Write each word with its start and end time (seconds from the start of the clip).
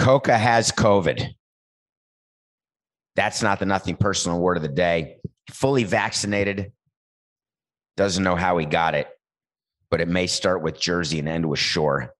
Coca 0.00 0.38
has 0.38 0.72
COVID. 0.72 1.34
That's 3.16 3.42
not 3.42 3.58
the 3.58 3.66
nothing 3.66 3.96
personal 3.96 4.40
word 4.40 4.56
of 4.56 4.62
the 4.62 4.68
day. 4.68 5.18
Fully 5.50 5.84
vaccinated. 5.84 6.72
Doesn't 7.98 8.24
know 8.24 8.34
how 8.34 8.56
he 8.56 8.64
got 8.64 8.94
it, 8.94 9.08
but 9.90 10.00
it 10.00 10.08
may 10.08 10.26
start 10.26 10.62
with 10.62 10.80
Jersey 10.80 11.18
and 11.18 11.28
end 11.28 11.46
with 11.46 11.58
Shore. 11.58 12.14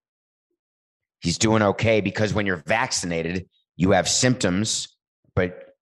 He's 1.22 1.38
doing 1.38 1.62
okay 1.62 2.02
because 2.02 2.34
when 2.34 2.44
you're 2.44 2.62
vaccinated, 2.66 3.48
you 3.76 3.92
have 3.92 4.10
symptoms, 4.10 4.94
but 5.34 5.74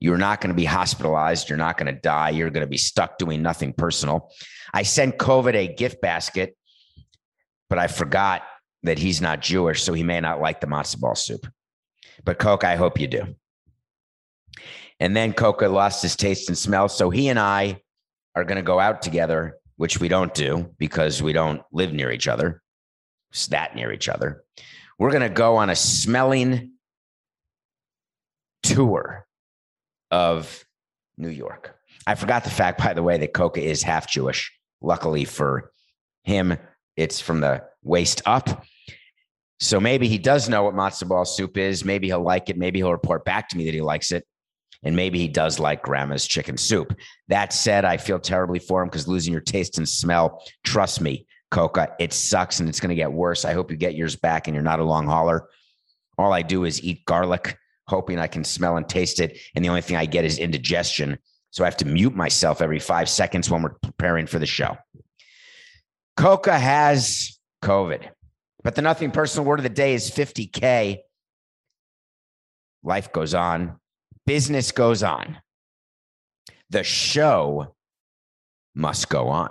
you're 0.00 0.16
not 0.16 0.40
going 0.40 0.48
to 0.48 0.56
be 0.56 0.64
hospitalized. 0.64 1.50
You're 1.50 1.58
not 1.58 1.76
going 1.76 1.94
to 1.94 2.00
die. 2.00 2.30
You're 2.30 2.48
going 2.48 2.64
to 2.64 2.70
be 2.70 2.78
stuck 2.78 3.18
doing 3.18 3.42
nothing 3.42 3.74
personal. 3.74 4.30
I 4.72 4.82
sent 4.82 5.18
COVID 5.18 5.54
a 5.54 5.74
gift 5.74 6.00
basket, 6.00 6.56
but 7.68 7.78
I 7.78 7.86
forgot 7.86 8.44
that 8.82 8.98
he's 8.98 9.20
not 9.20 9.40
Jewish, 9.40 9.82
so 9.82 9.92
he 9.92 10.02
may 10.02 10.20
not 10.20 10.40
like 10.40 10.60
the 10.60 10.66
matzo 10.66 11.00
ball 11.00 11.14
soup. 11.14 11.46
But 12.24 12.38
Coke, 12.38 12.64
I 12.64 12.76
hope 12.76 13.00
you 13.00 13.06
do. 13.06 13.34
And 15.00 15.16
then 15.16 15.32
Coca 15.32 15.68
lost 15.68 16.02
his 16.02 16.16
taste 16.16 16.48
and 16.48 16.58
smell. 16.58 16.88
So 16.88 17.10
he 17.10 17.28
and 17.28 17.38
I 17.38 17.80
are 18.34 18.44
going 18.44 18.56
to 18.56 18.62
go 18.62 18.80
out 18.80 19.02
together, 19.02 19.56
which 19.76 20.00
we 20.00 20.08
don't 20.08 20.34
do 20.34 20.74
because 20.78 21.22
we 21.22 21.32
don't 21.32 21.62
live 21.72 21.92
near 21.92 22.10
each 22.10 22.28
other, 22.28 22.62
it's 23.30 23.46
that 23.48 23.74
near 23.74 23.92
each 23.92 24.08
other. 24.08 24.44
We're 24.98 25.10
going 25.10 25.22
to 25.22 25.28
go 25.28 25.56
on 25.56 25.70
a 25.70 25.76
smelling 25.76 26.72
tour 28.62 29.26
of 30.10 30.64
New 31.16 31.28
York. 31.28 31.76
I 32.06 32.14
forgot 32.14 32.44
the 32.44 32.50
fact, 32.50 32.78
by 32.78 32.94
the 32.94 33.02
way, 33.02 33.18
that 33.18 33.34
Coca 33.34 33.60
is 33.60 33.82
half 33.82 34.10
Jewish. 34.10 34.52
Luckily 34.80 35.24
for 35.24 35.72
him, 36.24 36.56
it's 36.96 37.20
from 37.20 37.40
the 37.40 37.64
waist 37.82 38.22
up. 38.26 38.64
So 39.60 39.80
maybe 39.80 40.08
he 40.08 40.18
does 40.18 40.48
know 40.48 40.62
what 40.62 40.74
matzo 40.74 41.08
ball 41.08 41.24
soup 41.24 41.56
is. 41.56 41.84
Maybe 41.84 42.06
he'll 42.06 42.22
like 42.22 42.48
it. 42.48 42.56
Maybe 42.56 42.78
he'll 42.78 42.92
report 42.92 43.24
back 43.24 43.48
to 43.48 43.56
me 43.56 43.64
that 43.64 43.74
he 43.74 43.80
likes 43.80 44.12
it. 44.12 44.24
And 44.84 44.94
maybe 44.94 45.18
he 45.18 45.26
does 45.26 45.58
like 45.58 45.82
grandma's 45.82 46.26
chicken 46.26 46.56
soup. 46.56 46.96
That 47.26 47.52
said, 47.52 47.84
I 47.84 47.96
feel 47.96 48.20
terribly 48.20 48.60
for 48.60 48.82
him 48.82 48.88
because 48.88 49.08
losing 49.08 49.32
your 49.32 49.42
taste 49.42 49.78
and 49.78 49.88
smell, 49.88 50.42
trust 50.62 51.00
me, 51.00 51.26
Coca, 51.50 51.94
it 51.98 52.12
sucks 52.12 52.60
and 52.60 52.68
it's 52.68 52.78
going 52.78 52.90
to 52.90 52.94
get 52.94 53.12
worse. 53.12 53.44
I 53.44 53.54
hope 53.54 53.70
you 53.70 53.76
get 53.76 53.96
yours 53.96 54.14
back 54.14 54.46
and 54.46 54.54
you're 54.54 54.62
not 54.62 54.78
a 54.78 54.84
long 54.84 55.06
hauler. 55.06 55.48
All 56.16 56.32
I 56.32 56.42
do 56.42 56.64
is 56.64 56.82
eat 56.82 57.04
garlic 57.06 57.56
hoping 57.88 58.18
I 58.18 58.26
can 58.26 58.44
smell 58.44 58.76
and 58.76 58.88
taste 58.88 59.18
it. 59.18 59.38
And 59.54 59.64
the 59.64 59.70
only 59.70 59.80
thing 59.80 59.96
I 59.96 60.06
get 60.06 60.24
is 60.24 60.38
indigestion. 60.38 61.18
So 61.50 61.64
I 61.64 61.66
have 61.66 61.76
to 61.78 61.86
mute 61.86 62.14
myself 62.14 62.60
every 62.60 62.78
five 62.78 63.08
seconds 63.08 63.50
when 63.50 63.62
we're 63.62 63.74
preparing 63.82 64.26
for 64.26 64.38
the 64.38 64.46
show. 64.46 64.76
Coca 66.16 66.58
has 66.58 67.38
COVID, 67.64 68.08
but 68.62 68.74
the 68.74 68.82
nothing 68.82 69.10
personal 69.10 69.44
word 69.44 69.58
of 69.58 69.62
the 69.62 69.68
day 69.68 69.94
is 69.94 70.10
50K. 70.10 70.98
Life 72.82 73.12
goes 73.12 73.34
on, 73.34 73.78
business 74.26 74.72
goes 74.72 75.02
on. 75.02 75.38
The 76.70 76.84
show 76.84 77.74
must 78.74 79.08
go 79.08 79.28
on. 79.28 79.50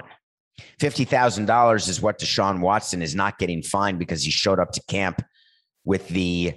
$50,000 0.80 1.90
is 1.90 2.02
what 2.02 2.20
Deshaun 2.20 2.62
Watson 2.62 3.02
is 3.02 3.16
not 3.16 3.38
getting 3.38 3.62
fined 3.62 4.00
because 4.00 4.24
he 4.24 4.32
showed 4.32 4.60
up 4.60 4.72
to 4.72 4.82
camp 4.88 5.22
with 5.84 6.08
the 6.10 6.54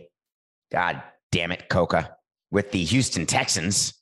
God 0.71 1.03
damn 1.33 1.53
it, 1.53 1.69
Coca, 1.69 2.17
with 2.51 2.71
the 2.73 2.85
Houston 2.85 3.27
Texans. 3.27 3.95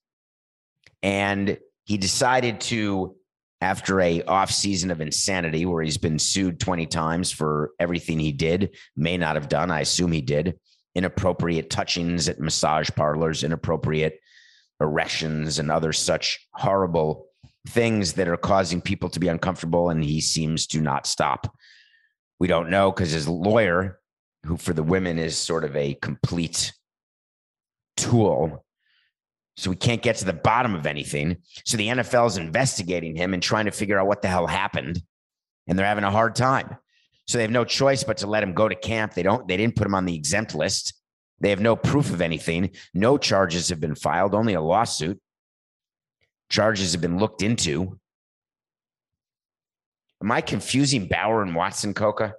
And 1.02 1.58
he 1.84 1.96
decided 1.96 2.60
to, 2.62 3.16
after 3.60 4.00
a 4.00 4.22
off 4.22 4.50
season 4.50 4.90
of 4.90 5.00
insanity 5.00 5.66
where 5.66 5.82
he's 5.82 5.98
been 5.98 6.18
sued 6.18 6.60
20 6.60 6.86
times 6.86 7.32
for 7.32 7.72
everything 7.80 8.18
he 8.18 8.32
did, 8.32 8.76
may 8.96 9.16
not 9.16 9.34
have 9.34 9.48
done, 9.48 9.70
I 9.70 9.80
assume 9.80 10.12
he 10.12 10.20
did, 10.20 10.58
inappropriate 10.94 11.70
touchings 11.70 12.28
at 12.28 12.40
massage 12.40 12.90
parlors, 12.90 13.42
inappropriate 13.42 14.20
erections, 14.80 15.58
and 15.58 15.70
other 15.70 15.92
such 15.92 16.46
horrible 16.52 17.26
things 17.68 18.12
that 18.14 18.28
are 18.28 18.36
causing 18.36 18.80
people 18.80 19.08
to 19.10 19.20
be 19.20 19.28
uncomfortable. 19.28 19.90
And 19.90 20.04
he 20.04 20.20
seems 20.20 20.66
to 20.68 20.80
not 20.80 21.06
stop. 21.06 21.52
We 22.38 22.46
don't 22.46 22.70
know 22.70 22.92
because 22.92 23.10
his 23.10 23.28
lawyer, 23.28 23.98
who 24.44 24.56
for 24.56 24.72
the 24.72 24.84
women 24.84 25.18
is 25.18 25.36
sort 25.36 25.64
of 25.64 25.74
a 25.74 25.94
complete 25.94 26.72
tool. 27.96 28.64
So 29.58 29.70
we 29.70 29.76
can't 29.76 30.02
get 30.02 30.14
to 30.18 30.24
the 30.24 30.32
bottom 30.32 30.76
of 30.76 30.86
anything. 30.86 31.38
So 31.64 31.76
the 31.76 31.88
NFL 31.88 32.28
is 32.28 32.36
investigating 32.36 33.16
him 33.16 33.34
and 33.34 33.42
trying 33.42 33.64
to 33.64 33.72
figure 33.72 33.98
out 33.98 34.06
what 34.06 34.22
the 34.22 34.28
hell 34.28 34.46
happened. 34.46 35.02
And 35.66 35.76
they're 35.76 35.84
having 35.84 36.04
a 36.04 36.12
hard 36.12 36.36
time. 36.36 36.76
So 37.26 37.38
they 37.38 37.42
have 37.42 37.50
no 37.50 37.64
choice 37.64 38.04
but 38.04 38.18
to 38.18 38.28
let 38.28 38.44
him 38.44 38.54
go 38.54 38.68
to 38.68 38.76
camp. 38.76 39.14
They 39.14 39.24
don't, 39.24 39.48
they 39.48 39.56
didn't 39.56 39.74
put 39.74 39.88
him 39.88 39.96
on 39.96 40.04
the 40.04 40.14
exempt 40.14 40.54
list. 40.54 40.94
They 41.40 41.50
have 41.50 41.60
no 41.60 41.74
proof 41.74 42.12
of 42.12 42.20
anything. 42.20 42.70
No 42.94 43.18
charges 43.18 43.68
have 43.70 43.80
been 43.80 43.96
filed, 43.96 44.32
only 44.32 44.54
a 44.54 44.60
lawsuit. 44.60 45.20
Charges 46.50 46.92
have 46.92 47.00
been 47.00 47.18
looked 47.18 47.42
into. 47.42 47.98
Am 50.22 50.30
I 50.30 50.40
confusing 50.40 51.08
Bauer 51.08 51.42
and 51.42 51.56
Watson, 51.56 51.94
Coca? 51.94 52.34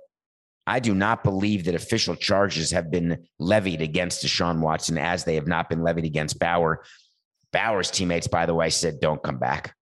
I 0.66 0.80
do 0.80 0.96
not 0.96 1.26
believe 1.26 1.66
that 1.66 1.76
official 1.76 2.16
charges 2.16 2.72
have 2.72 2.90
been 2.90 3.26
levied 3.40 3.82
against 3.82 4.24
Deshaun 4.24 4.62
Watson 4.62 4.98
as 4.98 5.26
they 5.26 5.36
have 5.36 5.48
not 5.48 5.68
been 5.68 5.84
levied 5.84 6.06
against 6.06 6.40
Bauer. 6.40 6.86
Bauer's 7.52 7.92
teammates, 7.92 8.28
by 8.28 8.46
the 8.46 8.54
way, 8.54 8.70
said, 8.70 9.00
don't 9.00 9.22
come 9.22 9.40
back. 9.40 9.76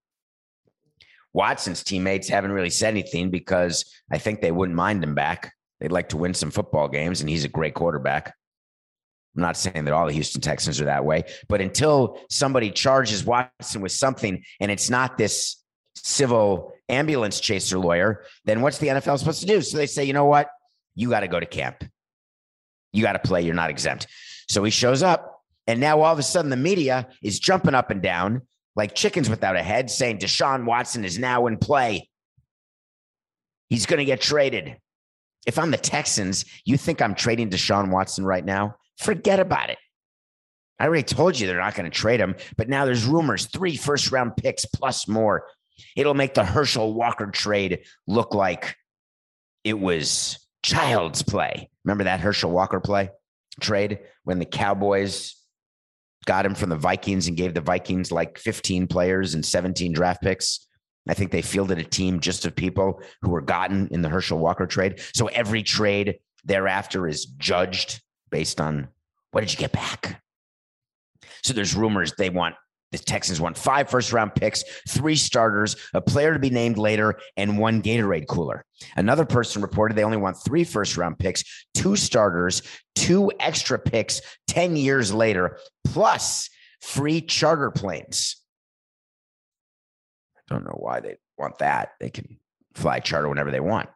Watson's 1.32 1.84
teammates 1.84 2.28
haven't 2.28 2.52
really 2.52 2.70
said 2.70 2.90
anything 2.94 3.30
because 3.30 3.84
I 4.10 4.18
think 4.18 4.40
they 4.40 4.50
wouldn't 4.50 4.76
mind 4.76 5.04
him 5.04 5.14
back. 5.14 5.52
They'd 5.80 5.92
like 5.92 6.08
to 6.10 6.16
win 6.16 6.34
some 6.34 6.50
football 6.50 6.88
games, 6.88 7.20
and 7.20 7.28
he's 7.28 7.44
a 7.44 7.48
great 7.48 7.74
quarterback. 7.74 8.34
I'm 9.36 9.42
not 9.42 9.56
saying 9.56 9.84
that 9.84 9.94
all 9.94 10.06
the 10.06 10.12
Houston 10.12 10.40
Texans 10.40 10.80
are 10.80 10.86
that 10.86 11.04
way, 11.04 11.24
but 11.48 11.60
until 11.60 12.20
somebody 12.30 12.70
charges 12.70 13.24
Watson 13.24 13.82
with 13.82 13.92
something 13.92 14.42
and 14.58 14.70
it's 14.70 14.90
not 14.90 15.16
this 15.16 15.62
civil 15.94 16.72
ambulance 16.88 17.38
chaser 17.38 17.78
lawyer, 17.78 18.24
then 18.46 18.62
what's 18.62 18.78
the 18.78 18.88
NFL 18.88 19.18
supposed 19.18 19.40
to 19.40 19.46
do? 19.46 19.60
So 19.60 19.76
they 19.76 19.86
say, 19.86 20.04
you 20.04 20.12
know 20.12 20.24
what? 20.24 20.48
you 20.98 21.08
got 21.08 21.20
to 21.20 21.28
go 21.28 21.38
to 21.38 21.46
camp. 21.46 21.84
You 22.92 23.02
got 23.02 23.12
to 23.12 23.20
play. 23.20 23.42
You're 23.42 23.54
not 23.54 23.70
exempt. 23.70 24.08
So 24.48 24.64
he 24.64 24.70
shows 24.72 25.02
up. 25.02 25.37
And 25.68 25.80
now 25.80 26.00
all 26.00 26.12
of 26.12 26.18
a 26.18 26.22
sudden 26.22 26.50
the 26.50 26.56
media 26.56 27.06
is 27.22 27.38
jumping 27.38 27.74
up 27.74 27.90
and 27.90 28.02
down 28.02 28.42
like 28.74 28.94
chickens 28.94 29.28
without 29.28 29.54
a 29.54 29.62
head, 29.62 29.90
saying 29.90 30.18
Deshaun 30.18 30.64
Watson 30.64 31.04
is 31.04 31.18
now 31.18 31.46
in 31.46 31.58
play. 31.58 32.08
He's 33.68 33.84
going 33.84 33.98
to 33.98 34.04
get 34.06 34.22
traded. 34.22 34.78
If 35.46 35.58
I'm 35.58 35.70
the 35.70 35.76
Texans, 35.76 36.46
you 36.64 36.78
think 36.78 37.02
I'm 37.02 37.14
trading 37.14 37.50
Deshaun 37.50 37.90
Watson 37.90 38.24
right 38.24 38.44
now? 38.44 38.76
Forget 38.98 39.40
about 39.40 39.68
it. 39.68 39.78
I 40.78 40.86
already 40.86 41.02
told 41.02 41.38
you 41.38 41.46
they're 41.46 41.58
not 41.58 41.74
going 41.74 41.90
to 41.90 41.96
trade 41.96 42.20
him, 42.20 42.36
but 42.56 42.68
now 42.68 42.84
there's 42.84 43.04
rumors 43.04 43.46
three 43.46 43.76
first 43.76 44.10
round 44.10 44.36
picks 44.36 44.64
plus 44.64 45.06
more. 45.06 45.44
It'll 45.96 46.14
make 46.14 46.34
the 46.34 46.44
Herschel 46.44 46.94
Walker 46.94 47.26
trade 47.26 47.80
look 48.06 48.32
like 48.32 48.76
it 49.64 49.78
was 49.78 50.38
child's 50.62 51.22
play. 51.22 51.68
Remember 51.84 52.04
that 52.04 52.20
Herschel 52.20 52.50
Walker 52.50 52.80
play 52.80 53.10
trade 53.60 53.98
when 54.24 54.38
the 54.38 54.46
Cowboys 54.46 55.34
got 56.24 56.44
him 56.44 56.54
from 56.54 56.70
the 56.70 56.76
Vikings 56.76 57.28
and 57.28 57.36
gave 57.36 57.54
the 57.54 57.60
Vikings 57.60 58.12
like 58.12 58.38
15 58.38 58.86
players 58.86 59.34
and 59.34 59.44
17 59.44 59.92
draft 59.92 60.22
picks. 60.22 60.66
I 61.08 61.14
think 61.14 61.30
they 61.30 61.42
fielded 61.42 61.78
a 61.78 61.84
team 61.84 62.20
just 62.20 62.44
of 62.44 62.54
people 62.54 63.00
who 63.22 63.30
were 63.30 63.40
gotten 63.40 63.88
in 63.90 64.02
the 64.02 64.10
Herschel 64.10 64.38
Walker 64.38 64.66
trade. 64.66 65.00
So 65.14 65.26
every 65.28 65.62
trade 65.62 66.18
thereafter 66.44 67.08
is 67.08 67.24
judged 67.24 68.02
based 68.30 68.60
on 68.60 68.88
what 69.30 69.40
did 69.40 69.52
you 69.52 69.58
get 69.58 69.72
back? 69.72 70.22
So 71.42 71.52
there's 71.52 71.74
rumors 71.74 72.12
they 72.18 72.30
want 72.30 72.56
the 72.90 72.98
Texans 72.98 73.40
want 73.40 73.58
five 73.58 73.90
first 73.90 74.12
round 74.12 74.34
picks, 74.34 74.64
three 74.88 75.16
starters, 75.16 75.76
a 75.92 76.00
player 76.00 76.32
to 76.32 76.38
be 76.38 76.50
named 76.50 76.78
later, 76.78 77.18
and 77.36 77.58
one 77.58 77.82
Gatorade 77.82 78.26
cooler. 78.26 78.64
Another 78.96 79.24
person 79.24 79.60
reported 79.60 79.96
they 79.96 80.04
only 80.04 80.16
want 80.16 80.36
three 80.36 80.64
first 80.64 80.96
round 80.96 81.18
picks, 81.18 81.44
two 81.74 81.96
starters, 81.96 82.62
two 82.94 83.30
extra 83.40 83.78
picks 83.78 84.20
10 84.46 84.76
years 84.76 85.12
later, 85.12 85.58
plus 85.84 86.48
free 86.80 87.20
charter 87.20 87.70
planes. 87.70 88.36
I 90.36 90.54
don't 90.54 90.64
know 90.64 90.78
why 90.78 91.00
they 91.00 91.16
want 91.36 91.58
that. 91.58 91.90
They 92.00 92.08
can 92.08 92.38
fly 92.74 93.00
charter 93.00 93.28
whenever 93.28 93.50
they 93.50 93.60
want. 93.60 93.90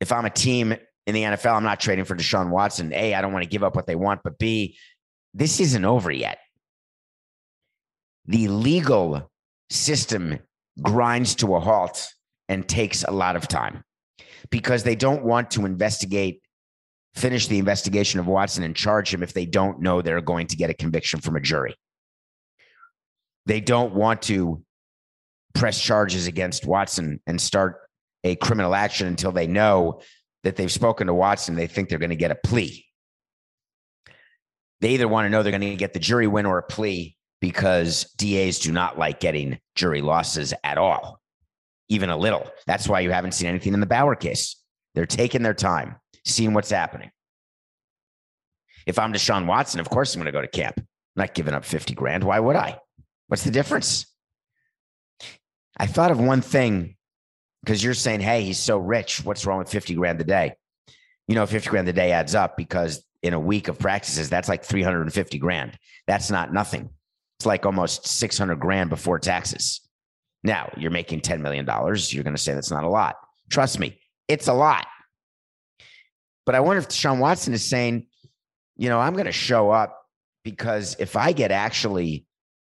If 0.00 0.12
I'm 0.12 0.24
a 0.24 0.30
team 0.30 0.74
in 1.06 1.14
the 1.14 1.22
NFL, 1.22 1.54
I'm 1.56 1.64
not 1.64 1.80
trading 1.80 2.04
for 2.04 2.14
Deshaun 2.14 2.50
Watson. 2.50 2.92
A, 2.92 3.14
I 3.14 3.20
don't 3.20 3.32
want 3.32 3.44
to 3.44 3.48
give 3.50 3.64
up 3.64 3.74
what 3.74 3.86
they 3.86 3.96
want, 3.96 4.20
but 4.22 4.38
B, 4.38 4.76
this 5.34 5.58
isn't 5.58 5.84
over 5.84 6.12
yet 6.12 6.38
the 8.26 8.48
legal 8.48 9.30
system 9.70 10.38
grinds 10.80 11.34
to 11.36 11.54
a 11.56 11.60
halt 11.60 12.08
and 12.48 12.68
takes 12.68 13.04
a 13.04 13.10
lot 13.10 13.36
of 13.36 13.48
time 13.48 13.84
because 14.50 14.82
they 14.84 14.96
don't 14.96 15.24
want 15.24 15.50
to 15.52 15.66
investigate, 15.66 16.42
finish 17.14 17.46
the 17.46 17.58
investigation 17.58 18.20
of 18.20 18.26
Watson 18.26 18.64
and 18.64 18.76
charge 18.76 19.12
him 19.12 19.22
if 19.22 19.32
they 19.32 19.46
don't 19.46 19.80
know 19.80 20.02
they're 20.02 20.20
going 20.20 20.46
to 20.48 20.56
get 20.56 20.70
a 20.70 20.74
conviction 20.74 21.20
from 21.20 21.36
a 21.36 21.40
jury. 21.40 21.74
They 23.46 23.60
don't 23.60 23.94
want 23.94 24.22
to 24.22 24.62
press 25.54 25.80
charges 25.80 26.26
against 26.26 26.66
Watson 26.66 27.20
and 27.26 27.40
start 27.40 27.78
a 28.24 28.36
criminal 28.36 28.74
action 28.74 29.06
until 29.06 29.32
they 29.32 29.46
know 29.46 30.00
that 30.44 30.56
they've 30.56 30.72
spoken 30.72 31.08
to 31.08 31.14
Watson. 31.14 31.54
They 31.54 31.66
think 31.66 31.88
they're 31.88 31.98
going 31.98 32.10
to 32.10 32.16
get 32.16 32.30
a 32.30 32.36
plea 32.36 32.86
They 34.80 34.90
either 34.90 35.08
want 35.08 35.26
to 35.26 35.30
know 35.30 35.42
they're 35.42 35.52
going 35.52 35.60
to 35.60 35.76
get 35.76 35.92
the 35.92 35.98
jury 35.98 36.26
win 36.26 36.46
or 36.46 36.58
a 36.58 36.62
plea 36.62 37.16
because 37.42 38.04
DAs 38.16 38.60
do 38.60 38.70
not 38.70 38.96
like 38.96 39.18
getting 39.18 39.58
jury 39.74 40.00
losses 40.00 40.54
at 40.62 40.78
all, 40.78 41.20
even 41.88 42.08
a 42.08 42.16
little. 42.16 42.48
That's 42.68 42.88
why 42.88 43.00
you 43.00 43.10
haven't 43.10 43.32
seen 43.32 43.48
anything 43.48 43.74
in 43.74 43.80
the 43.80 43.86
Bauer 43.86 44.14
case. 44.14 44.62
They're 44.94 45.06
taking 45.06 45.42
their 45.42 45.52
time, 45.52 45.96
seeing 46.24 46.54
what's 46.54 46.70
happening. 46.70 47.10
If 48.86 48.96
I'm 48.96 49.12
Deshaun 49.12 49.46
Watson, 49.46 49.80
of 49.80 49.90
course 49.90 50.14
I'm 50.14 50.20
going 50.20 50.32
to 50.32 50.32
go 50.32 50.40
to 50.40 50.46
camp. 50.46 50.74
I'm 50.78 50.84
not 51.16 51.34
giving 51.34 51.52
up 51.52 51.64
50 51.64 51.94
grand. 51.94 52.22
Why 52.22 52.38
would 52.38 52.54
I? 52.54 52.78
What's 53.26 53.42
the 53.42 53.50
difference? 53.50 54.06
I 55.76 55.86
thought 55.86 56.12
of 56.12 56.20
one 56.20 56.42
thing 56.42 56.96
because 57.64 57.82
you're 57.82 57.94
saying, 57.94 58.20
hey, 58.20 58.44
he's 58.44 58.60
so 58.60 58.78
rich. 58.78 59.24
What's 59.24 59.46
wrong 59.46 59.58
with 59.58 59.68
50 59.68 59.94
grand 59.94 60.20
a 60.20 60.24
day? 60.24 60.54
You 61.26 61.34
know, 61.34 61.46
50 61.46 61.68
grand 61.70 61.88
a 61.88 61.92
day 61.92 62.12
adds 62.12 62.36
up 62.36 62.56
because 62.56 63.04
in 63.20 63.34
a 63.34 63.40
week 63.40 63.66
of 63.66 63.80
practices, 63.80 64.30
that's 64.30 64.48
like 64.48 64.64
350 64.64 65.38
grand. 65.38 65.76
That's 66.06 66.30
not 66.30 66.52
nothing. 66.52 66.90
It's 67.42 67.46
like 67.46 67.66
almost 67.66 68.06
600 68.06 68.60
grand 68.60 68.88
before 68.88 69.18
taxes. 69.18 69.80
Now 70.44 70.72
you're 70.76 70.92
making 70.92 71.22
$10 71.22 71.40
million. 71.40 71.66
You're 71.66 72.22
going 72.22 72.36
to 72.36 72.40
say 72.40 72.54
that's 72.54 72.70
not 72.70 72.84
a 72.84 72.88
lot. 72.88 73.16
Trust 73.50 73.80
me, 73.80 73.98
it's 74.28 74.46
a 74.46 74.52
lot. 74.52 74.86
But 76.46 76.54
I 76.54 76.60
wonder 76.60 76.82
if 76.82 76.92
Sean 76.92 77.18
Watson 77.18 77.52
is 77.52 77.68
saying, 77.68 78.06
you 78.76 78.88
know, 78.88 79.00
I'm 79.00 79.14
going 79.14 79.26
to 79.26 79.32
show 79.32 79.72
up 79.72 80.06
because 80.44 80.94
if 81.00 81.16
I 81.16 81.32
get 81.32 81.50
actually 81.50 82.26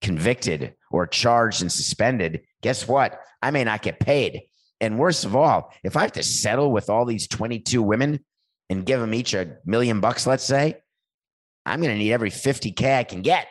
convicted 0.01 0.73
or 0.89 1.05
charged 1.05 1.61
and 1.61 1.71
suspended, 1.71 2.41
guess 2.63 2.87
what? 2.87 3.19
I 3.43 3.51
may 3.51 3.65
not 3.65 3.83
get 3.83 3.99
paid. 3.99 4.41
And 4.81 4.97
worst 4.97 5.25
of 5.25 5.35
all, 5.35 5.71
if 5.83 5.95
I 5.95 6.01
have 6.01 6.13
to 6.13 6.23
settle 6.23 6.71
with 6.71 6.89
all 6.89 7.05
these 7.05 7.27
22 7.27 7.83
women 7.83 8.25
and 8.71 8.83
give 8.83 8.99
them 8.99 9.13
each 9.13 9.35
a 9.35 9.57
million 9.63 9.99
bucks, 9.99 10.25
let's 10.25 10.43
say, 10.43 10.77
I'm 11.67 11.81
going 11.81 11.93
to 11.93 11.99
need 11.99 12.13
every 12.13 12.31
50K 12.31 12.97
I 12.97 13.03
can 13.03 13.21
get. 13.21 13.45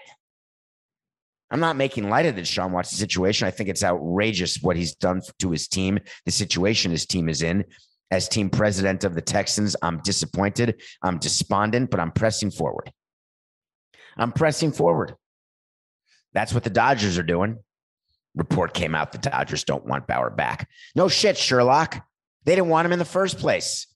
I'm 1.54 1.60
not 1.60 1.76
making 1.76 2.10
light 2.10 2.26
of 2.26 2.34
the 2.34 2.44
Sean 2.44 2.72
Watson 2.72 2.98
situation. 2.98 3.46
I 3.46 3.52
think 3.52 3.68
it's 3.68 3.84
outrageous 3.84 4.60
what 4.60 4.76
he's 4.76 4.96
done 4.96 5.22
to 5.38 5.52
his 5.52 5.68
team, 5.68 6.00
the 6.24 6.32
situation 6.32 6.90
his 6.90 7.06
team 7.06 7.28
is 7.28 7.42
in. 7.42 7.64
As 8.10 8.28
team 8.28 8.50
president 8.50 9.04
of 9.04 9.14
the 9.14 9.20
Texans, 9.20 9.76
I'm 9.80 10.00
disappointed. 10.02 10.82
I'm 11.00 11.20
despondent, 11.20 11.92
but 11.92 12.00
I'm 12.00 12.10
pressing 12.10 12.50
forward. 12.50 12.90
I'm 14.16 14.32
pressing 14.32 14.72
forward. 14.72 15.14
That's 16.32 16.52
what 16.52 16.64
the 16.64 16.70
Dodgers 16.70 17.18
are 17.18 17.22
doing. 17.22 17.60
Report 18.34 18.74
came 18.74 18.96
out 18.96 19.12
the 19.12 19.18
Dodgers 19.18 19.62
don't 19.62 19.86
want 19.86 20.08
Bauer 20.08 20.30
back. 20.30 20.68
No 20.96 21.06
shit, 21.06 21.38
Sherlock. 21.38 22.04
They 22.46 22.56
didn't 22.56 22.68
want 22.68 22.86
him 22.86 22.92
in 22.92 22.98
the 22.98 23.04
first 23.04 23.38
place. 23.38 23.86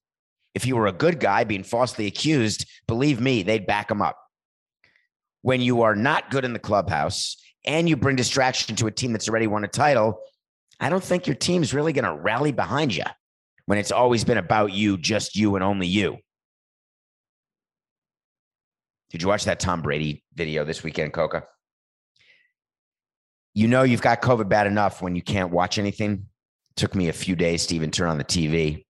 If 0.55 0.65
you 0.65 0.77
were 0.77 0.87
a 0.87 0.93
good 0.93 1.19
guy 1.19 1.43
being 1.43 1.65
falsely 1.65 2.07
accused, 2.07 2.67
believe 2.87 3.21
me, 3.21 3.43
they'd 3.43 3.67
back 3.67 3.91
him 3.91 4.01
up. 4.01 4.17
When 5.43 5.61
you 5.61 5.83
are 5.83 5.97
not 5.97 6.31
good 6.31 6.45
in 6.45 6.53
the 6.53 6.61
clubhouse 6.61 7.37
and 7.65 7.89
you 7.89 7.97
bring 7.97 8.17
distraction 8.17 8.77
to 8.77 8.87
a 8.87 8.91
team 8.91 9.13
that's 9.13 9.29
already 9.29 9.47
won 9.47 9.65
a 9.65 9.69
title, 9.69 10.21
I 10.81 10.89
don't 10.89 11.03
think 11.03 11.27
your 11.27 11.37
team's 11.37 11.75
really 11.75 11.93
going 11.93 12.05
to 12.05 12.15
rally 12.15 12.53
behind 12.53 12.95
you 12.95 13.05
when 13.67 13.79
it's 13.79 13.93
always 13.93 14.25
been 14.25 14.39
about 14.39 14.73
you, 14.73 14.97
just 14.97 15.37
you, 15.37 15.55
and 15.55 15.65
only 15.65 15.87
you. 15.87 16.19
Did 19.11 19.23
you 19.23 19.29
watch 19.29 19.45
that 19.45 19.61
Tom 19.61 19.83
Brady 19.83 20.23
video 20.35 20.65
this 20.65 20.83
weekend, 20.83 21.13
Coca? 21.13 21.45
You 23.55 23.67
know 23.67 23.83
you've 23.83 24.03
got 24.03 24.23
COVID 24.23 24.49
bad 24.49 24.67
enough 24.67 25.03
when 25.03 25.17
you 25.17 25.23
can't 25.23 25.51
watch 25.51 25.79
anything. 25.79 26.13
It 26.13 26.77
took 26.77 26.95
me 26.95 27.09
a 27.09 27.13
few 27.13 27.35
days 27.35 27.67
to 27.67 27.75
even 27.75 27.91
turn 27.91 28.09
on 28.09 28.19
the 28.19 28.25
TV 28.25 28.85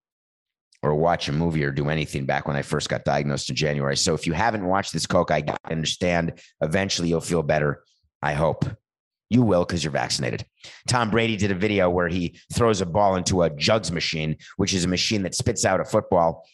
or 0.82 0.94
watch 0.94 1.28
a 1.28 1.32
movie 1.32 1.64
or 1.64 1.72
do 1.72 1.88
anything 1.88 2.26
back 2.26 2.46
when 2.46 2.56
I 2.56 2.62
first 2.62 2.88
got 2.88 3.04
diagnosed 3.04 3.50
in 3.50 3.56
January. 3.56 3.96
So 3.96 4.14
if 4.14 4.26
you 4.26 4.32
haven't 4.32 4.64
watched 4.64 4.92
this 4.92 5.06
Coke, 5.06 5.30
I 5.30 5.44
understand 5.70 6.40
eventually 6.60 7.08
you'll 7.08 7.20
feel 7.20 7.42
better. 7.42 7.82
I 8.22 8.34
hope 8.34 8.64
you 9.30 9.42
will 9.42 9.64
because 9.64 9.84
you're 9.84 9.90
vaccinated. 9.90 10.44
Tom 10.86 11.10
Brady 11.10 11.36
did 11.36 11.50
a 11.50 11.54
video 11.54 11.90
where 11.90 12.08
he 12.08 12.38
throws 12.52 12.80
a 12.80 12.86
ball 12.86 13.16
into 13.16 13.42
a 13.42 13.50
jugs 13.50 13.92
machine, 13.92 14.36
which 14.56 14.72
is 14.72 14.84
a 14.84 14.88
machine 14.88 15.22
that 15.22 15.34
spits 15.34 15.64
out 15.64 15.80
a 15.80 15.84
football 15.84 16.46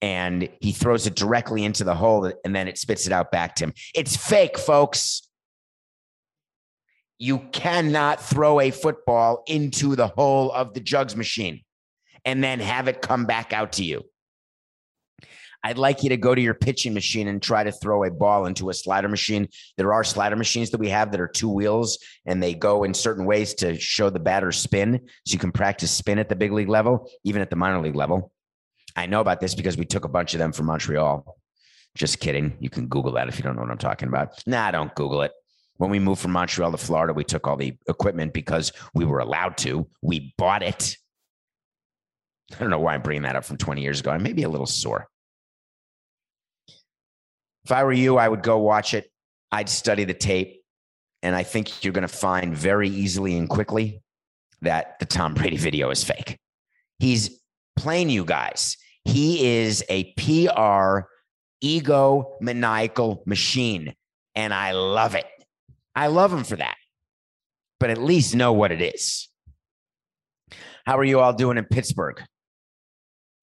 and 0.00 0.48
he 0.60 0.72
throws 0.72 1.06
it 1.06 1.14
directly 1.14 1.64
into 1.64 1.82
the 1.82 1.94
hole 1.94 2.30
and 2.44 2.54
then 2.54 2.68
it 2.68 2.78
spits 2.78 3.06
it 3.06 3.12
out 3.12 3.32
back 3.32 3.56
to 3.56 3.64
him. 3.64 3.72
It's 3.94 4.16
fake, 4.16 4.58
folks. 4.58 5.28
You 7.18 7.38
cannot 7.52 8.20
throw 8.20 8.60
a 8.60 8.70
football 8.70 9.42
into 9.46 9.96
the 9.96 10.08
hole 10.08 10.52
of 10.52 10.74
the 10.74 10.80
jugs 10.80 11.16
machine 11.16 11.62
and 12.24 12.42
then 12.44 12.60
have 12.60 12.88
it 12.88 13.02
come 13.02 13.24
back 13.24 13.52
out 13.52 13.72
to 13.72 13.84
you. 13.84 14.04
I'd 15.64 15.78
like 15.78 16.02
you 16.02 16.10
to 16.10 16.18
go 16.18 16.34
to 16.34 16.40
your 16.40 16.52
pitching 16.52 16.92
machine 16.92 17.26
and 17.26 17.40
try 17.40 17.64
to 17.64 17.72
throw 17.72 18.04
a 18.04 18.10
ball 18.10 18.44
into 18.44 18.68
a 18.68 18.74
slider 18.74 19.08
machine. 19.08 19.48
There 19.78 19.94
are 19.94 20.04
slider 20.04 20.36
machines 20.36 20.70
that 20.70 20.78
we 20.78 20.90
have 20.90 21.10
that 21.12 21.20
are 21.22 21.26
two 21.26 21.48
wheels 21.48 21.98
and 22.26 22.42
they 22.42 22.52
go 22.52 22.84
in 22.84 22.92
certain 22.92 23.24
ways 23.24 23.54
to 23.54 23.80
show 23.80 24.10
the 24.10 24.20
batter 24.20 24.52
spin. 24.52 25.00
So 25.24 25.32
you 25.32 25.38
can 25.38 25.52
practice 25.52 25.90
spin 25.90 26.18
at 26.18 26.28
the 26.28 26.36
big 26.36 26.52
league 26.52 26.68
level, 26.68 27.10
even 27.24 27.40
at 27.40 27.48
the 27.48 27.56
minor 27.56 27.80
league 27.80 27.96
level. 27.96 28.30
I 28.94 29.06
know 29.06 29.22
about 29.22 29.40
this 29.40 29.54
because 29.54 29.78
we 29.78 29.86
took 29.86 30.04
a 30.04 30.08
bunch 30.08 30.34
of 30.34 30.38
them 30.38 30.52
from 30.52 30.66
Montreal. 30.66 31.34
Just 31.94 32.20
kidding. 32.20 32.58
You 32.60 32.68
can 32.68 32.86
Google 32.86 33.12
that 33.12 33.28
if 33.28 33.38
you 33.38 33.42
don't 33.42 33.56
know 33.56 33.62
what 33.62 33.70
I'm 33.70 33.78
talking 33.78 34.08
about. 34.08 34.42
Nah, 34.46 34.70
don't 34.70 34.94
Google 34.94 35.22
it. 35.22 35.32
When 35.78 35.90
we 35.90 35.98
moved 35.98 36.20
from 36.20 36.32
Montreal 36.32 36.72
to 36.72 36.76
Florida, 36.76 37.14
we 37.14 37.24
took 37.24 37.48
all 37.48 37.56
the 37.56 37.76
equipment 37.88 38.34
because 38.34 38.70
we 38.94 39.06
were 39.06 39.18
allowed 39.18 39.56
to. 39.58 39.88
We 40.02 40.34
bought 40.36 40.62
it. 40.62 40.98
I 42.52 42.58
don't 42.60 42.70
know 42.70 42.78
why 42.78 42.94
I'm 42.94 43.02
bringing 43.02 43.22
that 43.22 43.34
up 43.34 43.44
from 43.46 43.56
20 43.56 43.80
years 43.80 44.00
ago. 44.00 44.10
I 44.10 44.18
may 44.18 44.34
be 44.34 44.42
a 44.42 44.48
little 44.48 44.66
sore. 44.66 45.08
If 47.64 47.72
I 47.72 47.84
were 47.84 47.92
you, 47.92 48.18
I 48.18 48.28
would 48.28 48.42
go 48.42 48.58
watch 48.58 48.94
it. 48.94 49.10
I'd 49.50 49.68
study 49.68 50.04
the 50.04 50.14
tape. 50.14 50.62
And 51.22 51.34
I 51.34 51.42
think 51.42 51.82
you're 51.82 51.92
going 51.92 52.02
to 52.02 52.08
find 52.08 52.54
very 52.54 52.88
easily 52.88 53.36
and 53.36 53.48
quickly 53.48 54.02
that 54.60 54.98
the 54.98 55.06
Tom 55.06 55.32
Brady 55.34 55.56
video 55.56 55.90
is 55.90 56.04
fake. 56.04 56.38
He's 56.98 57.40
playing 57.76 58.10
you 58.10 58.24
guys. 58.24 58.76
He 59.04 59.62
is 59.62 59.82
a 59.88 60.12
PR 60.14 61.06
ego 61.60 62.36
maniacal 62.40 63.22
machine. 63.26 63.94
And 64.34 64.52
I 64.52 64.72
love 64.72 65.14
it. 65.14 65.26
I 65.94 66.08
love 66.08 66.32
him 66.32 66.44
for 66.44 66.56
that. 66.56 66.76
But 67.80 67.90
at 67.90 67.98
least 67.98 68.34
know 68.34 68.52
what 68.52 68.72
it 68.72 68.82
is. 68.82 69.28
How 70.84 70.98
are 70.98 71.04
you 71.04 71.20
all 71.20 71.32
doing 71.32 71.56
in 71.56 71.64
Pittsburgh? 71.64 72.22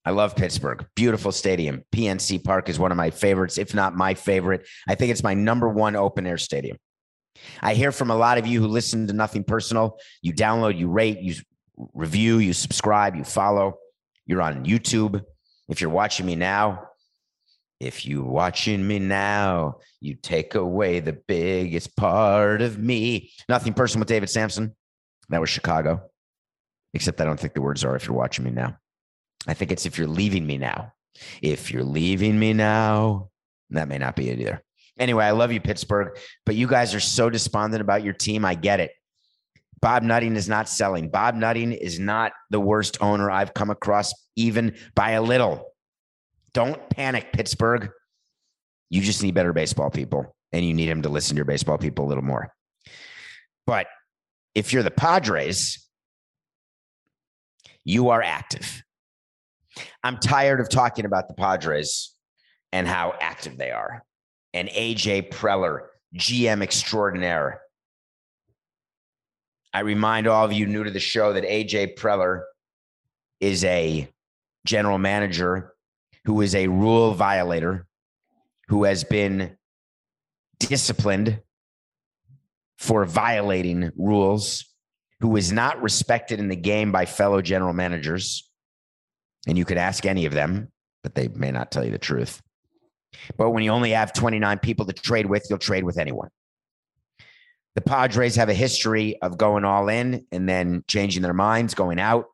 I 0.04 0.10
love 0.10 0.34
Pittsburgh. 0.34 0.84
Beautiful 0.96 1.30
stadium. 1.30 1.84
PNC 1.92 2.42
Park 2.42 2.68
is 2.68 2.78
one 2.78 2.90
of 2.90 2.96
my 2.96 3.10
favorites, 3.10 3.56
if 3.56 3.74
not 3.74 3.94
my 3.94 4.14
favorite. 4.14 4.66
I 4.88 4.94
think 4.96 5.12
it's 5.12 5.22
my 5.22 5.34
number 5.34 5.68
one 5.68 5.94
open 5.94 6.26
air 6.26 6.38
stadium. 6.38 6.76
I 7.60 7.74
hear 7.74 7.92
from 7.92 8.10
a 8.10 8.16
lot 8.16 8.38
of 8.38 8.46
you 8.46 8.60
who 8.60 8.68
listen 8.68 9.06
to 9.06 9.12
Nothing 9.12 9.44
Personal. 9.44 9.98
You 10.20 10.32
download, 10.32 10.76
you 10.76 10.88
rate, 10.88 11.20
you 11.20 11.36
review, 11.94 12.38
you 12.38 12.52
subscribe, 12.52 13.14
you 13.16 13.24
follow. 13.24 13.78
You're 14.26 14.42
on 14.42 14.64
YouTube. 14.64 15.22
If 15.68 15.80
you're 15.80 15.90
watching 15.90 16.26
me 16.26 16.34
now, 16.36 16.88
if 17.80 18.06
you 18.06 18.22
watching 18.22 18.86
me 18.86 18.98
now, 18.98 19.78
you 20.00 20.14
take 20.14 20.54
away 20.54 21.00
the 21.00 21.14
biggest 21.14 21.96
part 21.96 22.62
of 22.62 22.78
me. 22.78 23.32
Nothing 23.48 23.74
personal 23.74 24.02
with 24.02 24.08
David 24.08 24.30
Samson. 24.30 24.76
That 25.30 25.40
was 25.40 25.50
Chicago. 25.50 26.02
Except 26.94 27.20
I 27.20 27.24
don't 27.24 27.40
think 27.40 27.54
the 27.54 27.62
words 27.62 27.84
are 27.84 27.96
if 27.96 28.06
you're 28.06 28.16
watching 28.16 28.44
me 28.44 28.50
now. 28.50 28.76
I 29.46 29.54
think 29.54 29.72
it's 29.72 29.86
if 29.86 29.98
you're 29.98 30.06
leaving 30.06 30.46
me 30.46 30.58
now. 30.58 30.92
If 31.40 31.70
you're 31.70 31.84
leaving 31.84 32.38
me 32.38 32.52
now, 32.52 33.30
that 33.70 33.88
may 33.88 33.98
not 33.98 34.16
be 34.16 34.30
it 34.30 34.40
either. 34.40 34.62
Anyway, 34.98 35.24
I 35.24 35.30
love 35.30 35.52
you, 35.52 35.60
Pittsburgh, 35.60 36.16
but 36.44 36.54
you 36.54 36.66
guys 36.66 36.94
are 36.94 37.00
so 37.00 37.30
despondent 37.30 37.80
about 37.80 38.04
your 38.04 38.12
team. 38.12 38.44
I 38.44 38.54
get 38.54 38.80
it. 38.80 38.92
Bob 39.80 40.02
Nutting 40.04 40.36
is 40.36 40.48
not 40.48 40.68
selling. 40.68 41.08
Bob 41.08 41.34
Nutting 41.34 41.72
is 41.72 41.98
not 41.98 42.32
the 42.50 42.60
worst 42.60 42.98
owner 43.00 43.30
I've 43.30 43.52
come 43.52 43.70
across, 43.70 44.12
even 44.36 44.76
by 44.94 45.12
a 45.12 45.22
little. 45.22 45.72
Don't 46.54 46.88
panic, 46.90 47.32
Pittsburgh. 47.32 47.90
You 48.90 49.00
just 49.00 49.22
need 49.22 49.34
better 49.34 49.52
baseball 49.52 49.90
people, 49.90 50.36
and 50.52 50.64
you 50.64 50.74
need 50.74 50.88
him 50.88 51.02
to 51.02 51.08
listen 51.08 51.34
to 51.34 51.38
your 51.38 51.46
baseball 51.46 51.78
people 51.78 52.04
a 52.04 52.08
little 52.08 52.22
more. 52.22 52.54
But 53.66 53.86
if 54.54 54.72
you're 54.72 54.82
the 54.82 54.90
Padres, 54.90 55.84
you 57.84 58.10
are 58.10 58.22
active. 58.22 58.82
I'm 60.02 60.18
tired 60.18 60.60
of 60.60 60.68
talking 60.68 61.04
about 61.04 61.28
the 61.28 61.34
Padres 61.34 62.14
and 62.72 62.86
how 62.86 63.14
active 63.20 63.56
they 63.56 63.70
are. 63.70 64.04
And 64.54 64.68
AJ 64.68 65.30
Preller, 65.30 65.86
GM 66.16 66.62
extraordinaire, 66.62 67.60
I 69.72 69.80
remind 69.80 70.26
all 70.26 70.44
of 70.44 70.52
you 70.52 70.66
new 70.66 70.84
to 70.84 70.90
the 70.90 71.00
show 71.00 71.32
that 71.32 71.44
AJ 71.44 71.96
Preller 71.96 72.42
is 73.40 73.64
a 73.64 74.08
general 74.66 74.98
manager 74.98 75.72
who 76.24 76.40
is 76.40 76.54
a 76.54 76.68
rule 76.68 77.14
violator 77.14 77.86
who 78.68 78.84
has 78.84 79.04
been 79.04 79.56
disciplined 80.58 81.40
for 82.78 83.04
violating 83.04 83.90
rules, 83.96 84.64
who 85.20 85.36
is 85.36 85.52
not 85.52 85.82
respected 85.82 86.38
in 86.38 86.48
the 86.48 86.56
game 86.56 86.92
by 86.92 87.06
fellow 87.06 87.40
general 87.42 87.72
managers. 87.72 88.50
And 89.46 89.58
you 89.58 89.64
could 89.64 89.78
ask 89.78 90.06
any 90.06 90.24
of 90.26 90.32
them, 90.32 90.70
but 91.02 91.14
they 91.14 91.28
may 91.28 91.50
not 91.50 91.70
tell 91.70 91.84
you 91.84 91.90
the 91.90 91.98
truth. 91.98 92.40
But 93.36 93.50
when 93.50 93.62
you 93.62 93.70
only 93.70 93.90
have 93.90 94.12
29 94.12 94.58
people 94.60 94.86
to 94.86 94.92
trade 94.92 95.26
with, 95.26 95.46
you'll 95.48 95.58
trade 95.58 95.84
with 95.84 95.98
anyone. 95.98 96.28
The 97.74 97.80
Padres 97.80 98.36
have 98.36 98.48
a 98.48 98.54
history 98.54 99.20
of 99.22 99.38
going 99.38 99.64
all 99.64 99.88
in 99.88 100.26
and 100.30 100.48
then 100.48 100.84
changing 100.88 101.22
their 101.22 101.34
minds, 101.34 101.74
going 101.74 101.98
out. 101.98 102.26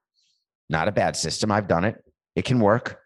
Not 0.68 0.88
a 0.88 0.92
bad 0.92 1.16
system. 1.16 1.50
I've 1.50 1.68
done 1.68 1.84
it. 1.84 2.02
It 2.34 2.44
can 2.44 2.60
work. 2.60 3.00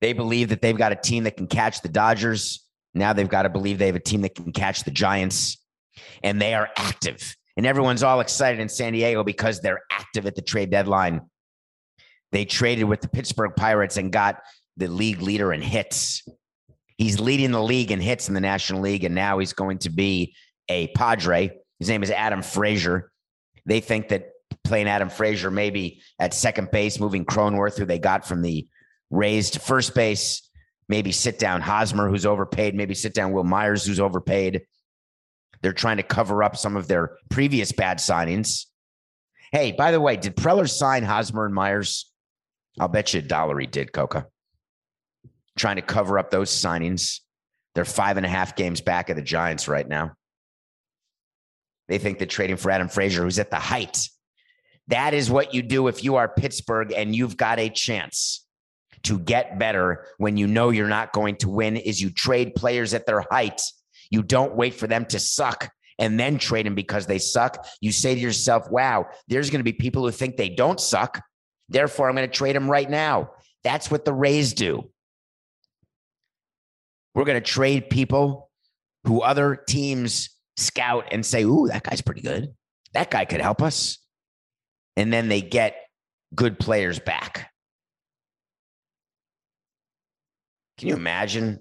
They 0.00 0.12
believe 0.12 0.50
that 0.50 0.60
they've 0.60 0.76
got 0.76 0.92
a 0.92 0.96
team 0.96 1.24
that 1.24 1.36
can 1.36 1.46
catch 1.46 1.80
the 1.80 1.88
Dodgers. 1.88 2.64
Now 2.94 3.12
they've 3.12 3.28
got 3.28 3.42
to 3.42 3.48
believe 3.48 3.78
they 3.78 3.86
have 3.86 3.96
a 3.96 4.00
team 4.00 4.20
that 4.22 4.34
can 4.34 4.52
catch 4.52 4.84
the 4.84 4.90
Giants. 4.90 5.58
And 6.22 6.40
they 6.40 6.54
are 6.54 6.68
active. 6.76 7.34
And 7.56 7.66
everyone's 7.66 8.02
all 8.02 8.20
excited 8.20 8.60
in 8.60 8.68
San 8.68 8.92
Diego 8.92 9.24
because 9.24 9.60
they're 9.60 9.82
active 9.90 10.26
at 10.26 10.34
the 10.34 10.42
trade 10.42 10.70
deadline. 10.70 11.22
They 12.32 12.44
traded 12.44 12.84
with 12.84 13.00
the 13.00 13.08
Pittsburgh 13.08 13.52
Pirates 13.56 13.96
and 13.96 14.12
got 14.12 14.42
the 14.76 14.88
league 14.88 15.22
leader 15.22 15.52
in 15.52 15.62
hits. 15.62 16.26
He's 16.98 17.20
leading 17.20 17.50
the 17.50 17.62
league 17.62 17.90
in 17.90 18.00
hits 18.00 18.28
in 18.28 18.34
the 18.34 18.40
National 18.40 18.80
League, 18.80 19.04
and 19.04 19.14
now 19.14 19.38
he's 19.38 19.52
going 19.52 19.78
to 19.78 19.90
be 19.90 20.34
a 20.68 20.88
Padre. 20.88 21.50
His 21.78 21.88
name 21.88 22.02
is 22.02 22.10
Adam 22.10 22.42
Frazier. 22.42 23.10
They 23.66 23.80
think 23.80 24.08
that 24.08 24.30
playing 24.64 24.88
Adam 24.88 25.08
Frazier 25.08 25.50
maybe 25.50 26.00
at 26.18 26.34
second 26.34 26.70
base, 26.70 26.98
moving 26.98 27.24
Cronenworth, 27.24 27.78
who 27.78 27.84
they 27.84 27.98
got 27.98 28.26
from 28.26 28.42
the 28.42 28.66
Rays 29.10 29.50
to 29.50 29.60
first 29.60 29.94
base, 29.94 30.48
maybe 30.88 31.12
sit 31.12 31.38
down 31.38 31.60
Hosmer, 31.60 32.08
who's 32.08 32.26
overpaid, 32.26 32.74
maybe 32.74 32.94
sit 32.94 33.14
down 33.14 33.32
Wil 33.32 33.44
Myers, 33.44 33.84
who's 33.84 34.00
overpaid. 34.00 34.62
They're 35.62 35.72
trying 35.72 35.98
to 35.98 36.02
cover 36.02 36.42
up 36.42 36.56
some 36.56 36.76
of 36.76 36.88
their 36.88 37.16
previous 37.30 37.72
bad 37.72 37.98
signings. 37.98 38.66
Hey, 39.52 39.72
by 39.72 39.92
the 39.92 40.00
way, 40.00 40.16
did 40.16 40.36
Preller 40.36 40.68
sign 40.68 41.02
Hosmer 41.02 41.46
and 41.46 41.54
Myers? 41.54 42.10
I'll 42.78 42.88
bet 42.88 43.14
you 43.14 43.20
a 43.20 43.22
dollar 43.22 43.58
he 43.58 43.66
did, 43.66 43.92
Coca. 43.92 44.26
Trying 45.56 45.76
to 45.76 45.82
cover 45.82 46.18
up 46.18 46.30
those 46.30 46.50
signings. 46.50 47.20
They're 47.74 47.84
five 47.84 48.16
and 48.16 48.26
a 48.26 48.28
half 48.28 48.56
games 48.56 48.80
back 48.80 49.10
of 49.10 49.16
the 49.16 49.22
Giants 49.22 49.68
right 49.68 49.86
now. 49.86 50.12
They 51.88 51.98
think 51.98 52.18
that 52.18 52.30
trading 52.30 52.56
for 52.56 52.70
Adam 52.70 52.88
Frazier, 52.88 53.22
who's 53.22 53.38
at 53.38 53.50
the 53.50 53.56
height, 53.56 54.08
that 54.88 55.14
is 55.14 55.30
what 55.30 55.54
you 55.54 55.62
do 55.62 55.88
if 55.88 56.04
you 56.04 56.16
are 56.16 56.28
Pittsburgh 56.28 56.92
and 56.92 57.14
you've 57.14 57.36
got 57.36 57.58
a 57.58 57.68
chance 57.68 58.46
to 59.04 59.18
get 59.18 59.58
better 59.58 60.06
when 60.18 60.36
you 60.36 60.46
know 60.46 60.70
you're 60.70 60.88
not 60.88 61.12
going 61.12 61.36
to 61.36 61.48
win 61.48 61.76
is 61.76 62.00
you 62.00 62.10
trade 62.10 62.54
players 62.54 62.94
at 62.94 63.06
their 63.06 63.24
height. 63.30 63.60
You 64.10 64.22
don't 64.22 64.54
wait 64.54 64.74
for 64.74 64.86
them 64.86 65.04
to 65.06 65.18
suck 65.18 65.70
and 65.98 66.18
then 66.18 66.38
trade 66.38 66.66
them 66.66 66.74
because 66.74 67.06
they 67.06 67.18
suck. 67.18 67.66
You 67.80 67.92
say 67.92 68.14
to 68.14 68.20
yourself, 68.20 68.70
wow, 68.70 69.06
there's 69.28 69.50
going 69.50 69.60
to 69.60 69.64
be 69.64 69.72
people 69.72 70.02
who 70.02 70.10
think 70.10 70.36
they 70.36 70.48
don't 70.48 70.80
suck. 70.80 71.22
Therefore, 71.68 72.08
I'm 72.08 72.16
going 72.16 72.28
to 72.28 72.34
trade 72.34 72.56
him 72.56 72.70
right 72.70 72.88
now. 72.88 73.30
That's 73.64 73.90
what 73.90 74.04
the 74.04 74.12
Rays 74.12 74.54
do. 74.54 74.88
We're 77.14 77.24
going 77.24 77.40
to 77.40 77.50
trade 77.50 77.90
people 77.90 78.50
who 79.04 79.22
other 79.22 79.56
teams 79.56 80.30
scout 80.56 81.08
and 81.12 81.24
say, 81.24 81.42
Ooh, 81.44 81.68
that 81.68 81.82
guy's 81.82 82.02
pretty 82.02 82.20
good. 82.20 82.54
That 82.92 83.10
guy 83.10 83.24
could 83.24 83.40
help 83.40 83.62
us. 83.62 83.98
And 84.96 85.12
then 85.12 85.28
they 85.28 85.40
get 85.40 85.76
good 86.34 86.58
players 86.58 86.98
back. 86.98 87.50
Can 90.78 90.88
you 90.88 90.94
imagine 90.94 91.60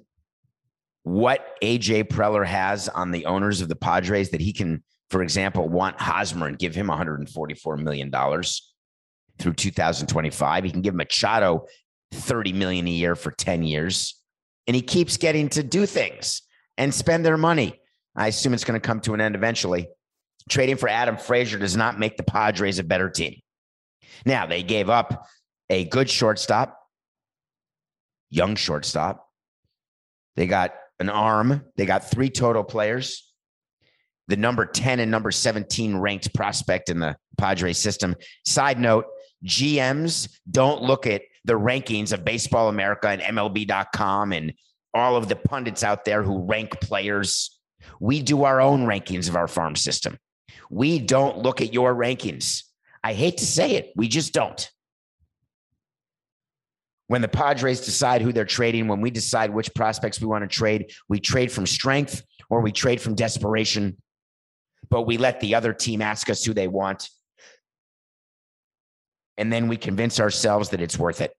what 1.04 1.56
AJ 1.62 2.06
Preller 2.06 2.46
has 2.46 2.90
on 2.90 3.12
the 3.12 3.26
owners 3.26 3.62
of 3.62 3.70
the 3.70 3.76
Padres 3.76 4.32
that 4.32 4.42
he 4.42 4.52
can, 4.52 4.84
for 5.10 5.22
example, 5.22 5.70
want 5.70 6.00
Hosmer 6.02 6.48
and 6.48 6.60
give 6.60 6.76
him 6.76 6.88
$144 6.88 7.80
million 7.80 8.12
through 9.40 9.54
2025? 9.54 10.64
He 10.64 10.72
can 10.72 10.82
give 10.82 10.96
Machado 10.96 11.66
30 12.12 12.54
million 12.54 12.88
a 12.88 12.92
year 12.92 13.16
for 13.16 13.32
10 13.32 13.64
years. 13.64 14.20
And 14.68 14.76
he 14.76 14.82
keeps 14.82 15.18
getting 15.18 15.50
to 15.50 15.64
do 15.64 15.86
things 15.86 16.42
and 16.78 16.94
spend 16.94 17.26
their 17.26 17.38
money. 17.38 17.80
I 18.16 18.28
assume 18.28 18.54
it's 18.54 18.64
going 18.64 18.80
to 18.80 18.86
come 18.86 19.00
to 19.02 19.14
an 19.14 19.22
end 19.22 19.36
eventually. 19.36 19.88
Trading 20.50 20.78
for 20.78 20.90
Adam 20.90 21.18
Frazier 21.18 21.58
does 21.58 21.76
not 21.76 22.00
make 22.00 22.18
the 22.18 22.24
Padres 22.24 22.80
a 22.80 22.84
better 22.84 23.10
team. 23.10 23.36
Now, 24.26 24.46
they 24.46 24.64
gave 24.64 24.90
up 24.90 25.28
a 25.70 25.86
good 25.86 26.10
shortstop, 26.10 26.80
young 28.30 28.56
shortstop. 28.56 29.28
They 30.36 30.48
got 30.48 30.74
an 31.00 31.10
arm. 31.10 31.66
They 31.76 31.86
got 31.86 32.10
three 32.10 32.30
total 32.30 32.64
players. 32.64 33.34
The 34.28 34.38
number 34.38 34.66
10 34.66 35.00
and 35.00 35.12
number 35.12 35.32
17 35.32 35.98
ranked 35.98 36.34
prospect 36.34 36.90
in 36.90 37.00
the 37.00 37.16
Padres 37.38 37.78
system. 37.78 38.16
Side 38.46 38.80
note 38.80 39.06
GMs 39.46 40.30
don't 40.50 40.82
look 40.82 41.08
at 41.08 41.22
the 41.46 41.54
rankings 41.54 42.12
of 42.12 42.26
Baseball 42.26 42.70
America 42.70 43.08
and 43.08 43.22
MLB.com 43.22 44.34
and 44.34 44.54
all 44.94 45.16
of 45.16 45.28
the 45.28 45.36
pundits 45.36 45.84
out 45.84 46.06
there 46.06 46.24
who 46.24 46.46
rank 46.46 46.80
players. 46.82 47.60
We 48.00 48.22
do 48.22 48.44
our 48.44 48.62
own 48.62 48.86
rankings 48.86 49.30
of 49.30 49.36
our 49.36 49.48
farm 49.48 49.76
system. 49.76 50.18
We 50.70 51.00
don't 51.00 51.38
look 51.38 51.62
at 51.62 51.74
your 51.74 51.94
rankings. 51.94 52.64
I 53.04 53.14
hate 53.14 53.38
to 53.38 53.46
say 53.46 53.76
it, 53.76 53.92
we 53.96 54.08
just 54.08 54.34
don't. 54.34 54.70
When 57.08 57.22
the 57.22 57.28
Padres 57.28 57.82
decide 57.82 58.24
who 58.24 58.34
they're 58.34 58.46
trading, 58.46 58.88
when 58.88 59.02
we 59.02 59.12
decide 59.12 59.52
which 59.52 59.76
prospects 59.76 60.20
we 60.20 60.26
want 60.26 60.44
to 60.44 60.48
trade, 60.48 60.92
we 61.08 61.20
trade 61.20 61.52
from 61.52 61.68
strength 61.68 62.24
or 62.50 62.62
we 62.62 62.72
trade 62.72 63.00
from 63.00 63.14
desperation, 63.14 63.98
but 64.90 65.04
we 65.04 65.18
let 65.18 65.40
the 65.40 65.54
other 65.54 65.72
team 65.72 66.02
ask 66.02 66.32
us 66.32 66.44
who 66.44 66.54
they 66.54 66.68
want. 66.68 67.10
And 69.38 69.52
then 69.52 69.68
we 69.68 69.78
convince 69.78 70.20
ourselves 70.20 70.70
that 70.70 70.82
it's 70.82 70.98
worth 70.98 71.22
it 71.22 71.36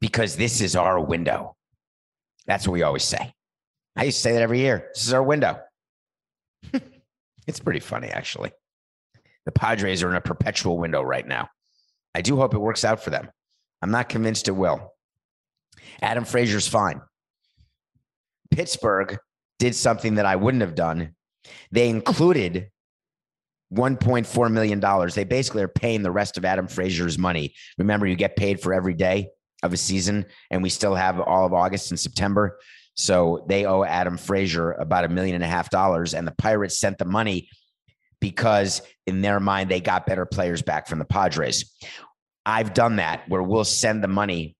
because 0.00 0.36
this 0.36 0.60
is 0.60 0.74
our 0.74 0.98
window. 0.98 1.56
That's 2.46 2.66
what 2.66 2.72
we 2.72 2.82
always 2.82 3.04
say. 3.04 3.32
I 3.96 4.04
used 4.04 4.18
to 4.18 4.22
say 4.22 4.32
that 4.32 4.42
every 4.42 4.60
year. 4.60 4.88
This 4.94 5.06
is 5.06 5.12
our 5.12 5.22
window. 5.22 5.60
it's 7.46 7.60
pretty 7.60 7.80
funny, 7.80 8.08
actually. 8.08 8.52
The 9.44 9.52
Padres 9.52 10.02
are 10.02 10.10
in 10.10 10.16
a 10.16 10.20
perpetual 10.20 10.78
window 10.78 11.02
right 11.02 11.26
now. 11.26 11.48
I 12.14 12.22
do 12.22 12.36
hope 12.36 12.54
it 12.54 12.58
works 12.58 12.84
out 12.84 13.02
for 13.02 13.10
them. 13.10 13.30
I'm 13.82 13.90
not 13.90 14.08
convinced 14.08 14.48
it 14.48 14.52
will. 14.52 14.94
Adam 16.02 16.24
Frazier's 16.24 16.68
fine. 16.68 17.00
Pittsburgh 18.50 19.18
did 19.58 19.74
something 19.74 20.16
that 20.16 20.26
I 20.26 20.36
wouldn't 20.36 20.62
have 20.62 20.74
done. 20.74 21.14
They 21.70 21.88
included 21.88 22.70
$1.4 23.72 24.50
million. 24.50 24.80
They 25.14 25.24
basically 25.24 25.62
are 25.62 25.68
paying 25.68 26.02
the 26.02 26.10
rest 26.10 26.36
of 26.36 26.44
Adam 26.44 26.66
Frazier's 26.66 27.18
money. 27.18 27.54
Remember, 27.78 28.06
you 28.06 28.16
get 28.16 28.36
paid 28.36 28.60
for 28.60 28.74
every 28.74 28.94
day 28.94 29.28
of 29.62 29.72
a 29.72 29.76
season, 29.76 30.26
and 30.50 30.62
we 30.62 30.70
still 30.70 30.94
have 30.94 31.20
all 31.20 31.46
of 31.46 31.52
August 31.52 31.90
and 31.90 32.00
September. 32.00 32.58
So 32.94 33.44
they 33.48 33.66
owe 33.66 33.84
Adam 33.84 34.16
Frazier 34.16 34.72
about 34.72 35.04
a 35.04 35.08
million 35.08 35.34
and 35.34 35.44
a 35.44 35.48
half 35.48 35.70
dollars. 35.70 36.14
And 36.14 36.26
the 36.26 36.32
Pirates 36.32 36.78
sent 36.78 36.98
the 36.98 37.04
money 37.04 37.48
because, 38.20 38.82
in 39.06 39.22
their 39.22 39.40
mind, 39.40 39.70
they 39.70 39.80
got 39.80 40.06
better 40.06 40.26
players 40.26 40.62
back 40.62 40.86
from 40.88 40.98
the 40.98 41.04
Padres. 41.04 41.72
I've 42.44 42.74
done 42.74 42.96
that 42.96 43.28
where 43.28 43.42
we'll 43.42 43.64
send 43.64 44.02
the 44.02 44.08
money 44.08 44.56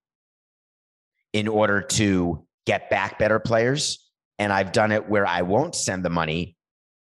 in 1.32 1.48
order 1.48 1.80
to 1.80 2.46
get 2.66 2.90
back 2.90 3.18
better 3.18 3.38
players. 3.38 4.10
And 4.38 4.52
I've 4.52 4.72
done 4.72 4.92
it 4.92 5.08
where 5.08 5.26
I 5.26 5.42
won't 5.42 5.74
send 5.74 6.04
the 6.04 6.10
money 6.10 6.56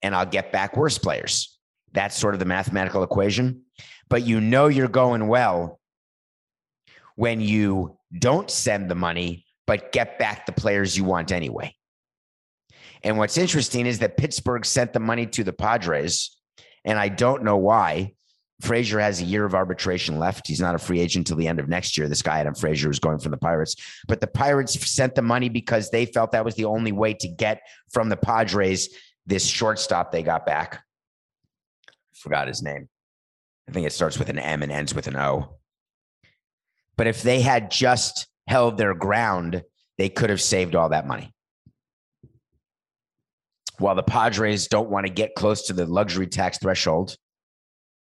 and 0.03 0.15
I'll 0.15 0.27
get 0.27 0.53
back 0.53 0.77
worse 0.77 0.99
players. 0.99 1.56
That's 1.97 2.17
sort 2.17 2.35
of 2.35 2.41
the 2.41 2.47
mathematical 2.47 3.03
equation. 3.03 3.63
But 4.11 4.23
you 4.23 4.39
know 4.39 4.69
you're 4.69 4.87
going 4.87 5.29
well 5.29 5.81
when 7.17 7.41
you 7.41 7.99
don't 8.17 8.51
send 8.51 8.91
the 8.91 8.95
money, 8.95 9.47
but 9.67 9.93
get 9.93 10.19
back 10.19 10.45
the 10.45 10.53
players 10.53 10.97
you 10.97 11.05
want 11.05 11.33
anyway. 11.33 11.75
And 13.03 13.17
what's 13.17 13.39
interesting 13.39 13.87
is 13.87 14.01
that 14.01 14.19
Pittsburgh 14.19 14.67
sent 14.67 14.93
the 14.93 15.01
money 15.01 15.27
to 15.29 15.43
the 15.43 15.55
Padres, 15.55 16.37
and 16.85 16.99
I 16.99 17.09
don't 17.09 17.43
know 17.43 17.57
why. 17.57 18.13
Frazier 18.61 19.01
has 19.01 19.23
a 19.23 19.25
year 19.25 19.47
of 19.47 19.55
arbitration 19.55 20.19
left. 20.19 20.47
He's 20.47 20.61
not 20.61 20.75
a 20.75 20.79
free 20.79 21.01
agent 21.01 21.29
until 21.29 21.39
the 21.39 21.49
end 21.49 21.61
of 21.61 21.69
next 21.69 21.97
year. 21.97 22.09
This 22.09 22.23
guy, 22.23 22.41
Adam 22.41 22.55
Frazier, 22.55 22.91
is 22.91 22.99
going 22.99 23.19
from 23.19 23.31
the 23.31 23.39
Pirates. 23.39 23.77
But 24.07 24.21
the 24.21 24.27
Pirates 24.27 24.79
sent 24.91 25.15
the 25.15 25.23
money 25.23 25.49
because 25.49 25.91
they 25.91 26.05
felt 26.05 26.33
that 26.33 26.45
was 26.45 26.57
the 26.57 26.65
only 26.67 26.93
way 26.93 27.15
to 27.15 27.29
get 27.29 27.61
from 27.91 28.11
the 28.11 28.17
Padres 28.17 28.91
this 29.27 29.47
shortstop 29.47 30.13
they 30.13 30.23
got 30.23 30.47
back. 30.47 30.83
Forgot 32.19 32.49
his 32.49 32.63
name. 32.63 32.89
I 33.69 33.73
think 33.73 33.87
it 33.87 33.93
starts 33.93 34.19
with 34.19 34.29
an 34.29 34.39
M 34.39 34.63
and 34.63 34.73
ends 34.73 34.95
with 34.95 35.07
an 35.07 35.17
O. 35.17 35.57
But 36.97 37.07
if 37.07 37.23
they 37.23 37.41
had 37.41 37.71
just 37.71 38.27
held 38.47 38.79
their 38.79 38.95
ground, 38.95 39.63
they 39.99 40.09
could 40.09 40.31
have 40.31 40.41
saved 40.41 40.75
all 40.75 40.91
that 40.91 41.07
money. 41.07 41.33
While 43.79 43.95
the 43.95 44.03
Padres 44.03 44.69
don't 44.69 44.89
want 44.89 45.07
to 45.07 45.13
get 45.13 45.35
close 45.35 45.67
to 45.67 45.73
the 45.75 45.85
luxury 45.85 46.27
tax 46.27 46.59
threshold, 46.59 47.17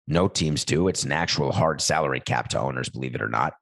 no 0.07 0.27
teams 0.27 0.63
do. 0.63 0.87
It's 0.87 1.03
an 1.03 1.11
actual 1.11 1.51
hard 1.51 1.81
salary 1.81 2.21
cap 2.21 2.49
to 2.49 2.59
owners, 2.59 2.89
believe 2.89 3.15
it 3.15 3.21
or 3.21 3.29
not. 3.29 3.53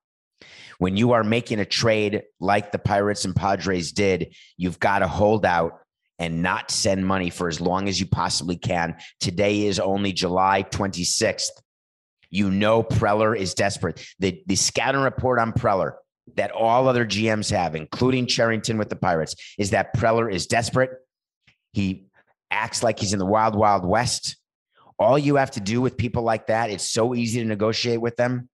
When 0.78 0.96
you 0.96 1.14
are 1.14 1.24
making 1.24 1.60
a 1.60 1.66
trade 1.66 2.24
like 2.40 2.72
the 2.72 2.78
Pirates 2.78 3.26
and 3.26 3.36
Padres 3.36 3.92
did, 3.92 4.36
you've 4.58 4.80
got 4.80 5.00
to 5.00 5.08
hold 5.08 5.46
out 5.46 5.80
and 6.20 6.42
not 6.42 6.72
send 6.72 7.06
money 7.06 7.30
for 7.30 7.48
as 7.48 7.62
long 7.62 7.88
as 7.88 8.00
you 8.00 8.06
possibly 8.06 8.58
can. 8.58 8.96
Today 9.20 9.66
is 9.66 9.80
only 9.80 10.14
July 10.14 10.64
26th. 10.64 11.50
You 12.30 12.52
know 12.52 12.84
Preller 12.84 13.38
is 13.38 13.54
desperate. 13.54 14.06
The, 14.20 14.42
the 14.48 14.56
scouting 14.56 15.02
report 15.02 15.40
on 15.40 15.54
Preller 15.54 15.94
that 16.36 16.52
all 16.52 16.88
other 16.88 17.06
GMs 17.06 17.52
have, 17.52 17.76
including 17.76 18.28
Cherington 18.28 18.78
with 18.78 18.90
the 18.90 18.96
Pirates, 18.96 19.36
is 19.58 19.72
that 19.72 19.96
Preller 19.96 20.32
is 20.32 20.48
desperate. 20.48 20.92
He 21.74 22.08
acts 22.52 22.84
like 22.84 23.00
he's 23.00 23.14
in 23.14 23.20
the 23.20 23.26
wild, 23.26 23.56
wild 23.56 23.86
west. 23.86 24.38
All 25.00 25.18
you 25.18 25.36
have 25.36 25.52
to 25.52 25.60
do 25.60 25.80
with 25.80 25.98
people 25.98 26.24
like 26.24 26.48
that, 26.48 26.70
it's 26.70 26.90
so 26.90 27.14
easy 27.14 27.40
to 27.40 27.46
negotiate 27.46 28.02
with 28.02 28.16
them. 28.16 28.50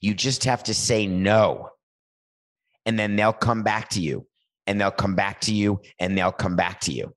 You 0.00 0.14
just 0.14 0.44
have 0.44 0.64
to 0.64 0.74
say 0.74 1.06
no. 1.06 1.68
And 2.86 2.98
then 2.98 3.14
they'll 3.14 3.32
come 3.32 3.62
back 3.62 3.90
to 3.90 4.00
you, 4.00 4.26
and 4.66 4.80
they'll 4.80 4.90
come 4.90 5.14
back 5.14 5.40
to 5.42 5.54
you, 5.54 5.80
and 5.98 6.16
they'll 6.16 6.32
come 6.32 6.56
back 6.56 6.80
to 6.80 6.92
you. 6.92 7.14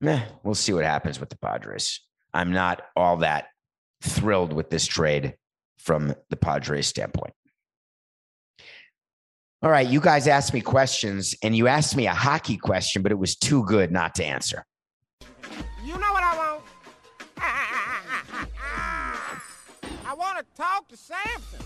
Meh, 0.00 0.22
we'll 0.42 0.54
see 0.54 0.72
what 0.72 0.84
happens 0.84 1.18
with 1.18 1.30
the 1.30 1.38
Padres. 1.38 2.00
I'm 2.34 2.52
not 2.52 2.82
all 2.94 3.18
that 3.18 3.46
thrilled 4.02 4.52
with 4.52 4.70
this 4.70 4.86
trade 4.86 5.34
from 5.78 6.14
the 6.28 6.36
Padres 6.36 6.86
standpoint. 6.86 7.32
All 9.62 9.70
right, 9.70 9.86
you 9.86 10.00
guys 10.00 10.28
asked 10.28 10.52
me 10.52 10.60
questions 10.60 11.34
and 11.42 11.56
you 11.56 11.66
asked 11.66 11.96
me 11.96 12.06
a 12.06 12.12
hockey 12.12 12.58
question, 12.58 13.02
but 13.02 13.10
it 13.10 13.18
was 13.18 13.36
too 13.36 13.64
good 13.64 13.90
not 13.90 14.14
to 14.16 14.24
answer. 14.24 14.66
You 15.82 15.94
know 15.94 16.12
what 16.12 16.22
I 16.22 16.36
want? 16.36 16.62
I 20.06 20.14
want 20.14 20.38
to 20.38 20.44
talk 20.54 20.88
to 20.88 20.96
Samson. 20.96 21.60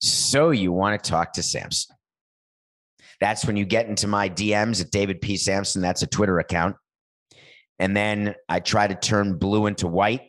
So 0.00 0.50
you 0.50 0.72
want 0.72 1.02
to 1.02 1.10
talk 1.10 1.34
to 1.34 1.42
Samson. 1.42 1.94
That's 3.20 3.44
when 3.44 3.56
you 3.56 3.64
get 3.64 3.86
into 3.86 4.06
my 4.06 4.28
DMs 4.28 4.80
at 4.80 4.90
David 4.90 5.20
P. 5.20 5.36
Samson. 5.36 5.82
That's 5.82 6.02
a 6.02 6.06
Twitter 6.06 6.38
account. 6.38 6.76
And 7.78 7.96
then 7.96 8.34
I 8.48 8.60
try 8.60 8.86
to 8.86 8.94
turn 8.94 9.38
blue 9.38 9.66
into 9.66 9.88
white 9.88 10.22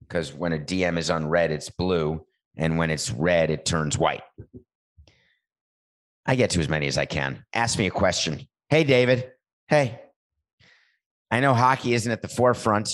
because 0.00 0.32
when 0.32 0.52
a 0.52 0.58
DM 0.58 0.98
is 0.98 1.10
unread, 1.10 1.50
it's 1.50 1.70
blue. 1.70 2.24
And 2.56 2.76
when 2.76 2.90
it's 2.90 3.10
red, 3.10 3.50
it 3.50 3.64
turns 3.64 3.96
white. 3.96 4.22
I 6.26 6.34
get 6.34 6.50
to 6.50 6.60
as 6.60 6.68
many 6.68 6.88
as 6.88 6.98
I 6.98 7.06
can. 7.06 7.44
Ask 7.54 7.78
me 7.78 7.86
a 7.86 7.90
question. 7.90 8.48
Hey, 8.68 8.84
David. 8.84 9.30
Hey, 9.68 10.00
I 11.30 11.40
know 11.40 11.54
hockey 11.54 11.94
isn't 11.94 12.10
at 12.10 12.22
the 12.22 12.28
forefront, 12.28 12.90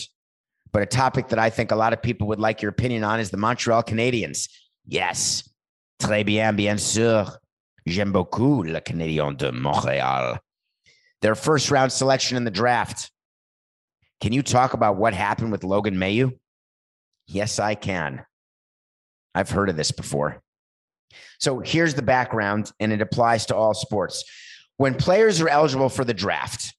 but 0.72 0.82
a 0.82 0.86
topic 0.86 1.28
that 1.28 1.38
I 1.38 1.50
think 1.50 1.70
a 1.70 1.76
lot 1.76 1.92
of 1.92 2.02
people 2.02 2.28
would 2.28 2.40
like 2.40 2.62
your 2.62 2.70
opinion 2.70 3.04
on 3.04 3.20
is 3.20 3.30
the 3.30 3.36
Montreal 3.36 3.82
Canadiens. 3.82 4.48
Yes. 4.86 5.48
Très 6.00 6.24
bien, 6.24 6.54
bien 6.56 6.76
sûr. 6.76 7.30
J'aime 7.86 8.12
beaucoup 8.12 8.62
le 8.62 8.80
Canadien 8.80 9.32
de 9.32 9.50
Montréal. 9.50 10.38
Their 11.20 11.34
first 11.34 11.70
round 11.70 11.92
selection 11.92 12.36
in 12.36 12.44
the 12.44 12.50
draft. 12.50 13.10
Can 14.20 14.32
you 14.32 14.42
talk 14.42 14.72
about 14.72 14.96
what 14.96 15.12
happened 15.12 15.52
with 15.52 15.64
Logan 15.64 15.96
Mailloux? 15.96 16.32
Yes, 17.26 17.58
I 17.58 17.74
can. 17.74 18.24
I've 19.34 19.50
heard 19.50 19.68
of 19.68 19.76
this 19.76 19.90
before. 19.90 20.42
So 21.38 21.60
here's 21.60 21.94
the 21.94 22.02
background, 22.02 22.72
and 22.80 22.92
it 22.92 23.02
applies 23.02 23.46
to 23.46 23.56
all 23.56 23.74
sports. 23.74 24.24
When 24.76 24.94
players 24.94 25.40
are 25.40 25.48
eligible 25.48 25.88
for 25.88 26.04
the 26.04 26.14
draft, 26.14 26.74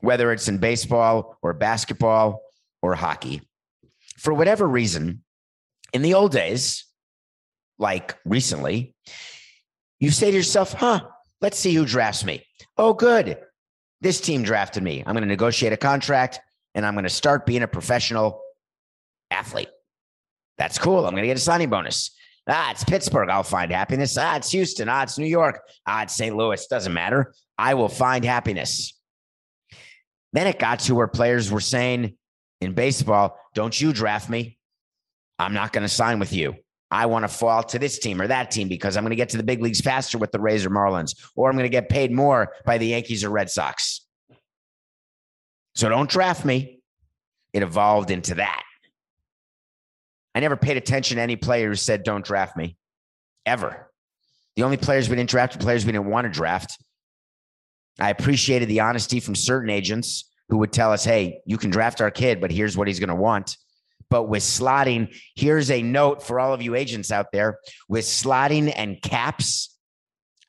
whether 0.00 0.32
it's 0.32 0.48
in 0.48 0.58
baseball 0.58 1.36
or 1.42 1.52
basketball 1.52 2.40
or 2.80 2.94
hockey, 2.94 3.42
for 4.18 4.32
whatever 4.32 4.66
reason, 4.66 5.22
in 5.92 6.02
the 6.02 6.14
old 6.14 6.32
days, 6.32 6.86
like 7.78 8.16
recently, 8.24 8.94
you 10.02 10.10
say 10.10 10.32
to 10.32 10.36
yourself, 10.36 10.72
huh, 10.72 11.00
let's 11.40 11.56
see 11.56 11.72
who 11.72 11.86
drafts 11.86 12.24
me. 12.24 12.44
Oh, 12.76 12.92
good. 12.92 13.38
This 14.00 14.20
team 14.20 14.42
drafted 14.42 14.82
me. 14.82 15.04
I'm 15.06 15.14
going 15.14 15.22
to 15.22 15.28
negotiate 15.28 15.72
a 15.72 15.76
contract 15.76 16.40
and 16.74 16.84
I'm 16.84 16.94
going 16.94 17.04
to 17.04 17.08
start 17.08 17.46
being 17.46 17.62
a 17.62 17.68
professional 17.68 18.42
athlete. 19.30 19.68
That's 20.58 20.76
cool. 20.76 21.06
I'm 21.06 21.12
going 21.12 21.22
to 21.22 21.28
get 21.28 21.36
a 21.36 21.40
signing 21.40 21.70
bonus. 21.70 22.10
Ah, 22.48 22.72
it's 22.72 22.82
Pittsburgh. 22.82 23.30
I'll 23.30 23.44
find 23.44 23.70
happiness. 23.70 24.18
Ah, 24.18 24.34
it's 24.34 24.50
Houston. 24.50 24.88
Ah, 24.88 25.04
it's 25.04 25.18
New 25.18 25.26
York. 25.26 25.60
Ah, 25.86 26.02
it's 26.02 26.16
St. 26.16 26.34
Louis. 26.34 26.66
Doesn't 26.66 26.92
matter. 26.92 27.32
I 27.56 27.74
will 27.74 27.88
find 27.88 28.24
happiness. 28.24 29.00
Then 30.32 30.48
it 30.48 30.58
got 30.58 30.80
to 30.80 30.96
where 30.96 31.06
players 31.06 31.48
were 31.48 31.60
saying 31.60 32.16
in 32.60 32.72
baseball, 32.72 33.38
don't 33.54 33.80
you 33.80 33.92
draft 33.92 34.28
me. 34.28 34.58
I'm 35.38 35.54
not 35.54 35.72
going 35.72 35.82
to 35.82 35.88
sign 35.88 36.18
with 36.18 36.32
you. 36.32 36.56
I 36.92 37.06
want 37.06 37.24
to 37.24 37.28
fall 37.28 37.62
to 37.62 37.78
this 37.78 37.98
team 37.98 38.20
or 38.20 38.26
that 38.26 38.50
team 38.50 38.68
because 38.68 38.98
I'm 38.98 39.02
going 39.02 39.10
to 39.10 39.16
get 39.16 39.30
to 39.30 39.38
the 39.38 39.42
big 39.42 39.62
leagues 39.62 39.80
faster 39.80 40.18
with 40.18 40.30
the 40.30 40.38
Rays 40.38 40.66
or 40.66 40.70
Marlins, 40.70 41.14
or 41.34 41.48
I'm 41.48 41.56
going 41.56 41.64
to 41.64 41.70
get 41.70 41.88
paid 41.88 42.12
more 42.12 42.52
by 42.66 42.76
the 42.76 42.88
Yankees 42.88 43.24
or 43.24 43.30
Red 43.30 43.50
Sox. 43.50 44.02
So 45.74 45.88
don't 45.88 46.10
draft 46.10 46.44
me. 46.44 46.80
It 47.54 47.62
evolved 47.62 48.10
into 48.10 48.34
that. 48.34 48.62
I 50.34 50.40
never 50.40 50.56
paid 50.56 50.76
attention 50.76 51.16
to 51.16 51.22
any 51.22 51.36
player 51.36 51.70
who 51.70 51.76
said, 51.76 52.02
don't 52.02 52.24
draft 52.24 52.58
me 52.58 52.76
ever. 53.46 53.90
The 54.56 54.62
only 54.62 54.76
players 54.76 55.08
we 55.08 55.16
didn't 55.16 55.30
draft 55.30 55.54
were 55.54 55.62
players 55.62 55.86
we 55.86 55.92
didn't 55.92 56.10
want 56.10 56.26
to 56.26 56.30
draft. 56.30 56.78
I 57.98 58.10
appreciated 58.10 58.68
the 58.68 58.80
honesty 58.80 59.18
from 59.18 59.34
certain 59.34 59.70
agents 59.70 60.30
who 60.50 60.58
would 60.58 60.72
tell 60.72 60.92
us, 60.92 61.04
hey, 61.04 61.40
you 61.46 61.56
can 61.56 61.70
draft 61.70 62.02
our 62.02 62.10
kid, 62.10 62.38
but 62.38 62.50
here's 62.50 62.76
what 62.76 62.86
he's 62.86 62.98
going 62.98 63.08
to 63.08 63.14
want. 63.14 63.56
But 64.12 64.24
with 64.24 64.42
slotting, 64.42 65.16
here's 65.34 65.70
a 65.70 65.80
note 65.80 66.22
for 66.22 66.38
all 66.38 66.52
of 66.52 66.60
you 66.60 66.74
agents 66.74 67.10
out 67.10 67.32
there. 67.32 67.60
With 67.88 68.04
slotting 68.04 68.70
and 68.76 69.00
caps, 69.00 69.74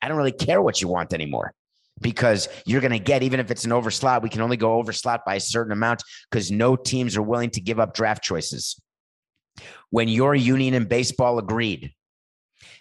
I 0.02 0.10
don't 0.10 0.18
really 0.18 0.34
care 0.34 0.62
what 0.62 0.82
you 0.82 0.90
want 0.90 1.14
anymore 1.14 1.54
because 2.02 2.50
you're 2.66 2.82
going 2.82 2.92
to 2.92 3.00
get, 3.00 3.24
even 3.24 3.40
if 3.40 3.52
it's 3.52 3.64
an 3.64 3.72
overslot, 3.72 4.22
we 4.22 4.28
can 4.28 4.42
only 4.42 4.58
go 4.58 4.84
overslot 4.84 5.20
by 5.26 5.36
a 5.36 5.40
certain 5.40 5.72
amount 5.72 6.04
because 6.30 6.52
no 6.52 6.76
teams 6.76 7.16
are 7.16 7.22
willing 7.22 7.52
to 7.52 7.62
give 7.62 7.80
up 7.80 7.94
draft 7.94 8.22
choices. 8.22 8.78
When 9.92 10.10
your 10.10 10.36
union 10.36 10.74
and 10.74 10.90
baseball 10.90 11.40
agreed 11.40 11.94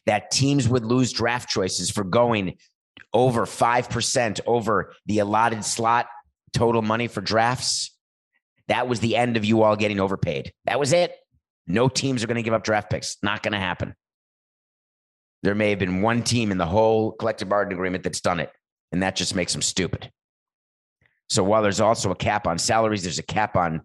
that 0.06 0.32
teams 0.32 0.68
would 0.68 0.84
lose 0.84 1.12
draft 1.12 1.48
choices 1.48 1.92
for 1.92 2.02
going 2.02 2.56
over 3.14 3.46
5% 3.46 4.40
over 4.46 4.94
the 5.06 5.20
allotted 5.20 5.64
slot 5.64 6.08
total 6.52 6.82
money 6.82 7.06
for 7.06 7.20
drafts, 7.20 7.91
that 8.68 8.88
was 8.88 9.00
the 9.00 9.16
end 9.16 9.36
of 9.36 9.44
you 9.44 9.62
all 9.62 9.76
getting 9.76 10.00
overpaid. 10.00 10.52
That 10.66 10.80
was 10.80 10.92
it. 10.92 11.14
No 11.66 11.88
teams 11.88 12.22
are 12.22 12.26
going 12.26 12.36
to 12.36 12.42
give 12.42 12.54
up 12.54 12.64
draft 12.64 12.90
picks. 12.90 13.16
Not 13.22 13.42
going 13.42 13.52
to 13.52 13.58
happen. 13.58 13.94
There 15.42 15.54
may 15.54 15.70
have 15.70 15.78
been 15.78 16.02
one 16.02 16.22
team 16.22 16.50
in 16.50 16.58
the 16.58 16.66
whole 16.66 17.12
collective 17.12 17.48
bargaining 17.48 17.78
agreement 17.78 18.04
that's 18.04 18.20
done 18.20 18.40
it, 18.40 18.50
and 18.92 19.02
that 19.02 19.16
just 19.16 19.34
makes 19.34 19.52
them 19.52 19.62
stupid. 19.62 20.10
So 21.28 21.42
while 21.42 21.62
there's 21.62 21.80
also 21.80 22.10
a 22.10 22.16
cap 22.16 22.46
on 22.46 22.58
salaries, 22.58 23.02
there's 23.02 23.18
a 23.18 23.24
cap 23.24 23.56
on 23.56 23.82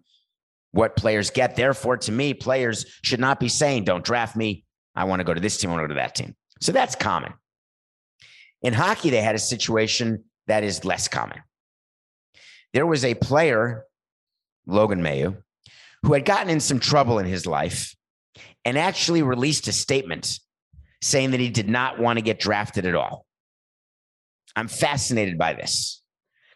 what 0.72 0.96
players 0.96 1.30
get. 1.30 1.56
Therefore, 1.56 1.96
to 1.96 2.12
me, 2.12 2.34
players 2.34 2.84
should 3.02 3.20
not 3.20 3.40
be 3.40 3.48
saying, 3.48 3.84
don't 3.84 4.04
draft 4.04 4.36
me. 4.36 4.64
I 4.94 5.04
want 5.04 5.20
to 5.20 5.24
go 5.24 5.34
to 5.34 5.40
this 5.40 5.56
team, 5.56 5.70
I 5.70 5.74
want 5.74 5.84
to 5.84 5.88
go 5.88 5.94
to 5.94 6.00
that 6.00 6.14
team. 6.14 6.36
So 6.60 6.72
that's 6.72 6.94
common. 6.94 7.32
In 8.62 8.74
hockey, 8.74 9.10
they 9.10 9.22
had 9.22 9.34
a 9.34 9.40
situation 9.40 10.24
that 10.46 10.64
is 10.64 10.84
less 10.84 11.08
common. 11.08 11.40
There 12.74 12.86
was 12.86 13.04
a 13.04 13.14
player, 13.14 13.84
Logan 14.68 15.02
Mailloux, 15.02 15.36
who 16.04 16.12
had 16.12 16.24
gotten 16.24 16.50
in 16.50 16.60
some 16.60 16.78
trouble 16.78 17.18
in 17.18 17.26
his 17.26 17.46
life 17.46 17.96
and 18.64 18.78
actually 18.78 19.22
released 19.22 19.66
a 19.66 19.72
statement 19.72 20.38
saying 21.02 21.32
that 21.32 21.40
he 21.40 21.48
did 21.48 21.68
not 21.68 21.98
want 21.98 22.18
to 22.18 22.22
get 22.22 22.38
drafted 22.38 22.86
at 22.86 22.94
all. 22.94 23.24
I'm 24.54 24.68
fascinated 24.68 25.38
by 25.38 25.54
this 25.54 26.02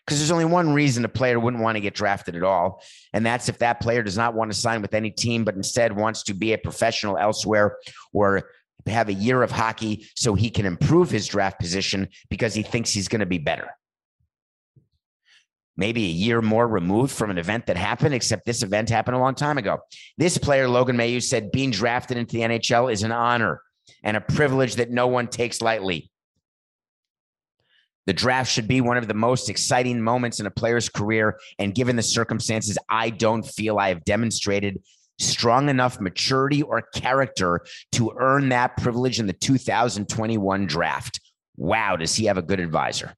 because 0.04 0.18
there's 0.18 0.30
only 0.30 0.44
one 0.44 0.72
reason 0.72 1.04
a 1.04 1.08
player 1.08 1.38
wouldn't 1.38 1.62
want 1.62 1.76
to 1.76 1.80
get 1.80 1.94
drafted 1.94 2.36
at 2.36 2.42
all. 2.42 2.82
And 3.12 3.24
that's 3.24 3.48
if 3.48 3.58
that 3.58 3.80
player 3.80 4.02
does 4.02 4.16
not 4.16 4.34
want 4.34 4.52
to 4.52 4.58
sign 4.58 4.82
with 4.82 4.94
any 4.94 5.10
team, 5.10 5.44
but 5.44 5.54
instead 5.54 5.96
wants 5.96 6.24
to 6.24 6.34
be 6.34 6.52
a 6.52 6.58
professional 6.58 7.16
elsewhere 7.16 7.76
or 8.12 8.50
have 8.86 9.08
a 9.08 9.14
year 9.14 9.42
of 9.42 9.52
hockey 9.52 10.08
so 10.16 10.34
he 10.34 10.50
can 10.50 10.66
improve 10.66 11.10
his 11.10 11.28
draft 11.28 11.60
position 11.60 12.08
because 12.30 12.52
he 12.52 12.62
thinks 12.62 12.90
he's 12.90 13.08
going 13.08 13.20
to 13.20 13.26
be 13.26 13.38
better. 13.38 13.70
Maybe 15.76 16.04
a 16.04 16.08
year 16.08 16.42
more 16.42 16.68
removed 16.68 17.12
from 17.12 17.30
an 17.30 17.38
event 17.38 17.66
that 17.66 17.76
happened, 17.76 18.14
except 18.14 18.44
this 18.44 18.62
event 18.62 18.90
happened 18.90 19.16
a 19.16 19.20
long 19.20 19.34
time 19.34 19.56
ago. 19.56 19.78
This 20.18 20.36
player, 20.36 20.68
Logan 20.68 20.96
Mailloux, 20.96 21.22
said 21.22 21.50
being 21.50 21.70
drafted 21.70 22.18
into 22.18 22.36
the 22.36 22.42
NHL 22.42 22.92
is 22.92 23.02
an 23.02 23.12
honor 23.12 23.62
and 24.02 24.16
a 24.16 24.20
privilege 24.20 24.76
that 24.76 24.90
no 24.90 25.06
one 25.06 25.28
takes 25.28 25.62
lightly. 25.62 26.10
The 28.06 28.12
draft 28.12 28.50
should 28.50 28.68
be 28.68 28.80
one 28.80 28.96
of 28.96 29.06
the 29.06 29.14
most 29.14 29.48
exciting 29.48 30.02
moments 30.02 30.40
in 30.40 30.46
a 30.46 30.50
player's 30.50 30.88
career. 30.88 31.38
And 31.58 31.74
given 31.74 31.96
the 31.96 32.02
circumstances, 32.02 32.76
I 32.88 33.10
don't 33.10 33.44
feel 33.44 33.78
I 33.78 33.88
have 33.88 34.04
demonstrated 34.04 34.82
strong 35.18 35.68
enough 35.68 36.00
maturity 36.00 36.62
or 36.62 36.82
character 36.94 37.60
to 37.92 38.12
earn 38.18 38.48
that 38.48 38.76
privilege 38.76 39.20
in 39.20 39.26
the 39.26 39.32
2021 39.32 40.66
draft. 40.66 41.20
Wow, 41.56 41.96
does 41.96 42.14
he 42.16 42.24
have 42.26 42.38
a 42.38 42.42
good 42.42 42.60
advisor? 42.60 43.14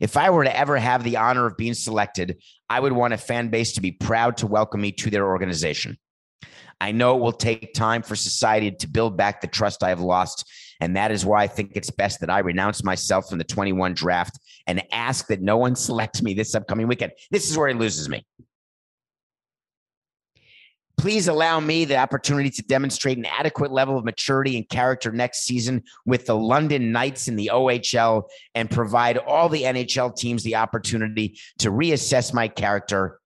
If 0.00 0.16
I 0.16 0.30
were 0.30 0.44
to 0.44 0.56
ever 0.56 0.76
have 0.76 1.04
the 1.04 1.16
honor 1.16 1.46
of 1.46 1.56
being 1.56 1.74
selected, 1.74 2.38
I 2.68 2.80
would 2.80 2.92
want 2.92 3.14
a 3.14 3.18
fan 3.18 3.48
base 3.48 3.72
to 3.74 3.80
be 3.80 3.92
proud 3.92 4.38
to 4.38 4.46
welcome 4.46 4.80
me 4.80 4.92
to 4.92 5.10
their 5.10 5.26
organization. 5.26 5.98
I 6.80 6.92
know 6.92 7.16
it 7.16 7.20
will 7.20 7.32
take 7.32 7.72
time 7.72 8.02
for 8.02 8.16
society 8.16 8.70
to 8.72 8.88
build 8.88 9.16
back 9.16 9.40
the 9.40 9.46
trust 9.46 9.82
I 9.82 9.90
have 9.90 10.00
lost 10.00 10.44
and 10.80 10.96
that 10.96 11.10
is 11.10 11.24
why 11.24 11.42
I 11.42 11.46
think 11.46 11.72
it's 11.74 11.90
best 11.90 12.20
that 12.20 12.30
I 12.30 12.40
renounce 12.40 12.84
myself 12.84 13.28
from 13.28 13.38
the 13.38 13.44
21 13.44 13.94
draft 13.94 14.38
and 14.66 14.82
ask 14.92 15.26
that 15.28 15.40
no 15.40 15.56
one 15.56 15.76
selects 15.76 16.22
me 16.22 16.34
this 16.34 16.54
upcoming 16.54 16.86
weekend. 16.88 17.12
This 17.30 17.50
is 17.50 17.56
where 17.56 17.68
he 17.68 17.74
loses 17.74 18.08
me. 18.08 18.24
Please 20.96 21.28
allow 21.28 21.60
me 21.60 21.84
the 21.84 21.96
opportunity 21.96 22.50
to 22.50 22.62
demonstrate 22.62 23.18
an 23.18 23.26
adequate 23.26 23.72
level 23.72 23.98
of 23.98 24.04
maturity 24.04 24.56
and 24.56 24.68
character 24.68 25.10
next 25.10 25.44
season 25.44 25.82
with 26.06 26.26
the 26.26 26.36
London 26.36 26.92
Knights 26.92 27.28
in 27.28 27.36
the 27.36 27.50
OHL 27.52 28.24
and 28.54 28.70
provide 28.70 29.18
all 29.18 29.48
the 29.48 29.62
NHL 29.62 30.16
teams 30.16 30.42
the 30.42 30.56
opportunity 30.56 31.38
to 31.58 31.70
reassess 31.70 32.32
my 32.32 32.48
character 32.48 33.20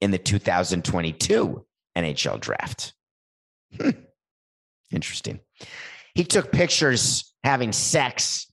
in 0.00 0.10
the 0.10 0.18
2022 0.18 1.64
NHL 1.96 2.40
draft. 2.40 2.94
Hmm. 3.78 3.90
Interesting. 4.90 5.40
He 6.14 6.24
took 6.24 6.50
pictures 6.50 7.32
having 7.44 7.72
sex 7.72 8.50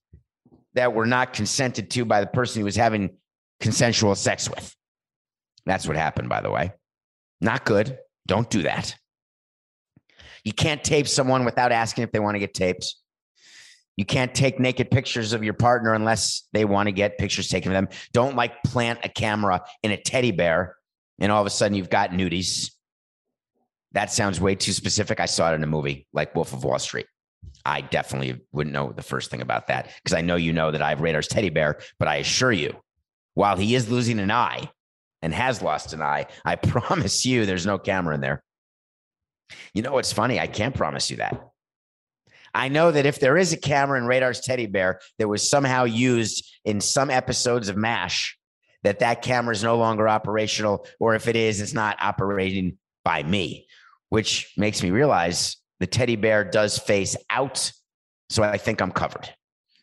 that 0.74 0.94
were 0.94 1.08
not 1.08 1.34
consented 1.34 1.90
to 1.92 2.06
by 2.06 2.22
the 2.22 2.28
person 2.28 2.60
he 2.60 2.64
was 2.64 2.76
having 2.76 3.18
consensual 3.60 4.14
sex 4.14 4.50
with. 4.50 4.76
That's 5.66 5.88
what 5.88 5.98
happened, 5.98 6.30
by 6.30 6.42
the 6.42 6.52
way. 6.52 6.74
Not 7.42 7.66
good. 7.66 7.98
Don't 8.28 8.50
do 8.50 8.64
that. 8.64 8.96
You 10.44 10.54
can't 10.54 10.84
tape 10.84 11.08
someone 11.08 11.44
without 11.44 11.72
asking 11.72 12.04
if 12.04 12.12
they 12.12 12.20
want 12.20 12.36
to 12.36 12.40
get 12.40 12.54
taped. 12.54 12.96
You 13.96 14.06
can't 14.06 14.34
take 14.34 14.60
naked 14.60 14.92
pictures 14.92 15.34
of 15.34 15.44
your 15.44 15.56
partner 15.56 15.94
unless 15.94 16.44
they 16.54 16.66
want 16.66 16.88
to 16.88 16.92
get 16.92 17.18
pictures 17.18 17.50
taken 17.50 17.72
of 17.72 17.76
them. 17.76 17.90
Don't 18.14 18.36
like 18.36 18.62
plant 18.64 19.00
a 19.04 19.10
camera 19.10 19.64
in 19.82 19.92
a 19.92 19.98
teddy 19.98 20.32
bear 20.32 20.78
and 21.20 21.32
all 21.32 21.42
of 21.42 21.48
a 21.48 21.50
sudden 21.50 21.76
you've 21.76 21.90
got 21.90 22.12
nudies. 22.12 22.72
That 23.94 24.12
sounds 24.12 24.40
way 24.40 24.56
too 24.56 24.74
specific. 24.74 25.20
I 25.20 25.26
saw 25.26 25.52
it 25.52 25.56
in 25.56 25.64
a 25.64 25.68
movie 25.68 26.08
like 26.14 26.36
Wolf 26.36 26.54
of 26.54 26.64
Wall 26.64 26.78
Street. 26.78 27.08
I 27.66 27.82
definitely 27.82 28.40
wouldn't 28.52 28.74
know 28.74 28.92
the 28.92 29.02
first 29.02 29.32
thing 29.32 29.42
about 29.42 29.68
that 29.68 29.90
because 30.04 30.16
I 30.16 30.22
know 30.22 30.36
you 30.36 30.54
know 30.54 30.72
that 30.72 30.82
I 30.82 30.90
have 30.90 31.02
Radar's 31.02 31.28
teddy 31.28 31.50
bear, 31.50 31.80
but 31.98 32.08
I 32.08 32.18
assure 32.18 32.52
you, 32.52 32.76
while 33.34 33.58
he 33.58 33.76
is 33.76 33.90
losing 33.90 34.20
an 34.20 34.32
eye, 34.32 34.70
and 35.22 35.34
has 35.34 35.62
lost 35.62 35.94
an 35.94 36.02
eye, 36.02 36.28
I 36.46 36.56
promise 36.56 37.26
you 37.26 37.46
there's 37.46 37.66
no 37.66 37.78
camera 37.78 38.16
in 38.16 38.22
there. 38.22 38.44
You 39.74 39.82
know 39.82 39.94
what's 39.94 40.14
funny? 40.14 40.40
I 40.40 40.48
can't 40.48 40.76
promise 40.76 41.10
you 41.10 41.18
that. 41.18 41.52
I 42.54 42.70
know 42.70 42.92
that 42.92 43.06
if 43.06 43.20
there 43.20 43.38
is 43.38 43.54
a 43.54 43.58
camera 43.58 44.00
in 44.00 44.08
Radar's 44.08 44.42
teddy 44.42 44.66
bear 44.66 45.00
that 45.20 45.28
was 45.28 45.48
somehow 45.48 45.84
used 45.84 46.46
in 46.66 46.82
some 46.82 47.10
episodes 47.10 47.70
of 47.70 47.78
MASH, 47.78 48.38
that 48.84 49.00
that 49.00 49.22
camera 49.22 49.54
is 49.54 49.64
no 49.64 49.78
longer 49.78 50.08
operational, 50.08 50.88
or 51.00 51.16
if 51.16 51.28
it 51.28 51.36
is, 51.36 51.62
it's 51.62 51.74
not 51.74 51.98
operating 52.00 52.78
by 53.04 53.24
me, 53.24 53.68
which 54.10 54.54
makes 54.58 54.82
me 54.82 54.92
realize 54.92 55.58
the 55.80 55.88
teddy 55.88 56.16
bear 56.16 56.44
does 56.44 56.78
face 56.78 57.16
out. 57.30 57.72
So 58.30 58.44
I 58.44 58.58
think 58.58 58.82
I'm 58.82 58.92
covered. 58.92 59.30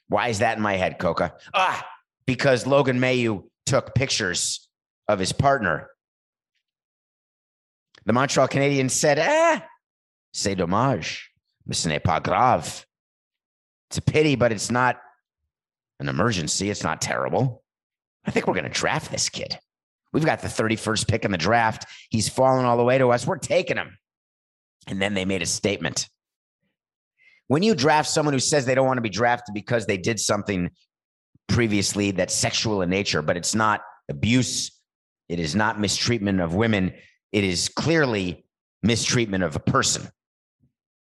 Why 0.08 0.28
is 0.28 0.40
that 0.40 0.56
in 0.56 0.62
my 0.62 0.74
head, 0.74 0.98
Coca? 0.98 1.34
Ah, 1.54 1.86
because 2.26 2.66
Logan 2.66 2.98
Mailloux 2.98 3.44
took 3.66 3.94
pictures 3.94 4.68
of 5.08 5.18
his 5.18 5.32
partner. 5.32 5.88
The 8.06 8.12
Montreal 8.12 8.48
Canadiens 8.48 8.90
said, 8.90 9.18
eh, 9.18 9.60
c'est 10.32 10.54
dommage, 10.54 11.30
mais 11.66 11.76
ce 11.76 11.88
n'est 11.88 12.02
pas 12.02 12.22
grave. 12.22 12.84
It's 13.88 13.98
a 13.98 14.02
pity, 14.02 14.34
but 14.34 14.52
it's 14.52 14.70
not 14.70 14.96
an 16.00 16.08
emergency. 16.08 16.70
It's 16.70 16.82
not 16.82 17.00
terrible. 17.00 17.62
I 18.24 18.30
think 18.30 18.46
we're 18.46 18.54
going 18.54 18.64
to 18.64 18.70
draft 18.70 19.10
this 19.10 19.28
kid. 19.28 19.58
We've 20.12 20.24
got 20.24 20.40
the 20.40 20.48
31st 20.48 21.08
pick 21.08 21.24
in 21.24 21.30
the 21.30 21.38
draft. 21.38 21.86
He's 22.10 22.28
fallen 22.28 22.64
all 22.64 22.76
the 22.76 22.84
way 22.84 22.98
to 22.98 23.10
us. 23.10 23.26
We're 23.26 23.38
taking 23.38 23.76
him. 23.76 23.98
And 24.86 25.00
then 25.00 25.14
they 25.14 25.24
made 25.24 25.42
a 25.42 25.46
statement. 25.46 26.08
When 27.46 27.62
you 27.62 27.74
draft 27.74 28.08
someone 28.08 28.32
who 28.32 28.40
says 28.40 28.64
they 28.64 28.74
don't 28.74 28.86
want 28.86 28.98
to 28.98 29.02
be 29.02 29.10
drafted 29.10 29.54
because 29.54 29.86
they 29.86 29.96
did 29.96 30.18
something 30.18 30.70
previously 31.48 32.10
that's 32.12 32.34
sexual 32.34 32.82
in 32.82 32.90
nature, 32.90 33.22
but 33.22 33.36
it's 33.36 33.54
not 33.54 33.82
abuse, 34.08 34.70
it 35.28 35.40
is 35.40 35.54
not 35.54 35.80
mistreatment 35.80 36.40
of 36.40 36.54
women. 36.54 36.92
It 37.32 37.44
is 37.44 37.68
clearly 37.68 38.44
mistreatment 38.82 39.44
of 39.44 39.56
a 39.56 39.60
person. 39.60 40.08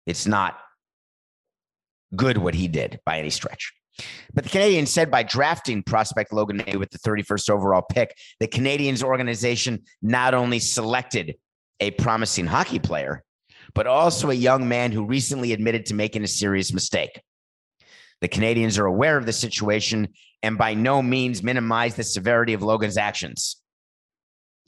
It's 0.06 0.26
not 0.26 0.58
good 2.16 2.38
what 2.38 2.56
he 2.56 2.68
did 2.68 3.00
by 3.06 3.20
any 3.20 3.30
stretch. 3.30 3.74
But 4.34 4.44
the 4.44 4.50
Canadiens 4.50 4.88
said 4.88 5.10
by 5.10 5.24
drafting 5.24 5.84
prospect 5.84 6.32
Logan 6.32 6.62
May 6.66 6.78
with 6.78 6.92
the 6.92 7.00
31st 7.00 7.50
overall 7.50 7.82
pick, 7.82 8.16
the 8.40 8.48
Canadiens 8.48 9.04
organization 9.04 9.84
not 10.02 10.34
only 10.34 10.60
selected 10.60 11.36
a 11.80 11.92
promising 11.92 12.46
hockey 12.46 12.80
player, 12.80 13.24
but 13.74 13.88
also 13.88 14.30
a 14.30 14.36
young 14.36 14.68
man 14.68 14.92
who 14.92 15.06
recently 15.06 15.52
admitted 15.52 15.86
to 15.88 15.94
making 15.94 16.24
a 16.24 16.28
serious 16.28 16.74
mistake. 16.74 17.22
The 18.22 18.30
Canadiens 18.30 18.80
are 18.80 18.86
aware 18.86 19.18
of 19.18 19.26
the 19.26 19.34
situation 19.34 20.10
and 20.42 20.58
by 20.58 20.74
no 20.74 21.02
means 21.02 21.44
minimize 21.44 21.96
the 21.96 22.04
severity 22.04 22.54
of 22.54 22.64
Logan's 22.64 22.98
actions. 22.98 23.57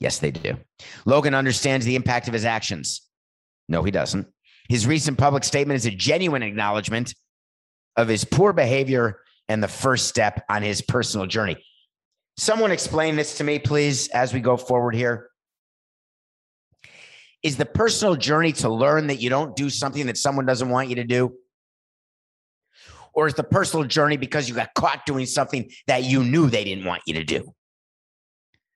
Yes, 0.00 0.18
they 0.18 0.30
do. 0.30 0.56
Logan 1.04 1.34
understands 1.34 1.86
the 1.86 1.94
impact 1.94 2.26
of 2.26 2.34
his 2.34 2.46
actions. 2.46 3.02
No, 3.68 3.82
he 3.82 3.90
doesn't. 3.90 4.26
His 4.68 4.86
recent 4.86 5.18
public 5.18 5.44
statement 5.44 5.76
is 5.76 5.86
a 5.86 5.90
genuine 5.90 6.42
acknowledgement 6.42 7.14
of 7.96 8.08
his 8.08 8.24
poor 8.24 8.52
behavior 8.52 9.20
and 9.48 9.62
the 9.62 9.68
first 9.68 10.06
step 10.06 10.44
on 10.48 10.62
his 10.62 10.80
personal 10.80 11.26
journey. 11.26 11.62
Someone 12.36 12.70
explain 12.70 13.16
this 13.16 13.38
to 13.38 13.44
me, 13.44 13.58
please, 13.58 14.08
as 14.08 14.32
we 14.32 14.40
go 14.40 14.56
forward 14.56 14.94
here. 14.94 15.28
Is 17.42 17.56
the 17.56 17.66
personal 17.66 18.16
journey 18.16 18.52
to 18.52 18.68
learn 18.68 19.08
that 19.08 19.16
you 19.16 19.28
don't 19.28 19.56
do 19.56 19.68
something 19.68 20.06
that 20.06 20.16
someone 20.16 20.46
doesn't 20.46 20.68
want 20.68 20.88
you 20.88 20.96
to 20.96 21.04
do? 21.04 21.34
Or 23.12 23.26
is 23.26 23.34
the 23.34 23.44
personal 23.44 23.84
journey 23.86 24.16
because 24.16 24.48
you 24.48 24.54
got 24.54 24.72
caught 24.74 25.04
doing 25.04 25.26
something 25.26 25.70
that 25.86 26.04
you 26.04 26.22
knew 26.22 26.48
they 26.48 26.64
didn't 26.64 26.84
want 26.84 27.02
you 27.06 27.14
to 27.14 27.24
do? 27.24 27.52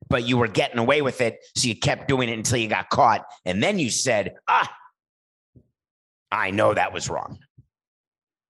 But 0.08 0.24
you 0.24 0.36
were 0.36 0.48
getting 0.48 0.78
away 0.78 1.02
with 1.02 1.20
it. 1.20 1.38
So 1.56 1.68
you 1.68 1.76
kept 1.76 2.08
doing 2.08 2.28
it 2.28 2.36
until 2.36 2.58
you 2.58 2.68
got 2.68 2.90
caught. 2.90 3.24
And 3.44 3.62
then 3.62 3.78
you 3.78 3.90
said, 3.90 4.34
ah, 4.48 4.72
I 6.30 6.50
know 6.50 6.74
that 6.74 6.92
was 6.92 7.08
wrong. 7.08 7.38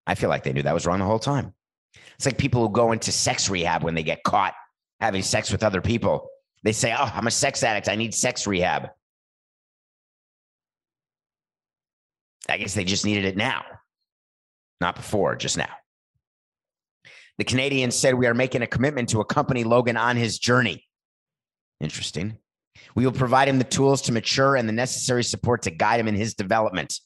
I 0.07 0.14
feel 0.14 0.29
like 0.29 0.45
they 0.45 0.53
knew 0.53 0.62
that 0.62 0.75
was 0.75 0.87
wrong 0.87 0.99
the 0.99 1.05
whole 1.05 1.19
time. 1.19 1.55
It's 2.17 2.27
like 2.27 2.38
people 2.38 2.67
who 2.67 2.73
go 2.73 2.93
into 2.93 3.12
sex 3.12 3.49
rehab 3.49 3.83
when 3.83 3.95
they 3.95 4.03
get 4.03 4.23
caught 4.23 4.55
having 5.01 5.23
sex 5.23 5.51
with 5.51 5.62
other 5.62 5.81
people. 5.81 6.29
They 6.62 6.73
say, 6.73 6.95
Oh, 6.99 7.11
I'm 7.12 7.27
a 7.27 7.31
sex 7.31 7.62
addict. 7.62 7.88
I 7.88 7.97
need 7.97 8.14
sex 8.14 8.47
rehab. 8.47 8.88
I 12.49 12.59
guess 12.59 12.75
they 12.75 12.85
just 12.85 13.05
needed 13.05 13.25
it 13.25 13.37
now, 13.37 13.64
not 14.81 14.97
before, 14.97 15.35
just 15.37 15.57
now. 15.57 15.71
The 17.38 17.45
Canadiens 17.45 17.93
said, 17.93 18.14
We 18.14 18.27
are 18.27 18.35
making 18.35 18.62
a 18.62 18.67
commitment 18.67 19.11
to 19.11 19.21
accompany 19.21 19.64
Logan 19.64 19.97
on 19.97 20.17
his 20.17 20.38
journey. 20.38 20.84
Interesting. 21.80 22.38
We 22.94 23.04
will 23.04 23.12
provide 23.12 23.48
him 23.48 23.58
the 23.58 23.64
tools 23.64 24.02
to 24.02 24.12
mature 24.12 24.56
and 24.56 24.68
the 24.68 24.72
necessary 24.72 25.24
support 25.24 25.62
to 25.62 25.70
guide 25.70 26.00
him 26.00 26.08
in 26.08 26.14
his 26.14 26.34
development. 26.34 27.00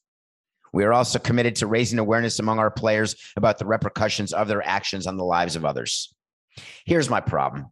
We 0.73 0.85
are 0.85 0.93
also 0.93 1.19
committed 1.19 1.57
to 1.57 1.67
raising 1.67 1.99
awareness 1.99 2.39
among 2.39 2.59
our 2.59 2.71
players 2.71 3.17
about 3.37 3.59
the 3.59 3.67
repercussions 3.67 4.33
of 4.33 4.49
their 4.49 4.67
actions 4.67 5.07
on 5.07 5.17
the 5.17 5.25
lives 5.25 5.57
of 5.57 5.65
others. 5.65 6.15
Here's 6.85 7.09
my 7.09 7.21
problem 7.21 7.67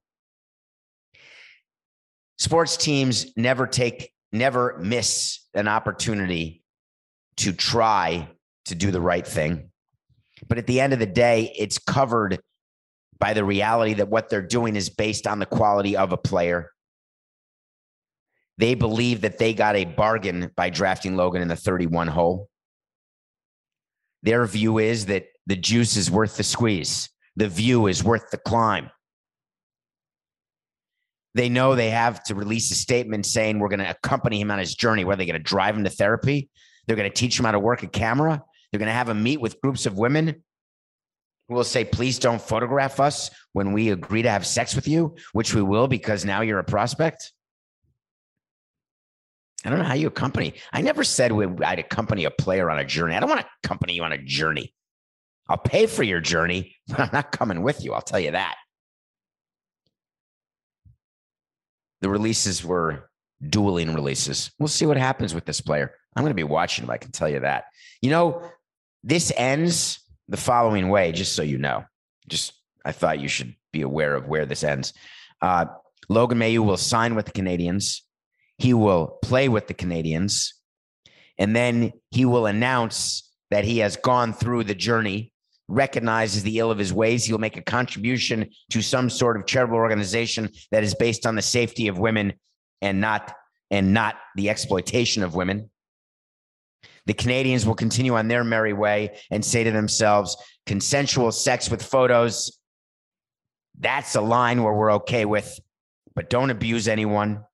sports 2.39 2.77
teams 2.77 3.33
never 3.37 3.67
take, 3.67 4.13
never 4.33 4.79
miss 4.79 5.41
an 5.55 5.69
opportunity 5.69 6.63
to 7.39 7.53
try 7.53 8.29
to 8.67 8.75
do 8.75 8.91
the 8.91 9.01
right 9.01 9.27
thing. 9.27 9.71
But 10.49 10.59
at 10.59 10.67
the 10.67 10.81
end 10.81 10.93
of 10.93 10.99
the 10.99 11.07
day, 11.07 11.55
it's 11.57 11.79
covered 11.79 12.41
by 13.19 13.33
the 13.33 13.45
reality 13.45 13.95
that 13.95 14.09
what 14.09 14.29
they're 14.29 14.43
doing 14.43 14.77
is 14.77 14.91
based 14.91 15.27
on 15.27 15.39
the 15.39 15.47
quality 15.47 15.97
of 15.97 16.13
a 16.13 16.17
player 16.17 16.71
they 18.59 18.75
believe 18.75 19.21
that 19.23 19.39
they 19.39 19.53
got 19.55 19.77
a 19.77 19.85
bargain 19.85 20.51
by 20.57 20.71
drafting 20.71 21.17
Logan 21.17 21.43
in 21.43 21.49
the 21.49 21.57
31 21.57 22.09
hole. 22.09 22.49
Their 24.23 24.45
view 24.47 24.79
is 24.79 25.07
that 25.07 25.27
the 25.47 25.57
juice 25.57 25.97
is 25.97 26.11
worth 26.11 26.37
the 26.37 26.43
squeeze, 26.43 27.11
the 27.37 27.49
view 27.49 27.87
is 27.87 28.03
worth 28.03 28.31
the 28.31 28.39
climb. 28.39 28.91
They 31.35 31.51
know 31.51 31.75
they 31.75 31.91
have 31.91 32.23
to 32.25 32.35
release 32.35 32.71
a 32.71 32.75
statement 32.75 33.27
saying 33.27 33.59
we're 33.59 33.69
going 33.69 33.81
to 33.81 33.91
accompany 33.91 34.41
him 34.41 34.51
on 34.51 34.59
his 34.59 34.75
journey. 34.75 35.05
Where 35.05 35.17
they're 35.17 35.27
going 35.27 35.35
to 35.35 35.43
drive 35.43 35.77
him 35.77 35.85
to 35.85 35.91
therapy, 35.91 36.49
they're 36.87 36.97
going 36.97 37.11
to 37.11 37.15
teach 37.15 37.39
him 37.39 37.45
how 37.45 37.53
to 37.53 37.61
work 37.61 37.83
a 37.83 37.89
camera, 37.89 38.43
they're 38.71 38.79
going 38.79 38.89
to 38.89 38.95
have 38.95 39.11
him 39.11 39.23
meet 39.23 39.41
with 39.41 39.61
groups 39.61 39.85
of 39.85 39.99
women 39.99 40.43
who 41.49 41.55
will 41.55 41.65
say, 41.65 41.85
please 41.85 42.19
don't 42.19 42.41
photograph 42.41 43.01
us 43.01 43.31
when 43.53 43.73
we 43.73 43.91
agree 43.91 44.23
to 44.23 44.31
have 44.31 44.47
sex 44.47 44.75
with 44.75 44.89
you, 44.89 45.15
which 45.33 45.55
we 45.55 45.63
will 45.63 45.87
because 45.87 46.25
now 46.25 46.41
you're 46.41 46.59
a 46.59 46.65
prospect. 46.65 47.33
I 49.67 49.71
don't 49.71 49.81
know 49.81 49.85
how 49.85 49.95
you 49.95 50.07
accompany. 50.07 50.55
I 50.73 50.81
never 50.81 51.03
said 51.03 51.33
I'd 51.33 51.81
accompany 51.81 52.25
a 52.25 52.31
player 52.31 52.71
on 52.71 52.79
a 52.79 52.85
journey. 52.85 53.17
I 53.17 53.21
don't 53.21 53.29
want 53.29 53.41
to 53.41 53.47
accompany 53.65 53.95
you 53.95 54.05
on 54.05 54.13
a 54.13 54.19
journey. 54.19 54.73
I'll 55.49 55.59
pay 55.59 55.87
for 55.87 56.05
your 56.05 56.21
journey, 56.21 56.77
but 56.89 57.01
I'm 57.01 57.11
not 57.13 57.33
coming 57.33 57.63
with 57.63 57.85
you. 57.85 57.93
I'll 57.93 58.01
tell 58.01 58.21
you 58.21 58.31
that. 58.31 58.55
The 62.01 62.09
releases 62.09 62.65
were 62.65 63.11
dueling 63.45 63.93
releases. 63.93 64.53
We'll 64.61 64.69
see 64.69 64.87
what 64.87 64.97
happens 64.97 65.35
with 65.35 65.47
this 65.47 65.61
player. 65.61 65.93
I'm 66.15 66.23
going 66.23 66.31
to 66.31 66.35
be 66.35 66.45
watching 66.45 66.85
him. 66.85 66.91
I 66.91 66.99
can 66.99 67.11
tell 67.11 67.29
you 67.29 67.41
that. 67.41 67.65
You 68.01 68.11
know, 68.11 68.49
this 69.03 69.33
ends 69.37 69.99
the 70.29 70.37
following 70.37 70.91
way, 70.91 71.11
just 71.11 71.35
so 71.35 71.43
you 71.43 71.59
know. 71.59 71.85
Just, 72.29 72.53
I 72.85 72.93
thought 72.93 73.19
you 73.19 73.29
should 73.29 73.57
be 73.73 73.83
aware 73.83 74.15
of 74.15 74.29
where 74.29 74.47
this 74.47 74.63
ends. 74.63 74.93
Uh, 75.43 75.67
Logan 76.09 76.39
Mailloux 76.39 76.65
will 76.65 76.77
sign 76.77 77.17
with 77.17 77.27
the 77.27 77.33
Canadiens 77.33 78.03
he 78.59 78.75
will 78.75 79.19
play 79.23 79.49
with 79.49 79.67
the 79.67 79.75
Canadiens, 79.75 80.53
And 81.39 81.55
then 81.55 81.93
he 82.11 82.25
will 82.25 82.47
announce 82.47 83.31
that 83.51 83.65
he 83.65 83.79
has 83.79 83.97
gone 83.97 84.33
through 84.33 84.65
the 84.65 84.75
journey, 84.75 85.33
recognizes 85.69 86.43
the 86.43 86.59
ill 86.59 86.71
of 86.71 86.79
his 86.79 86.93
ways. 86.93 87.25
He'll 87.25 87.39
make 87.39 87.57
a 87.57 87.63
contribution 87.63 88.51
to 88.71 88.83
some 88.83 89.11
sort 89.11 89.37
of 89.37 89.47
charitable 89.47 89.77
organization 89.77 90.51
that 90.71 90.83
is 90.83 90.95
based 90.95 91.27
on 91.27 91.35
the 91.35 91.43
safety 91.43 91.89
of 91.89 91.99
women 91.99 92.35
and 92.81 93.01
not 93.01 93.35
and 93.71 93.93
not 93.93 94.17
the 94.37 94.49
exploitation 94.49 95.23
of 95.25 95.35
women. 95.35 95.71
The 97.07 97.15
Canadiens 97.15 97.67
will 97.67 97.75
continue 97.75 98.15
on 98.15 98.29
their 98.29 98.45
merry 98.45 98.73
way 98.73 99.19
and 99.31 99.45
say 99.45 99.65
to 99.65 99.71
themselves, 99.71 100.37
consensual 100.67 101.33
sex 101.33 101.71
with 101.71 101.83
photos, 101.83 102.59
that's 103.79 104.15
a 104.15 104.21
line 104.21 104.63
where 104.63 104.73
we're 104.73 104.93
okay 104.95 105.25
with, 105.25 105.59
but 106.15 106.31
don't 106.31 106.51
abuse 106.51 106.87
anyone, 106.89 107.45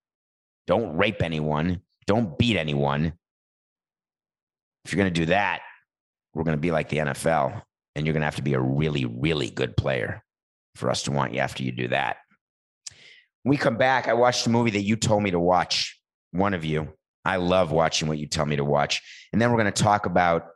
don't 0.66 0.96
rape 0.96 1.22
anyone, 1.22 1.80
don't 2.06 2.38
beat 2.38 2.56
anyone. 2.56 3.12
If 4.84 4.92
you're 4.92 5.02
going 5.02 5.12
to 5.12 5.20
do 5.20 5.26
that, 5.26 5.60
we're 6.34 6.44
going 6.44 6.56
to 6.56 6.60
be 6.60 6.70
like 6.70 6.88
the 6.88 6.98
NFL, 6.98 7.62
and 7.94 8.06
you're 8.06 8.12
going 8.12 8.22
to 8.22 8.26
have 8.26 8.36
to 8.36 8.42
be 8.42 8.54
a 8.54 8.60
really, 8.60 9.04
really 9.04 9.50
good 9.50 9.76
player 9.76 10.22
for 10.74 10.90
us 10.90 11.02
to 11.04 11.10
want 11.10 11.34
you 11.34 11.40
after 11.40 11.62
you 11.62 11.72
do 11.72 11.88
that. 11.88 12.16
When 13.42 13.50
we 13.50 13.56
come 13.56 13.76
back, 13.76 14.08
I 14.08 14.14
watched 14.14 14.46
a 14.46 14.50
movie 14.50 14.70
that 14.72 14.82
you 14.82 14.96
told 14.96 15.22
me 15.22 15.30
to 15.32 15.40
watch, 15.40 16.00
one 16.30 16.54
of 16.54 16.64
you. 16.64 16.92
I 17.24 17.36
love 17.36 17.70
watching 17.70 18.08
what 18.08 18.18
you 18.18 18.26
tell 18.26 18.46
me 18.46 18.56
to 18.56 18.64
watch. 18.64 19.02
And 19.32 19.40
then 19.40 19.50
we're 19.50 19.58
going 19.58 19.72
to 19.72 19.82
talk 19.82 20.06
about 20.06 20.46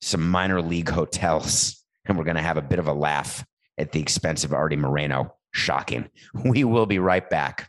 some 0.00 0.28
minor 0.28 0.60
league 0.60 0.88
hotels, 0.88 1.82
and 2.06 2.16
we're 2.16 2.24
going 2.24 2.36
to 2.36 2.42
have 2.42 2.56
a 2.56 2.62
bit 2.62 2.78
of 2.78 2.88
a 2.88 2.92
laugh 2.92 3.44
at 3.78 3.92
the 3.92 4.00
expense 4.00 4.44
of 4.44 4.52
Arte 4.52 4.76
Moreno. 4.76 5.36
Shocking. 5.52 6.08
We 6.44 6.64
will 6.64 6.86
be 6.86 6.98
right 6.98 7.28
back. 7.28 7.68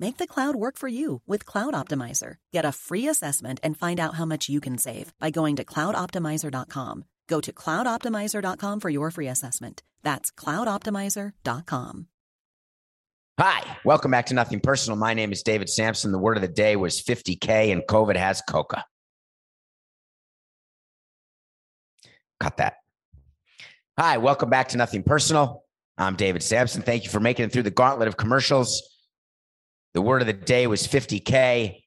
Make 0.00 0.16
the 0.16 0.26
cloud 0.26 0.56
work 0.56 0.78
for 0.78 0.88
you 0.88 1.20
with 1.26 1.44
Cloud 1.44 1.74
Optimizer. 1.74 2.36
Get 2.52 2.64
a 2.64 2.72
free 2.72 3.06
assessment 3.06 3.60
and 3.62 3.76
find 3.76 4.00
out 4.00 4.14
how 4.14 4.24
much 4.24 4.48
you 4.48 4.58
can 4.58 4.78
save 4.78 5.12
by 5.20 5.28
going 5.28 5.56
to 5.56 5.64
cloudoptimizer.com. 5.64 7.04
Go 7.28 7.40
to 7.42 7.52
cloudoptimizer.com 7.52 8.80
for 8.80 8.88
your 8.88 9.10
free 9.10 9.28
assessment. 9.28 9.82
That's 10.02 10.30
cloudoptimizer.com. 10.32 12.06
Hi, 13.38 13.76
welcome 13.84 14.10
back 14.10 14.26
to 14.26 14.34
Nothing 14.34 14.60
Personal. 14.60 14.98
My 14.98 15.12
name 15.12 15.32
is 15.32 15.42
David 15.42 15.68
Samson. 15.68 16.12
The 16.12 16.18
word 16.18 16.38
of 16.38 16.42
the 16.42 16.48
day 16.48 16.76
was 16.76 17.02
50K 17.02 17.70
and 17.70 17.82
COVID 17.82 18.16
has 18.16 18.40
coca. 18.48 18.84
Cut 22.38 22.56
that. 22.56 22.76
Hi, 23.98 24.16
welcome 24.16 24.48
back 24.48 24.68
to 24.68 24.78
Nothing 24.78 25.02
Personal. 25.02 25.62
I'm 25.98 26.16
David 26.16 26.42
Samson. 26.42 26.80
Thank 26.80 27.04
you 27.04 27.10
for 27.10 27.20
making 27.20 27.44
it 27.44 27.52
through 27.52 27.64
the 27.64 27.70
gauntlet 27.70 28.08
of 28.08 28.16
commercials. 28.16 28.82
The 29.94 30.02
word 30.02 30.22
of 30.22 30.26
the 30.26 30.32
day 30.32 30.66
was 30.66 30.86
50K. 30.86 31.82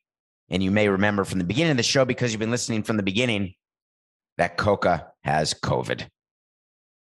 And 0.49 0.61
you 0.61 0.71
may 0.71 0.89
remember 0.89 1.23
from 1.23 1.39
the 1.39 1.45
beginning 1.45 1.71
of 1.71 1.77
the 1.77 1.83
show, 1.83 2.05
because 2.05 2.31
you've 2.31 2.39
been 2.39 2.51
listening 2.51 2.83
from 2.83 2.97
the 2.97 3.03
beginning, 3.03 3.53
that 4.37 4.57
Coca 4.57 5.11
has 5.23 5.53
COVID. 5.53 6.05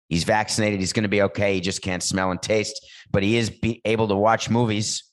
He's 0.09 0.23
vaccinated. 0.23 0.79
He's 0.79 0.93
going 0.93 1.03
to 1.03 1.09
be 1.09 1.21
okay. 1.23 1.53
He 1.53 1.62
just 1.62 1.81
can't 1.81 2.03
smell 2.03 2.31
and 2.31 2.41
taste, 2.41 2.85
but 3.12 3.23
he 3.23 3.38
is 3.38 3.51
able 3.85 4.07
to 4.07 4.15
watch 4.15 4.49
movies. 4.49 5.03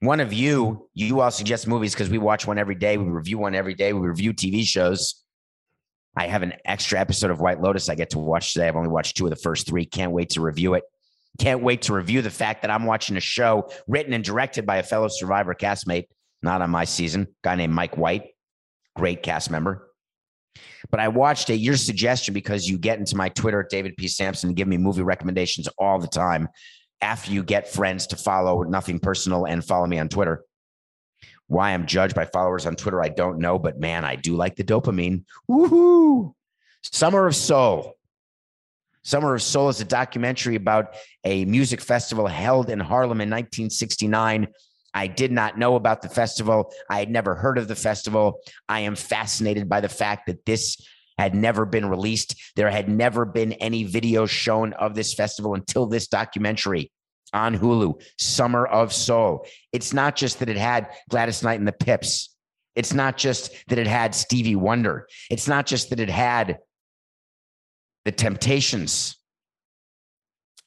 One 0.00 0.20
of 0.20 0.32
you, 0.32 0.88
you 0.94 1.20
all 1.20 1.30
suggest 1.30 1.68
movies 1.68 1.92
because 1.94 2.08
we 2.08 2.18
watch 2.18 2.46
one 2.46 2.58
every 2.58 2.74
day. 2.74 2.96
We 2.96 3.04
review 3.04 3.38
one 3.38 3.54
every 3.54 3.74
day. 3.74 3.92
We 3.92 4.08
review 4.08 4.32
TV 4.32 4.64
shows. 4.64 5.22
I 6.16 6.26
have 6.26 6.42
an 6.42 6.54
extra 6.64 6.98
episode 6.98 7.30
of 7.30 7.40
White 7.40 7.60
Lotus 7.60 7.88
I 7.88 7.94
get 7.94 8.10
to 8.10 8.18
watch 8.18 8.52
today. 8.52 8.68
I've 8.68 8.76
only 8.76 8.88
watched 8.88 9.16
two 9.16 9.24
of 9.24 9.30
the 9.30 9.36
first 9.36 9.66
three. 9.66 9.86
Can't 9.86 10.12
wait 10.12 10.30
to 10.30 10.40
review 10.40 10.74
it. 10.74 10.84
Can't 11.38 11.62
wait 11.62 11.82
to 11.82 11.94
review 11.94 12.22
the 12.22 12.30
fact 12.30 12.62
that 12.62 12.70
I'm 12.70 12.84
watching 12.84 13.16
a 13.16 13.20
show 13.20 13.70
written 13.86 14.12
and 14.12 14.22
directed 14.22 14.66
by 14.66 14.76
a 14.76 14.82
fellow 14.82 15.08
Survivor 15.08 15.54
castmate, 15.54 16.06
not 16.42 16.62
on 16.62 16.70
my 16.70 16.84
season, 16.84 17.28
guy 17.42 17.54
named 17.54 17.72
Mike 17.72 17.96
White, 17.96 18.30
great 18.94 19.22
cast 19.22 19.50
member. 19.50 19.88
But 20.90 21.00
I 21.00 21.08
watched 21.08 21.48
at 21.50 21.58
your 21.58 21.76
suggestion 21.76 22.34
because 22.34 22.68
you 22.68 22.76
get 22.78 22.98
into 22.98 23.16
my 23.16 23.30
Twitter 23.30 23.60
at 23.60 23.70
David 23.70 23.96
P. 23.96 24.08
Samson 24.08 24.50
and 24.50 24.56
give 24.56 24.68
me 24.68 24.76
movie 24.76 25.02
recommendations 25.02 25.68
all 25.78 25.98
the 25.98 26.08
time 26.08 26.48
after 27.00 27.32
you 27.32 27.42
get 27.42 27.72
friends 27.72 28.06
to 28.08 28.16
follow 28.16 28.62
nothing 28.62 28.98
personal 28.98 29.46
and 29.46 29.64
follow 29.64 29.86
me 29.86 29.98
on 29.98 30.08
Twitter. 30.08 30.44
Why 31.46 31.72
I'm 31.72 31.86
judged 31.86 32.14
by 32.14 32.26
followers 32.26 32.66
on 32.66 32.76
Twitter, 32.76 33.02
I 33.02 33.08
don't 33.08 33.38
know, 33.38 33.58
but 33.58 33.78
man, 33.78 34.04
I 34.04 34.16
do 34.16 34.36
like 34.36 34.56
the 34.56 34.64
dopamine. 34.64 35.24
Woohoo! 35.50 36.32
Summer 36.82 37.26
of 37.26 37.36
Soul. 37.36 37.94
Summer 39.04 39.34
of 39.34 39.42
Soul 39.42 39.68
is 39.68 39.80
a 39.80 39.84
documentary 39.84 40.56
about 40.56 40.94
a 41.24 41.44
music 41.44 41.80
festival 41.80 42.26
held 42.26 42.70
in 42.70 42.80
Harlem 42.80 43.20
in 43.20 43.28
1969 43.30 44.48
I 44.94 45.06
did 45.06 45.32
not 45.32 45.58
know 45.58 45.76
about 45.76 46.02
the 46.02 46.08
festival. 46.08 46.72
I 46.90 46.98
had 46.98 47.10
never 47.10 47.34
heard 47.34 47.58
of 47.58 47.68
the 47.68 47.76
festival. 47.76 48.40
I 48.68 48.80
am 48.80 48.94
fascinated 48.94 49.68
by 49.68 49.80
the 49.80 49.88
fact 49.88 50.26
that 50.26 50.44
this 50.44 50.76
had 51.18 51.34
never 51.34 51.64
been 51.64 51.86
released. 51.86 52.34
There 52.56 52.70
had 52.70 52.88
never 52.88 53.24
been 53.24 53.52
any 53.54 53.84
video 53.84 54.26
shown 54.26 54.72
of 54.74 54.94
this 54.94 55.14
festival 55.14 55.54
until 55.54 55.86
this 55.86 56.08
documentary 56.08 56.90
on 57.32 57.56
Hulu, 57.56 58.02
Summer 58.18 58.66
of 58.66 58.92
Soul. 58.92 59.46
It's 59.72 59.92
not 59.92 60.16
just 60.16 60.40
that 60.40 60.50
it 60.50 60.58
had 60.58 60.88
Gladys 61.08 61.42
Knight 61.42 61.58
and 61.58 61.68
the 61.68 61.72
Pips. 61.72 62.34
It's 62.74 62.92
not 62.92 63.16
just 63.16 63.54
that 63.68 63.78
it 63.78 63.86
had 63.86 64.14
Stevie 64.14 64.56
Wonder. 64.56 65.06
It's 65.30 65.48
not 65.48 65.66
just 65.66 65.90
that 65.90 66.00
it 66.00 66.10
had 66.10 66.58
the 68.04 68.12
Temptations. 68.12 69.16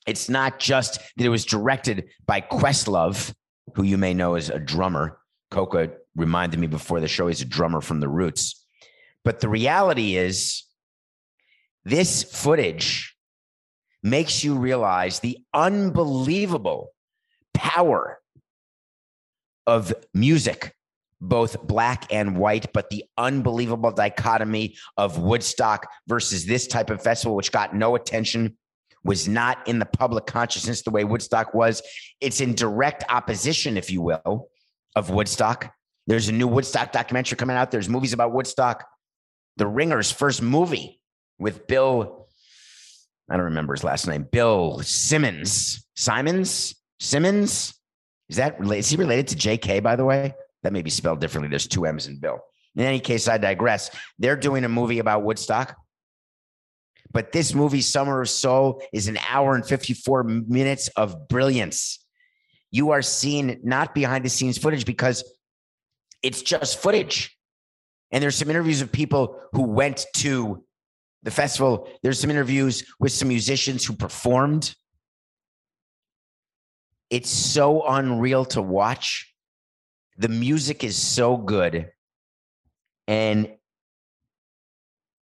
It's 0.08 0.30
not 0.30 0.60
just 0.60 1.00
that 1.18 1.26
it 1.26 1.30
was 1.30 1.46
directed 1.46 2.10
by 2.26 2.42
Questlove 2.42 3.34
who 3.74 3.84
you 3.84 3.98
may 3.98 4.14
know 4.14 4.36
as 4.36 4.50
a 4.50 4.60
drummer. 4.60 5.20
Coca 5.52 5.92
reminded 6.16 6.60
me 6.60 6.68
before 6.68 7.00
the 7.00 7.08
show 7.08 7.28
he's 7.28 7.42
a 7.42 7.46
drummer 7.46 7.82
from 7.82 8.00
the 8.00 8.08
Roots. 8.08 8.66
But 9.24 9.40
the 9.40 9.50
reality 9.50 10.16
is, 10.16 10.64
this 11.84 12.24
footage 12.24 13.16
makes 14.04 14.44
you 14.44 14.56
realize 14.56 15.20
the 15.20 15.40
unbelievable 15.54 16.90
power 17.54 18.20
of 19.66 19.94
music, 20.14 20.76
both 21.22 21.62
black 21.68 22.12
and 22.12 22.38
white, 22.38 22.72
but 22.74 22.90
the 22.90 23.06
unbelievable 23.18 23.92
dichotomy 23.92 24.76
of 24.98 25.18
Woodstock 25.18 25.88
versus 26.08 26.46
this 26.46 26.68
type 26.68 26.90
of 26.90 27.02
festival, 27.02 27.36
which 27.36 27.52
got 27.52 27.76
no 27.76 27.96
attention 27.96 28.58
was 29.04 29.28
not 29.28 29.68
in 29.68 29.80
the 29.80 29.86
public 29.86 30.26
consciousness 30.26 30.82
the 30.82 30.90
way 30.90 31.04
Woodstock 31.04 31.54
was. 31.54 31.82
It's 32.20 32.42
in 32.42 32.56
direct 32.56 33.04
opposition, 33.10 33.78
if 33.78 33.92
you 33.92 34.02
will, 34.02 34.50
of 34.96 35.12
Woodstock. 35.12 35.72
There's 36.08 36.28
a 36.28 36.32
new 36.32 36.48
Woodstock 36.48 36.92
documentary 36.92 37.38
coming 37.38 37.56
out. 37.56 37.72
There's 37.72 37.88
movies 37.88 38.14
about 38.14 38.34
Woodstock. 38.34 38.86
The 39.58 39.68
Ringer's 39.68 40.12
first 40.12 40.42
movie 40.42 41.00
with 41.38 41.68
Bill, 41.68 42.28
I 43.30 43.36
don't 43.38 43.46
remember 43.46 43.74
his 43.74 43.84
last 43.84 44.08
name, 44.08 44.28
Bill 44.30 44.80
Simmons. 44.82 45.86
Simons? 45.96 46.76
Simmons? 47.00 47.74
Is 48.30 48.38
that 48.38 48.58
is 48.60 48.90
he 48.90 48.98
related 48.98 49.28
to 49.30 49.36
JK, 49.36 49.84
by 49.84 49.96
the 49.96 50.06
way? 50.06 50.34
That 50.66 50.74
may 50.74 50.82
be 50.82 50.90
spelled 50.90 51.22
differently. 51.22 51.48
There's 51.48 51.68
two 51.68 51.86
M's 51.86 52.08
in 52.08 52.18
Bill. 52.18 52.40
In 52.76 52.82
any 52.82 53.00
case, 53.00 53.28
I 53.28 53.38
digress. 53.38 53.92
They're 54.18 54.36
doing 54.36 54.64
a 54.64 54.68
movie 54.68 54.98
about 54.98 55.22
Woodstock. 55.22 55.78
But 57.12 57.32
this 57.32 57.54
movie, 57.54 57.82
Summer 57.82 58.20
of 58.20 58.30
Soul, 58.32 58.82
is 58.92 59.08
an 59.08 59.20
hour 59.30 59.54
and 59.54 59.64
54 59.64 60.24
minutes 60.24 60.88
of 60.98 61.28
brilliance. 61.28 62.04
You 62.72 62.90
are 62.90 63.04
seeing 63.04 63.60
not 63.64 63.94
behind 63.94 64.26
the 64.26 64.30
scenes 64.30 64.58
footage 64.58 64.88
because 64.88 65.24
it's 66.24 66.42
just 66.42 66.80
footage. 66.80 67.38
And 68.10 68.24
there's 68.24 68.36
some 68.36 68.50
interviews 68.50 68.82
of 68.82 68.92
people 68.92 69.40
who 69.52 69.68
went 69.68 70.08
to 70.16 70.64
the 71.22 71.30
festival. 71.30 71.88
There's 72.02 72.20
some 72.20 72.32
interviews 72.32 72.92
with 73.00 73.12
some 73.12 73.28
musicians 73.28 73.86
who 73.86 73.94
performed. 73.94 74.76
It's 77.12 77.30
so 77.30 77.86
unreal 77.88 78.46
to 78.46 78.64
watch. 78.64 79.32
The 80.18 80.30
music 80.30 80.84
is 80.84 80.96
so 80.96 81.38
good 81.38 81.92
and 83.08 83.50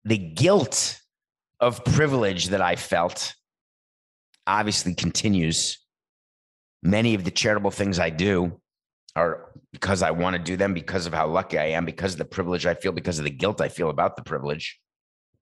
the 0.05 0.19
guilt 0.19 1.01
of 1.61 1.85
privilege 1.85 2.49
that 2.49 2.61
I 2.61 2.77
felt 2.77 3.35
obviously 4.47 4.95
continues. 4.95 5.79
Many 6.83 7.15
of 7.15 7.25
the 7.25 7.31
charitable 7.31 7.71
things 7.71 7.99
I 7.99 8.11
do 8.11 8.61
are 9.17 9.53
because 9.73 10.03
I 10.03 10.11
want 10.11 10.37
to 10.37 10.43
do 10.43 10.57
them, 10.57 10.75
because 10.75 11.07
of 11.07 11.15
how 11.15 11.27
lucky 11.27 11.59
I 11.59 11.67
am, 11.67 11.85
because 11.85 12.13
of 12.13 12.19
the 12.19 12.25
privilege 12.25 12.67
I 12.67 12.75
feel, 12.75 12.93
because 12.93 13.19
of 13.19 13.25
the 13.25 13.31
guilt 13.31 13.61
I 13.61 13.69
feel 13.69 13.91
about 13.91 14.17
the 14.17 14.23
privilege, 14.23 14.79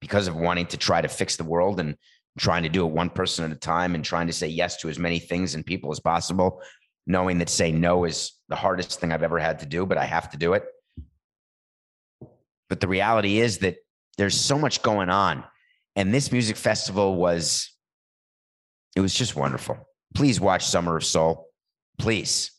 because 0.00 0.28
of 0.28 0.36
wanting 0.36 0.66
to 0.66 0.76
try 0.76 1.00
to 1.00 1.08
fix 1.08 1.36
the 1.36 1.44
world 1.44 1.80
and 1.80 1.96
trying 2.38 2.62
to 2.62 2.68
do 2.68 2.86
it 2.86 2.92
one 2.92 3.10
person 3.10 3.44
at 3.44 3.50
a 3.50 3.58
time 3.58 3.94
and 3.94 4.04
trying 4.04 4.26
to 4.26 4.32
say 4.32 4.46
yes 4.46 4.76
to 4.78 4.88
as 4.88 4.98
many 4.98 5.18
things 5.18 5.54
and 5.54 5.66
people 5.66 5.90
as 5.90 6.00
possible, 6.00 6.62
knowing 7.06 7.38
that 7.38 7.48
saying 7.48 7.80
no 7.80 8.04
is 8.04 8.32
the 8.48 8.56
hardest 8.56 9.00
thing 9.00 9.12
I've 9.12 9.22
ever 9.22 9.38
had 9.38 9.60
to 9.60 9.66
do, 9.66 9.86
but 9.86 9.98
I 9.98 10.04
have 10.04 10.30
to 10.30 10.36
do 10.36 10.54
it. 10.54 10.64
But 12.68 12.80
the 12.80 12.88
reality 12.88 13.38
is 13.38 13.58
that 13.58 13.76
there's 14.18 14.38
so 14.38 14.58
much 14.58 14.82
going 14.82 15.10
on. 15.10 15.44
And 15.94 16.12
this 16.12 16.32
music 16.32 16.56
festival 16.56 17.16
was, 17.16 17.70
it 18.96 19.00
was 19.00 19.14
just 19.14 19.36
wonderful. 19.36 19.76
Please 20.14 20.40
watch 20.40 20.64
Summer 20.64 20.96
of 20.96 21.04
Soul. 21.04 21.48
Please. 21.98 22.50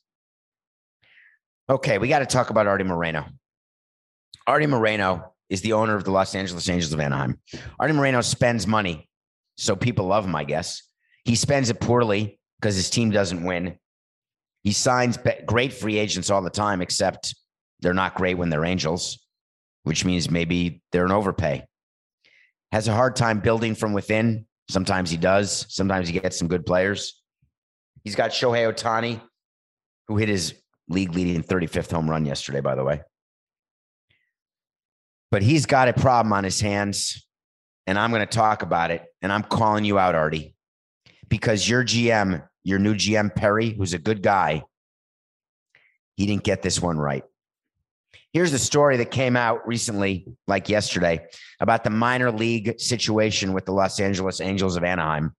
Okay, 1.70 1.98
we 1.98 2.08
got 2.08 2.20
to 2.20 2.26
talk 2.26 2.50
about 2.50 2.68
Arte 2.68 2.84
Moreno. 2.84 3.26
Arte 4.46 4.68
Moreno 4.68 5.34
is 5.50 5.62
the 5.62 5.74
owner 5.74 5.96
of 5.96 6.04
the 6.04 6.12
Los 6.12 6.36
Angeles 6.36 6.68
Angels 6.68 6.94
of 6.94 7.00
Anaheim. 7.00 7.40
Arte 7.80 7.94
Moreno 7.94 8.22
spends 8.22 8.68
money, 8.68 9.10
so 9.58 9.76
people 9.76 10.06
love 10.06 10.26
him, 10.26 10.36
I 10.36 10.44
guess. 10.44 10.84
He 11.26 11.36
spends 11.36 11.70
it 11.70 11.80
poorly 11.80 12.40
because 12.60 12.76
his 12.76 12.90
team 12.90 13.12
doesn't 13.12 13.44
win. 13.44 13.78
He 14.64 14.72
signs 14.72 15.18
great 15.46 15.74
free 15.74 15.98
agents 15.98 16.30
all 16.30 16.42
the 16.42 16.50
time, 16.50 16.82
except 16.82 17.36
they're 17.82 17.94
not 17.94 18.16
great 18.16 18.36
when 18.36 18.50
they're 18.50 18.66
Angels, 18.66 19.20
which 19.84 20.06
means 20.06 20.32
maybe 20.32 20.82
they're 20.92 21.06
an 21.06 21.12
overpay. 21.12 21.66
Has 22.72 22.88
a 22.88 22.94
hard 22.94 23.16
time 23.16 23.40
building 23.40 23.76
from 23.76 23.94
within. 23.94 24.46
Sometimes 24.70 25.12
he 25.12 25.18
does. 25.18 25.66
Sometimes 25.70 26.08
he 26.08 26.18
gets 26.18 26.38
some 26.38 26.48
good 26.48 26.66
players. 26.66 27.22
He's 28.04 28.16
got 28.16 28.32
Shohei 28.32 28.74
Ohtani, 28.74 29.22
who 30.08 30.18
hit 30.18 30.30
his 30.30 30.54
league 30.88 31.14
leading 31.14 31.44
35th 31.44 31.92
home 31.92 32.10
run 32.10 32.26
yesterday, 32.26 32.62
by 32.62 32.76
the 32.76 32.84
way. 32.84 33.02
But 35.30 35.42
he's 35.42 35.66
got 35.66 35.90
a 35.90 35.94
problem 35.94 36.32
on 36.32 36.44
his 36.44 36.62
hands, 36.62 37.28
and 37.86 38.00
I'm 38.00 38.12
going 38.12 38.26
to 38.26 38.26
talk 38.26 38.62
about 38.62 38.92
it. 38.92 39.04
And 39.22 39.32
I'm 39.32 39.44
calling 39.44 39.84
you 39.84 40.00
out, 40.00 40.16
Arte, 40.16 40.56
because 41.28 41.68
your 41.68 41.84
GM 41.84 42.48
your 42.64 42.80
new 42.80 42.96
GM 42.96 43.34
Perry, 43.36 43.72
who's 43.72 43.94
a 43.94 44.00
good 44.00 44.22
guy, 44.22 44.64
he 46.16 46.26
didn't 46.26 46.44
get 46.44 46.62
this 46.62 46.82
one 46.82 46.98
right. 46.98 47.24
Here's 48.32 48.52
the 48.52 48.60
story 48.60 48.98
that 48.98 49.12
came 49.12 49.36
out 49.36 49.68
recently, 49.68 50.28
like 50.48 50.68
yesterday, 50.70 51.28
about 51.60 51.84
the 51.84 51.90
minor 51.90 52.32
league 52.32 52.80
situation 52.80 53.54
with 53.54 53.66
the 53.66 53.72
Los 53.72 54.00
Angeles 54.00 54.42
Angels 54.42 54.76
of 54.76 54.84
Anaheim. 54.84 55.36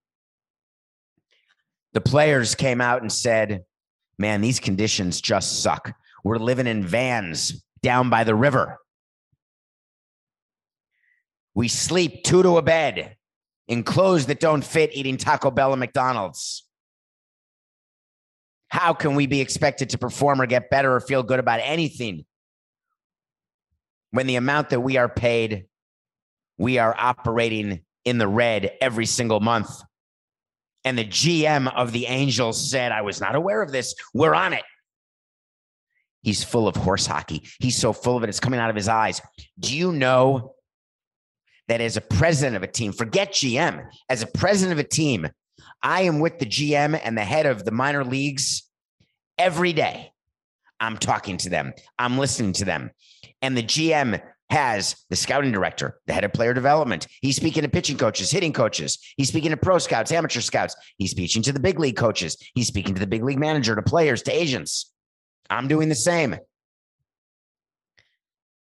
The 1.93 2.01
players 2.01 2.55
came 2.55 2.81
out 2.81 3.01
and 3.01 3.11
said, 3.11 3.63
Man, 4.17 4.39
these 4.39 4.61
conditions 4.61 5.19
just 5.19 5.61
suck. 5.61 5.93
We're 6.23 6.37
living 6.37 6.67
in 6.67 6.85
vans 6.85 7.63
down 7.81 8.09
by 8.09 8.23
the 8.23 8.35
river. 8.35 8.77
We 11.53 11.67
sleep 11.67 12.23
two 12.23 12.43
to 12.43 12.57
a 12.57 12.61
bed 12.61 13.15
in 13.67 13.83
clothes 13.83 14.27
that 14.27 14.39
don't 14.39 14.63
fit, 14.63 14.91
eating 14.93 15.17
Taco 15.17 15.51
Bell 15.51 15.73
and 15.73 15.79
McDonald's. 15.79 16.64
How 18.69 18.93
can 18.93 19.15
we 19.15 19.27
be 19.27 19.41
expected 19.41 19.91
to 19.91 19.97
perform 19.97 20.41
or 20.41 20.45
get 20.45 20.69
better 20.69 20.93
or 20.93 20.99
feel 20.99 21.23
good 21.23 21.39
about 21.39 21.59
anything 21.63 22.25
when 24.11 24.27
the 24.27 24.35
amount 24.35 24.69
that 24.69 24.81
we 24.81 24.97
are 24.97 25.09
paid, 25.09 25.65
we 26.57 26.77
are 26.77 26.95
operating 26.97 27.81
in 28.03 28.17
the 28.17 28.27
red 28.27 28.71
every 28.81 29.05
single 29.05 29.39
month? 29.39 29.69
And 30.83 30.97
the 30.97 31.05
GM 31.05 31.73
of 31.73 31.91
the 31.91 32.05
Angels 32.05 32.69
said, 32.69 32.91
I 32.91 33.01
was 33.01 33.19
not 33.19 33.35
aware 33.35 33.61
of 33.61 33.71
this. 33.71 33.95
We're 34.13 34.35
on 34.35 34.53
it. 34.53 34.63
He's 36.21 36.43
full 36.43 36.67
of 36.67 36.75
horse 36.75 37.05
hockey. 37.05 37.43
He's 37.59 37.77
so 37.77 37.93
full 37.93 38.17
of 38.17 38.23
it, 38.23 38.29
it's 38.29 38.39
coming 38.39 38.59
out 38.59 38.71
of 38.71 38.75
his 38.75 38.87
eyes. 38.87 39.21
Do 39.59 39.75
you 39.75 39.91
know 39.91 40.55
that 41.67 41.81
as 41.81 41.97
a 41.97 42.01
president 42.01 42.55
of 42.55 42.63
a 42.63 42.67
team, 42.67 42.91
forget 42.93 43.31
GM, 43.31 43.85
as 44.09 44.23
a 44.23 44.27
president 44.27 44.79
of 44.79 44.83
a 44.83 44.87
team, 44.87 45.27
I 45.81 46.03
am 46.03 46.19
with 46.19 46.39
the 46.39 46.45
GM 46.45 46.99
and 47.03 47.17
the 47.17 47.23
head 47.23 47.45
of 47.45 47.65
the 47.65 47.71
minor 47.71 48.03
leagues 48.03 48.63
every 49.37 49.73
day. 49.73 50.11
I'm 50.79 50.97
talking 50.97 51.37
to 51.37 51.49
them, 51.49 51.73
I'm 51.97 52.17
listening 52.17 52.53
to 52.53 52.65
them. 52.65 52.91
And 53.41 53.57
the 53.57 53.63
GM 53.63 54.21
has 54.49 54.95
the 55.09 55.15
scouting 55.15 55.51
director, 55.51 55.99
the 56.05 56.13
head 56.13 56.23
of 56.23 56.33
player 56.33 56.53
development. 56.53 57.07
He's 57.21 57.35
speaking 57.35 57.63
to 57.63 57.69
pitching 57.69 57.97
coaches, 57.97 58.31
hitting 58.31 58.53
coaches. 58.53 58.99
He's 59.17 59.29
speaking 59.29 59.51
to 59.51 59.57
pro 59.57 59.79
scouts, 59.79 60.11
amateur 60.11 60.41
scouts. 60.41 60.75
He's 60.97 61.11
speaking 61.11 61.41
to 61.43 61.51
the 61.51 61.59
big 61.59 61.79
league 61.79 61.95
coaches. 61.95 62.37
He's 62.53 62.67
speaking 62.67 62.93
to 62.93 62.99
the 62.99 63.07
big 63.07 63.23
league 63.23 63.39
manager, 63.39 63.75
to 63.75 63.81
players, 63.81 64.21
to 64.23 64.31
agents. 64.31 64.91
I'm 65.49 65.67
doing 65.67 65.89
the 65.89 65.95
same. 65.95 66.37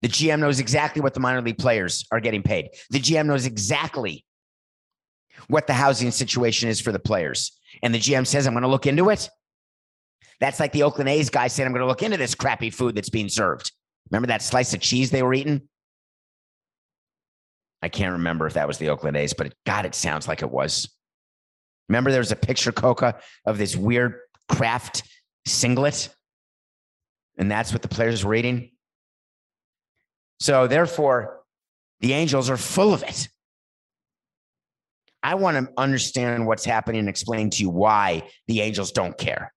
The 0.02 0.08
GM 0.08 0.40
knows 0.40 0.60
exactly 0.60 1.02
what 1.02 1.14
the 1.14 1.20
minor 1.20 1.42
league 1.42 1.60
players 1.60 2.06
are 2.12 2.20
getting 2.20 2.42
paid. 2.42 2.70
The 2.90 3.00
GM 3.00 3.28
knows 3.28 3.46
exactly 3.46 4.26
what 5.48 5.68
the 5.68 5.74
housing 5.74 6.12
situation 6.12 6.70
is 6.70 6.80
for 6.80 6.92
the 6.92 7.00
players. 7.00 7.58
And 7.84 7.94
the 7.94 8.00
GM 8.00 8.28
says, 8.28 8.48
I'm 8.48 8.54
going 8.54 8.64
to 8.64 8.70
look 8.70 8.88
into 8.88 9.10
it. 9.10 9.30
That's 10.40 10.60
like 10.60 10.72
the 10.72 10.84
Oakland 10.84 11.10
A's 11.10 11.30
guy 11.30 11.48
saying, 11.48 11.68
I'm 11.68 11.74
going 11.74 11.82
to 11.82 11.88
look 11.88 12.04
into 12.04 12.18
this 12.18 12.36
crappy 12.36 12.70
food 12.70 12.96
that's 12.96 13.10
being 13.10 13.30
served. 13.30 13.72
Remember 14.10 14.28
that 14.28 14.42
slice 14.42 14.74
of 14.74 14.82
cheese 14.82 15.12
they 15.12 15.24
were 15.24 15.34
eating? 15.34 15.62
I 17.82 17.90
can't 17.90 18.14
remember 18.14 18.46
if 18.48 18.54
that 18.54 18.68
was 18.68 18.78
the 18.78 18.90
Oakland 18.90 19.18
A's, 19.18 19.34
but 19.34 19.54
God, 19.66 19.86
it 19.86 19.96
sounds 19.96 20.28
like 20.28 20.42
it 20.42 20.52
was. 20.52 20.90
Remember, 21.90 22.12
there 22.12 22.20
was 22.20 22.32
a 22.32 22.38
picture, 22.38 22.72
Coca, 22.72 23.20
of 23.46 23.58
this 23.58 23.76
weird 23.76 24.20
craft 24.48 25.04
singlet, 25.46 26.10
and 27.38 27.50
that's 27.50 27.72
what 27.74 27.82
the 27.82 27.88
players 27.88 28.24
were 28.24 28.36
eating. 28.36 28.72
So, 30.40 30.68
therefore, 30.68 31.42
the 32.00 32.14
Angels 32.14 32.50
are 32.50 32.58
full 32.58 32.94
of 32.94 33.04
it. 33.04 33.28
I 35.24 35.36
want 35.36 35.58
to 35.58 35.72
understand 35.78 36.48
what's 36.48 36.66
happening 36.66 37.00
and 37.00 37.10
explain 37.10 37.50
to 37.52 37.64
you 37.64 37.70
why 37.70 38.24
the 38.48 38.62
Angels 38.62 38.92
don't 38.92 39.18
care 39.18 39.54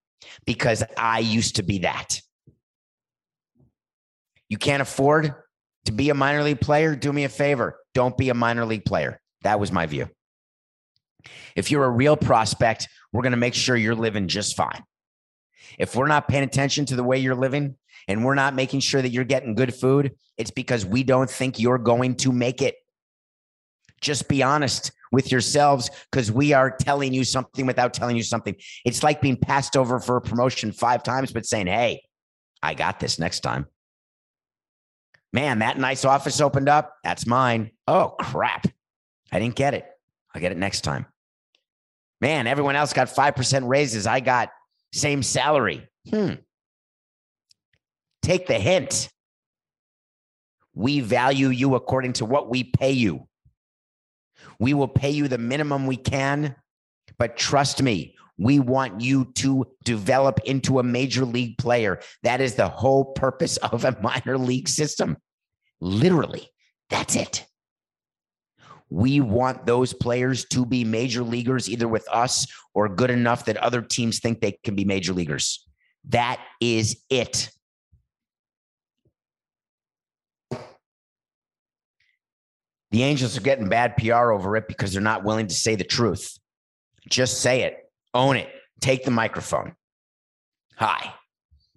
because 0.47 0.83
I 0.97 1.21
used 1.21 1.57
to 1.57 1.63
be 1.63 1.79
that. 1.81 2.21
You 4.49 4.59
can't 4.59 4.83
afford 4.83 5.35
to 5.87 5.93
be 5.93 6.11
a 6.11 6.15
minor 6.15 6.43
league 6.43 6.61
player? 6.61 6.95
Do 6.95 7.13
me 7.13 7.25
a 7.25 7.29
favor. 7.29 7.79
Don't 7.95 8.17
be 8.17 8.29
a 8.29 8.35
minor 8.35 8.65
league 8.65 8.85
player. 8.85 9.21
That 9.43 9.61
was 9.61 9.73
my 9.73 9.87
view. 9.87 10.09
If 11.57 11.71
you're 11.71 11.85
a 11.85 11.91
real 11.91 12.17
prospect, 12.17 12.89
we're 13.13 13.23
going 13.23 13.33
to 13.33 13.39
make 13.39 13.55
sure 13.55 13.77
you're 13.77 13.95
living 13.95 14.29
just 14.29 14.57
fine. 14.57 14.83
If 15.79 15.97
we're 15.97 16.07
not 16.07 16.29
paying 16.29 16.45
attention 16.45 16.87
to 16.87 16.97
the 16.97 17.05
way 17.05 17.19
you're 17.19 17.35
living 17.35 17.77
and 18.07 18.25
we're 18.25 18.35
not 18.35 18.55
making 18.55 18.81
sure 18.81 19.01
that 19.01 19.11
you're 19.11 19.25
getting 19.25 19.55
good 19.55 19.75
food, 19.75 20.13
it's 20.37 20.51
because 20.51 20.85
we 20.85 21.03
don't 21.03 21.31
think 21.31 21.59
you're 21.59 21.79
going 21.79 22.17
to 22.17 22.33
make 22.33 22.61
it. 22.61 22.75
Just 24.05 24.29
be 24.29 24.43
honest 24.43 24.93
with 25.11 25.33
yourselves 25.33 25.91
because 26.11 26.31
we 26.31 26.53
are 26.53 26.71
telling 26.71 27.15
you 27.15 27.25
something 27.25 27.65
without 27.65 27.95
telling 27.95 28.17
you 28.17 28.23
something. 28.23 28.55
It's 28.85 29.03
like 29.03 29.23
being 29.23 29.37
passed 29.37 29.77
over 29.77 29.99
for 29.99 30.17
a 30.17 30.21
promotion 30.21 30.73
five 30.73 31.03
times, 31.03 31.33
but 31.33 31.47
saying, 31.47 31.69
Hey, 31.69 32.03
I 32.63 32.75
got 32.75 33.01
this 33.01 33.19
next 33.19 33.41
time. 33.41 33.67
Man, 35.33 35.61
that 35.61 35.79
nice 35.79 36.05
office 36.05 36.41
opened 36.41 36.69
up. 36.69 36.95
That's 37.03 37.27
mine. 37.27 37.71
Oh, 37.89 38.15
crap. 38.21 38.67
I 39.33 39.41
didn't 39.41 39.57
get 39.57 39.75
it. 39.75 39.87
I'll 40.35 40.41
get 40.41 40.53
it 40.53 40.59
next 40.59 40.83
time. 40.83 41.07
Man, 42.21 42.47
everyone 42.47 42.77
else 42.77 42.93
got 42.93 43.09
5% 43.09 43.67
raises. 43.67 44.07
I 44.07 44.21
got 44.21 44.51
same 44.93 45.23
salary. 45.23 45.89
Hmm. 46.09 46.35
Take 48.23 48.47
the 48.47 48.55
hint. 48.55 49.11
We 50.75 51.01
value 51.01 51.49
you 51.49 51.75
according 51.75 52.15
to 52.15 52.25
what 52.25 52.49
we 52.51 52.65
pay 52.65 52.93
you. 52.93 53.29
We 54.59 54.75
will 54.75 54.89
pay 54.89 55.11
you 55.11 55.29
the 55.29 55.39
minimum 55.39 55.87
we 55.87 55.97
can, 55.97 56.57
but 57.19 57.37
trust 57.37 57.83
me, 57.83 58.17
we 58.39 58.59
want 58.59 59.01
you 59.01 59.27
to 59.37 59.67
develop 59.85 60.41
into 60.45 60.79
a 60.79 60.83
major 60.83 61.25
league 61.25 61.57
player. 61.59 62.01
That 62.23 62.41
is 62.41 62.55
the 62.55 62.69
whole 62.69 63.13
purpose 63.13 63.57
of 63.59 63.85
a 63.85 63.97
minor 64.01 64.39
league 64.39 64.69
system. 64.69 65.17
Literally, 65.81 66.49
that's 66.91 67.15
it. 67.15 67.47
We 68.91 69.21
want 69.21 69.67
those 69.67 69.93
players 69.93 70.45
to 70.47 70.67
be 70.67 70.85
major 70.85 71.23
leaguers, 71.23 71.69
either 71.69 71.89
with 71.89 72.07
us 72.11 72.47
or 72.75 72.89
good 72.89 73.11
enough 73.11 73.45
that 73.47 73.57
other 73.57 73.83
teams 73.83 74.19
think 74.19 74.41
they 74.41 74.59
can 74.65 74.75
be 74.75 74.85
major 74.85 75.13
leaguers. 75.13 75.67
That 76.09 76.41
is 76.61 76.99
it. 77.11 77.51
The 82.95 83.03
Angels 83.03 83.37
are 83.37 83.41
getting 83.41 83.69
bad 83.69 83.97
PR 83.97 84.31
over 84.31 84.57
it 84.57 84.69
because 84.69 84.93
they're 84.93 85.03
not 85.03 85.25
willing 85.25 85.49
to 85.49 85.55
say 85.55 85.75
the 85.75 85.83
truth. 85.83 86.39
Just 87.11 87.41
say 87.41 87.63
it, 87.63 87.91
own 88.15 88.37
it, 88.37 88.49
take 88.81 89.05
the 89.05 89.11
microphone. 89.11 89.75
Hi, 90.77 91.13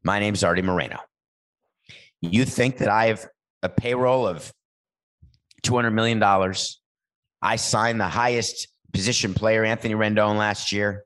my 0.03 0.19
name's 0.19 0.43
Arte 0.43 0.61
Moreno. 0.61 0.99
You 2.21 2.45
think 2.45 2.77
that 2.77 2.89
I 2.89 3.07
have 3.07 3.25
a 3.63 3.67
payroll 3.69 4.27
of 4.27 4.53
$200 5.63 5.91
million. 5.91 6.21
I 7.41 7.55
signed 7.55 7.99
the 7.99 8.07
highest 8.07 8.67
position 8.93 9.33
player, 9.33 9.65
Anthony 9.65 9.95
Rendon, 9.95 10.37
last 10.37 10.71
year. 10.71 11.03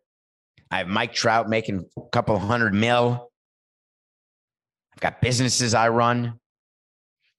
I 0.70 0.80
have 0.80 0.90
Mike 0.90 1.14
Trout 1.14 1.48
making 1.48 1.86
a 1.98 2.02
couple 2.12 2.38
hundred 2.38 2.74
mil. 2.74 3.32
I've 4.94 5.00
got 5.00 5.22
businesses 5.22 5.74
I 5.74 5.88
run. 5.88 6.38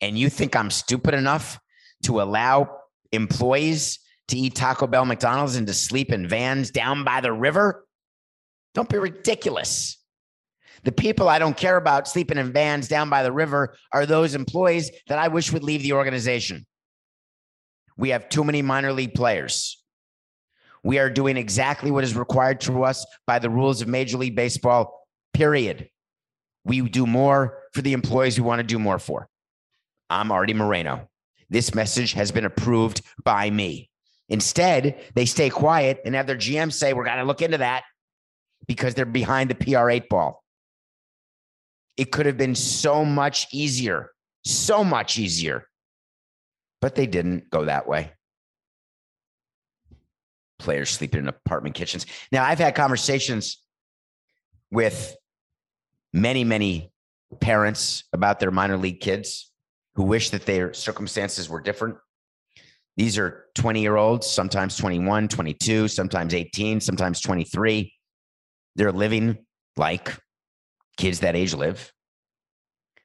And 0.00 0.18
you 0.18 0.30
think 0.30 0.56
I'm 0.56 0.70
stupid 0.70 1.12
enough 1.12 1.58
to 2.02 2.20
allow 2.20 2.78
employees 3.12 3.98
to 4.28 4.36
eat 4.36 4.54
Taco 4.54 4.86
Bell, 4.86 5.04
McDonald's, 5.04 5.56
and 5.56 5.66
to 5.66 5.74
sleep 5.74 6.12
in 6.12 6.26
vans 6.26 6.70
down 6.70 7.04
by 7.04 7.20
the 7.20 7.32
river? 7.32 7.86
Don't 8.74 8.88
be 8.88 8.98
ridiculous. 8.98 9.98
The 10.84 10.92
people 10.92 11.28
I 11.28 11.38
don't 11.38 11.56
care 11.56 11.76
about 11.76 12.08
sleeping 12.08 12.38
in 12.38 12.52
vans 12.52 12.88
down 12.88 13.08
by 13.08 13.22
the 13.22 13.32
river 13.32 13.76
are 13.92 14.06
those 14.06 14.34
employees 14.34 14.90
that 15.06 15.18
I 15.18 15.28
wish 15.28 15.52
would 15.52 15.62
leave 15.62 15.82
the 15.82 15.92
organization. 15.92 16.66
We 17.96 18.08
have 18.10 18.28
too 18.28 18.42
many 18.42 18.62
minor 18.62 18.92
league 18.92 19.14
players. 19.14 19.78
We 20.82 20.98
are 20.98 21.10
doing 21.10 21.36
exactly 21.36 21.92
what 21.92 22.02
is 22.02 22.16
required 22.16 22.60
to 22.62 22.82
us 22.82 23.06
by 23.26 23.38
the 23.38 23.50
rules 23.50 23.80
of 23.80 23.88
Major 23.88 24.18
League 24.18 24.34
Baseball, 24.34 25.06
period. 25.32 25.88
We 26.64 26.80
do 26.80 27.06
more 27.06 27.58
for 27.72 27.82
the 27.82 27.92
employees 27.92 28.38
we 28.38 28.46
want 28.46 28.58
to 28.58 28.64
do 28.64 28.78
more 28.78 28.98
for. 28.98 29.28
I'm 30.10 30.32
Arte 30.32 30.54
Moreno. 30.54 31.08
This 31.52 31.74
message 31.74 32.14
has 32.14 32.32
been 32.32 32.46
approved 32.46 33.02
by 33.22 33.50
me. 33.50 33.90
Instead, 34.30 34.98
they 35.14 35.26
stay 35.26 35.50
quiet 35.50 36.00
and 36.06 36.14
have 36.14 36.26
their 36.26 36.36
GM 36.36 36.72
say, 36.72 36.94
We're 36.94 37.04
going 37.04 37.18
to 37.18 37.24
look 37.24 37.42
into 37.42 37.58
that 37.58 37.84
because 38.66 38.94
they're 38.94 39.04
behind 39.04 39.50
the 39.50 39.54
PR 39.54 39.90
eight 39.90 40.08
ball. 40.08 40.42
It 41.98 42.10
could 42.10 42.24
have 42.24 42.38
been 42.38 42.54
so 42.54 43.04
much 43.04 43.48
easier, 43.52 44.12
so 44.46 44.82
much 44.82 45.18
easier, 45.18 45.68
but 46.80 46.94
they 46.94 47.06
didn't 47.06 47.50
go 47.50 47.66
that 47.66 47.86
way. 47.86 48.12
Players 50.58 50.88
sleeping 50.88 51.20
in 51.20 51.28
apartment 51.28 51.74
kitchens. 51.74 52.06
Now, 52.32 52.44
I've 52.44 52.60
had 52.60 52.74
conversations 52.74 53.58
with 54.70 55.14
many, 56.14 56.44
many 56.44 56.94
parents 57.40 58.04
about 58.14 58.40
their 58.40 58.50
minor 58.50 58.78
league 58.78 59.00
kids 59.00 59.51
who 59.94 60.04
wish 60.04 60.30
that 60.30 60.46
their 60.46 60.72
circumstances 60.72 61.48
were 61.48 61.60
different. 61.60 61.96
These 62.96 63.18
are 63.18 63.46
20 63.54 63.80
year 63.80 63.96
olds, 63.96 64.26
sometimes 64.26 64.76
21, 64.76 65.28
22, 65.28 65.88
sometimes 65.88 66.34
18, 66.34 66.80
sometimes 66.80 67.20
23. 67.20 67.92
They're 68.76 68.92
living 68.92 69.38
like 69.76 70.16
kids 70.96 71.20
that 71.20 71.36
age 71.36 71.54
live. 71.54 71.92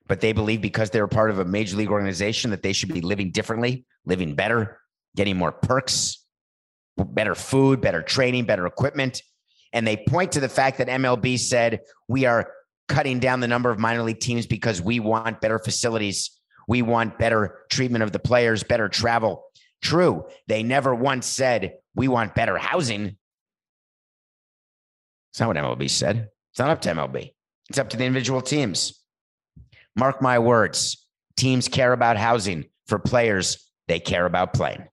But 0.07 0.21
they 0.21 0.31
believe 0.31 0.61
because 0.61 0.89
they're 0.89 1.07
part 1.07 1.31
of 1.31 1.39
a 1.39 1.45
major 1.45 1.75
league 1.75 1.91
organization 1.91 2.51
that 2.51 2.63
they 2.63 2.73
should 2.73 2.93
be 2.93 3.01
living 3.01 3.31
differently, 3.31 3.85
living 4.05 4.35
better, 4.35 4.79
getting 5.15 5.35
more 5.35 5.51
perks, 5.51 6.25
better 6.97 7.35
food, 7.35 7.81
better 7.81 8.01
training, 8.01 8.45
better 8.45 8.65
equipment. 8.65 9.21
And 9.73 9.85
they 9.85 9.97
point 9.97 10.31
to 10.33 10.39
the 10.39 10.49
fact 10.49 10.77
that 10.77 10.87
MLB 10.87 11.37
said 11.39 11.81
we 12.07 12.25
are 12.25 12.51
cutting 12.87 13.19
down 13.19 13.41
the 13.41 13.47
number 13.47 13.69
of 13.69 13.79
minor 13.79 14.03
league 14.03 14.19
teams 14.19 14.45
because 14.45 14.81
we 14.81 14.99
want 14.99 15.41
better 15.41 15.59
facilities. 15.59 16.36
We 16.67 16.81
want 16.81 17.17
better 17.17 17.59
treatment 17.69 18.03
of 18.03 18.11
the 18.11 18.19
players, 18.19 18.63
better 18.63 18.89
travel. 18.89 19.43
True. 19.81 20.25
They 20.47 20.63
never 20.63 20.93
once 20.93 21.25
said 21.25 21.75
we 21.95 22.07
want 22.07 22.35
better 22.35 22.57
housing. 22.57 23.17
It's 25.31 25.39
not 25.39 25.47
what 25.47 25.57
MLB 25.57 25.89
said. 25.89 26.29
It's 26.51 26.59
not 26.59 26.69
up 26.69 26.81
to 26.81 26.89
MLB. 26.89 27.31
It's 27.69 27.79
up 27.79 27.89
to 27.89 27.97
the 27.97 28.05
individual 28.05 28.41
teams. 28.41 29.01
Mark 29.95 30.21
my 30.21 30.39
words. 30.39 31.05
Teams 31.35 31.67
care 31.67 31.93
about 31.93 32.17
housing. 32.17 32.65
For 32.87 32.99
players, 32.99 33.69
they 33.87 33.99
care 33.99 34.25
about 34.25 34.53
playing. 34.53 34.87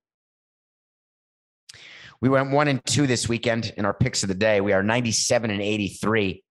We 2.20 2.28
went 2.28 2.50
one 2.50 2.68
and 2.68 2.84
two 2.84 3.06
this 3.06 3.28
weekend 3.28 3.72
in 3.76 3.84
our 3.84 3.94
picks 3.94 4.22
of 4.22 4.28
the 4.28 4.34
day. 4.34 4.60
We 4.60 4.72
are 4.72 4.82
97 4.82 5.50
and 5.50 5.60
83. 5.60 6.42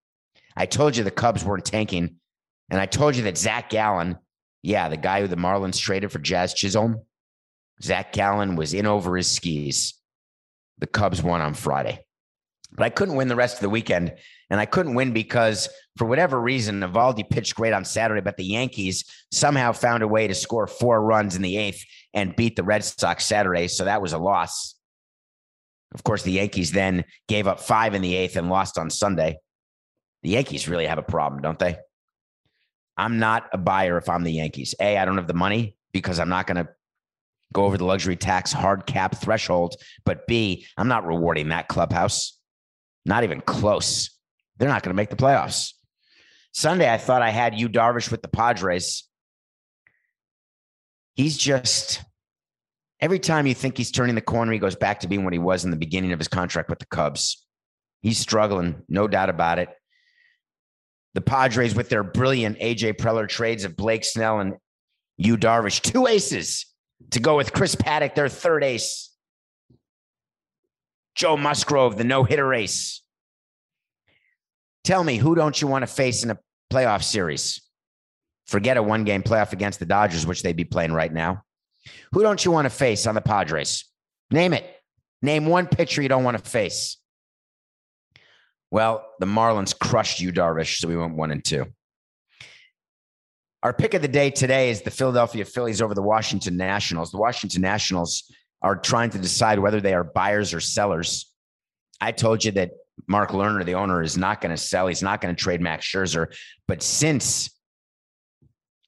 I 0.55 0.65
told 0.65 0.95
you 0.95 1.03
the 1.03 1.11
Cubs 1.11 1.43
weren't 1.43 1.65
tanking. 1.65 2.17
And 2.69 2.79
I 2.79 2.85
told 2.85 3.15
you 3.15 3.23
that 3.23 3.37
Zach 3.37 3.69
Gallen, 3.69 4.17
yeah, 4.63 4.89
the 4.89 4.97
guy 4.97 5.21
who 5.21 5.27
the 5.27 5.35
Marlins 5.35 5.77
traded 5.77 6.11
for 6.11 6.19
Jazz 6.19 6.53
Chisholm, 6.53 7.01
Zach 7.81 8.13
Gallen 8.13 8.55
was 8.55 8.73
in 8.73 8.87
over 8.87 9.15
his 9.17 9.29
skis. 9.29 9.93
The 10.79 10.87
Cubs 10.87 11.21
won 11.21 11.41
on 11.41 11.53
Friday. 11.53 12.03
But 12.71 12.85
I 12.85 12.89
couldn't 12.89 13.15
win 13.15 13.27
the 13.27 13.35
rest 13.35 13.57
of 13.57 13.61
the 13.61 13.69
weekend. 13.69 14.15
And 14.49 14.59
I 14.59 14.65
couldn't 14.65 14.95
win 14.95 15.13
because, 15.13 15.69
for 15.97 16.05
whatever 16.05 16.39
reason, 16.39 16.81
Eovaldi 16.81 17.29
pitched 17.29 17.55
great 17.55 17.73
on 17.73 17.85
Saturday, 17.85 18.21
but 18.21 18.37
the 18.37 18.45
Yankees 18.45 19.03
somehow 19.31 19.73
found 19.73 20.01
a 20.01 20.07
way 20.07 20.27
to 20.27 20.35
score 20.35 20.67
four 20.67 21.01
runs 21.01 21.35
in 21.35 21.41
the 21.41 21.57
eighth 21.57 21.83
and 22.13 22.35
beat 22.35 22.55
the 22.55 22.63
Red 22.63 22.83
Sox 22.83 23.25
Saturday. 23.25 23.67
So 23.67 23.85
that 23.85 24.01
was 24.01 24.13
a 24.13 24.17
loss. 24.17 24.75
Of 25.93 26.03
course, 26.03 26.23
the 26.23 26.31
Yankees 26.31 26.71
then 26.71 27.05
gave 27.27 27.47
up 27.47 27.59
five 27.59 27.93
in 27.93 28.01
the 28.01 28.15
eighth 28.15 28.35
and 28.35 28.49
lost 28.49 28.77
on 28.77 28.89
Sunday. 28.89 29.37
The 30.23 30.29
Yankees 30.29 30.67
really 30.67 30.87
have 30.87 30.97
a 30.97 31.03
problem, 31.03 31.41
don't 31.41 31.59
they? 31.59 31.77
I'm 32.97 33.19
not 33.19 33.49
a 33.51 33.57
buyer 33.57 33.97
if 33.97 34.09
I'm 34.09 34.23
the 34.23 34.31
Yankees. 34.31 34.75
A, 34.79 34.97
I 34.97 35.05
don't 35.05 35.17
have 35.17 35.27
the 35.27 35.33
money 35.33 35.75
because 35.93 36.19
I'm 36.19 36.29
not 36.29 36.47
going 36.47 36.63
to 36.63 36.69
go 37.53 37.65
over 37.65 37.77
the 37.77 37.85
luxury 37.85 38.15
tax 38.15 38.51
hard 38.51 38.85
cap 38.85 39.15
threshold. 39.15 39.75
But 40.05 40.27
B, 40.27 40.65
I'm 40.77 40.87
not 40.87 41.05
rewarding 41.05 41.49
that 41.49 41.67
clubhouse. 41.67 42.37
Not 43.05 43.23
even 43.23 43.41
close. 43.41 44.11
They're 44.57 44.69
not 44.69 44.83
going 44.83 44.91
to 44.91 44.95
make 44.95 45.09
the 45.09 45.15
playoffs. 45.15 45.73
Sunday, 46.53 46.91
I 46.91 46.97
thought 46.97 47.21
I 47.21 47.31
had 47.31 47.57
Yu 47.57 47.67
Darvish 47.67 48.11
with 48.11 48.21
the 48.21 48.27
Padres. 48.27 49.03
He's 51.15 51.37
just 51.37 52.01
every 52.99 53.19
time 53.19 53.47
you 53.47 53.53
think 53.53 53.77
he's 53.77 53.91
turning 53.91 54.15
the 54.15 54.21
corner, 54.21 54.51
he 54.51 54.59
goes 54.59 54.75
back 54.75 55.01
to 55.01 55.07
being 55.07 55.23
what 55.23 55.33
he 55.33 55.39
was 55.39 55.65
in 55.65 55.71
the 55.71 55.77
beginning 55.77 56.13
of 56.13 56.19
his 56.19 56.27
contract 56.27 56.69
with 56.69 56.79
the 56.79 56.85
Cubs. 56.85 57.45
He's 58.01 58.17
struggling, 58.17 58.83
no 58.87 59.07
doubt 59.07 59.29
about 59.29 59.59
it. 59.59 59.69
The 61.13 61.21
Padres, 61.21 61.75
with 61.75 61.89
their 61.89 62.03
brilliant 62.03 62.59
AJ 62.59 62.93
Preller 62.97 63.27
trades 63.27 63.65
of 63.65 63.75
Blake 63.75 64.03
Snell 64.03 64.39
and 64.39 64.55
Yu 65.17 65.37
Darvish, 65.37 65.81
two 65.81 66.07
aces 66.07 66.65
to 67.11 67.19
go 67.19 67.37
with 67.37 67.53
Chris 67.53 67.75
Paddack, 67.75 68.15
their 68.15 68.29
third 68.29 68.63
ace. 68.63 69.11
Joe 71.15 71.37
Musgrove, 71.37 71.97
the 71.97 72.03
no 72.03 72.23
hitter 72.23 72.53
ace. 72.53 73.03
Tell 74.83 75.03
me, 75.03 75.17
who 75.17 75.35
don't 75.35 75.61
you 75.61 75.67
want 75.67 75.83
to 75.83 75.87
face 75.87 76.23
in 76.23 76.31
a 76.31 76.39
playoff 76.71 77.03
series? 77.03 77.61
Forget 78.47 78.77
a 78.77 78.83
one 78.83 79.03
game 79.03 79.23
playoff 79.23 79.53
against 79.53 79.79
the 79.79 79.85
Dodgers, 79.85 80.25
which 80.25 80.43
they'd 80.43 80.55
be 80.55 80.65
playing 80.65 80.91
right 80.91 81.13
now. 81.13 81.43
Who 82.11 82.23
don't 82.23 82.43
you 82.43 82.51
want 82.51 82.65
to 82.65 82.69
face 82.69 83.07
on 83.07 83.15
the 83.15 83.21
Padres? 83.21 83.85
Name 84.31 84.53
it. 84.53 84.65
Name 85.21 85.45
one 85.45 85.67
pitcher 85.67 86.01
you 86.01 86.09
don't 86.09 86.23
want 86.23 86.37
to 86.37 86.43
face. 86.43 86.97
Well, 88.73 89.05
the 89.19 89.27
Marlins 89.27 89.77
crushed 89.77 90.19
you, 90.19 90.33
Darvish, 90.33 90.79
so 90.79 90.87
we 90.87 90.97
went 90.97 91.13
one 91.13 91.29
and 91.29 91.45
two. 91.45 91.67
Our 93.61 93.71
pick 93.71 93.93
of 93.93 94.01
the 94.01 94.07
day 94.07 94.31
today 94.31 94.71
is 94.71 94.81
the 94.81 94.89
Philadelphia 94.89 95.45
Phillies 95.45 95.79
over 95.79 95.93
the 95.93 96.01
Washington 96.01 96.57
Nationals. 96.57 97.11
The 97.11 97.19
Washington 97.19 97.61
Nationals 97.61 98.23
are 98.63 98.75
trying 98.75 99.11
to 99.11 99.19
decide 99.19 99.59
whether 99.59 99.79
they 99.79 99.93
are 99.93 100.03
buyers 100.03 100.55
or 100.55 100.59
sellers. 100.59 101.31
I 102.01 102.13
told 102.13 102.43
you 102.43 102.49
that 102.53 102.71
Mark 103.07 103.29
Lerner, 103.29 103.63
the 103.63 103.75
owner, 103.75 104.01
is 104.01 104.17
not 104.17 104.41
going 104.41 104.49
to 104.55 104.57
sell. 104.57 104.87
He's 104.87 105.03
not 105.03 105.21
going 105.21 105.35
to 105.35 105.39
trade 105.39 105.61
Max 105.61 105.85
Scherzer. 105.85 106.35
But 106.67 106.81
since 106.81 107.55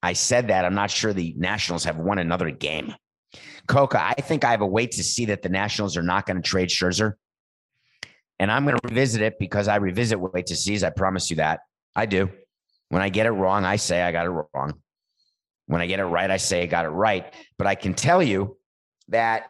I 0.02 0.14
said 0.14 0.48
that, 0.48 0.66
I'm 0.66 0.74
not 0.74 0.90
sure 0.90 1.14
the 1.14 1.36
Nationals 1.38 1.84
have 1.84 1.98
won 1.98 2.18
another 2.18 2.50
game. 2.50 2.96
Coca, 3.68 4.04
I 4.04 4.20
think 4.20 4.46
I 4.46 4.50
have 4.50 4.62
a 4.62 4.66
wait 4.66 4.94
to 4.94 5.04
see 5.04 5.26
that 5.26 5.44
the 5.44 5.50
Nationals 5.50 5.96
are 5.96 6.02
not 6.02 6.26
going 6.26 6.42
to 6.42 6.50
trade 6.50 6.70
Scherzer. 6.70 7.14
And 8.40 8.52
I'm 8.52 8.66
going 8.66 8.78
to 8.78 8.88
revisit 8.88 9.22
it 9.22 9.40
because 9.40 9.68
I 9.68 9.78
revisit 9.78 10.20
wait 10.20 10.48
to 10.48 10.56
sees. 10.56 10.84
I 10.84 10.90
promise 10.90 11.30
you 11.30 11.38
that. 11.38 11.62
I 11.96 12.06
do. 12.06 12.30
When 12.90 13.02
I 13.02 13.10
get 13.10 13.26
it 13.26 13.32
wrong, 13.32 13.66
I 13.66 13.78
say 13.78 14.02
I 14.02 14.12
got 14.12 14.26
it 14.26 14.30
wrong. 14.30 14.74
When 15.68 15.82
I 15.82 15.88
get 15.88 16.00
it 16.00 16.06
right, 16.06 16.30
I 16.30 16.38
say 16.38 16.64
I 16.64 16.66
got 16.66 16.86
it 16.86 16.90
right. 16.90 17.34
But 17.58 17.68
I 17.68 17.76
can 17.76 17.94
tell 17.94 18.22
you 18.22 18.58
that 19.08 19.46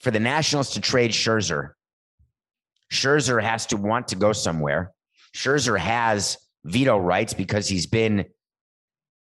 for 0.00 0.10
the 0.10 0.20
Nationals 0.20 0.70
to 0.70 0.80
trade 0.80 1.10
Scherzer, 1.10 1.72
Scherzer 2.92 3.42
has 3.42 3.66
to 3.66 3.76
want 3.76 4.08
to 4.08 4.16
go 4.16 4.32
somewhere. 4.32 4.92
Scherzer 5.34 5.78
has 5.78 6.38
veto 6.64 6.96
rights 6.96 7.34
because 7.34 7.68
he's 7.68 7.86
been 7.86 8.26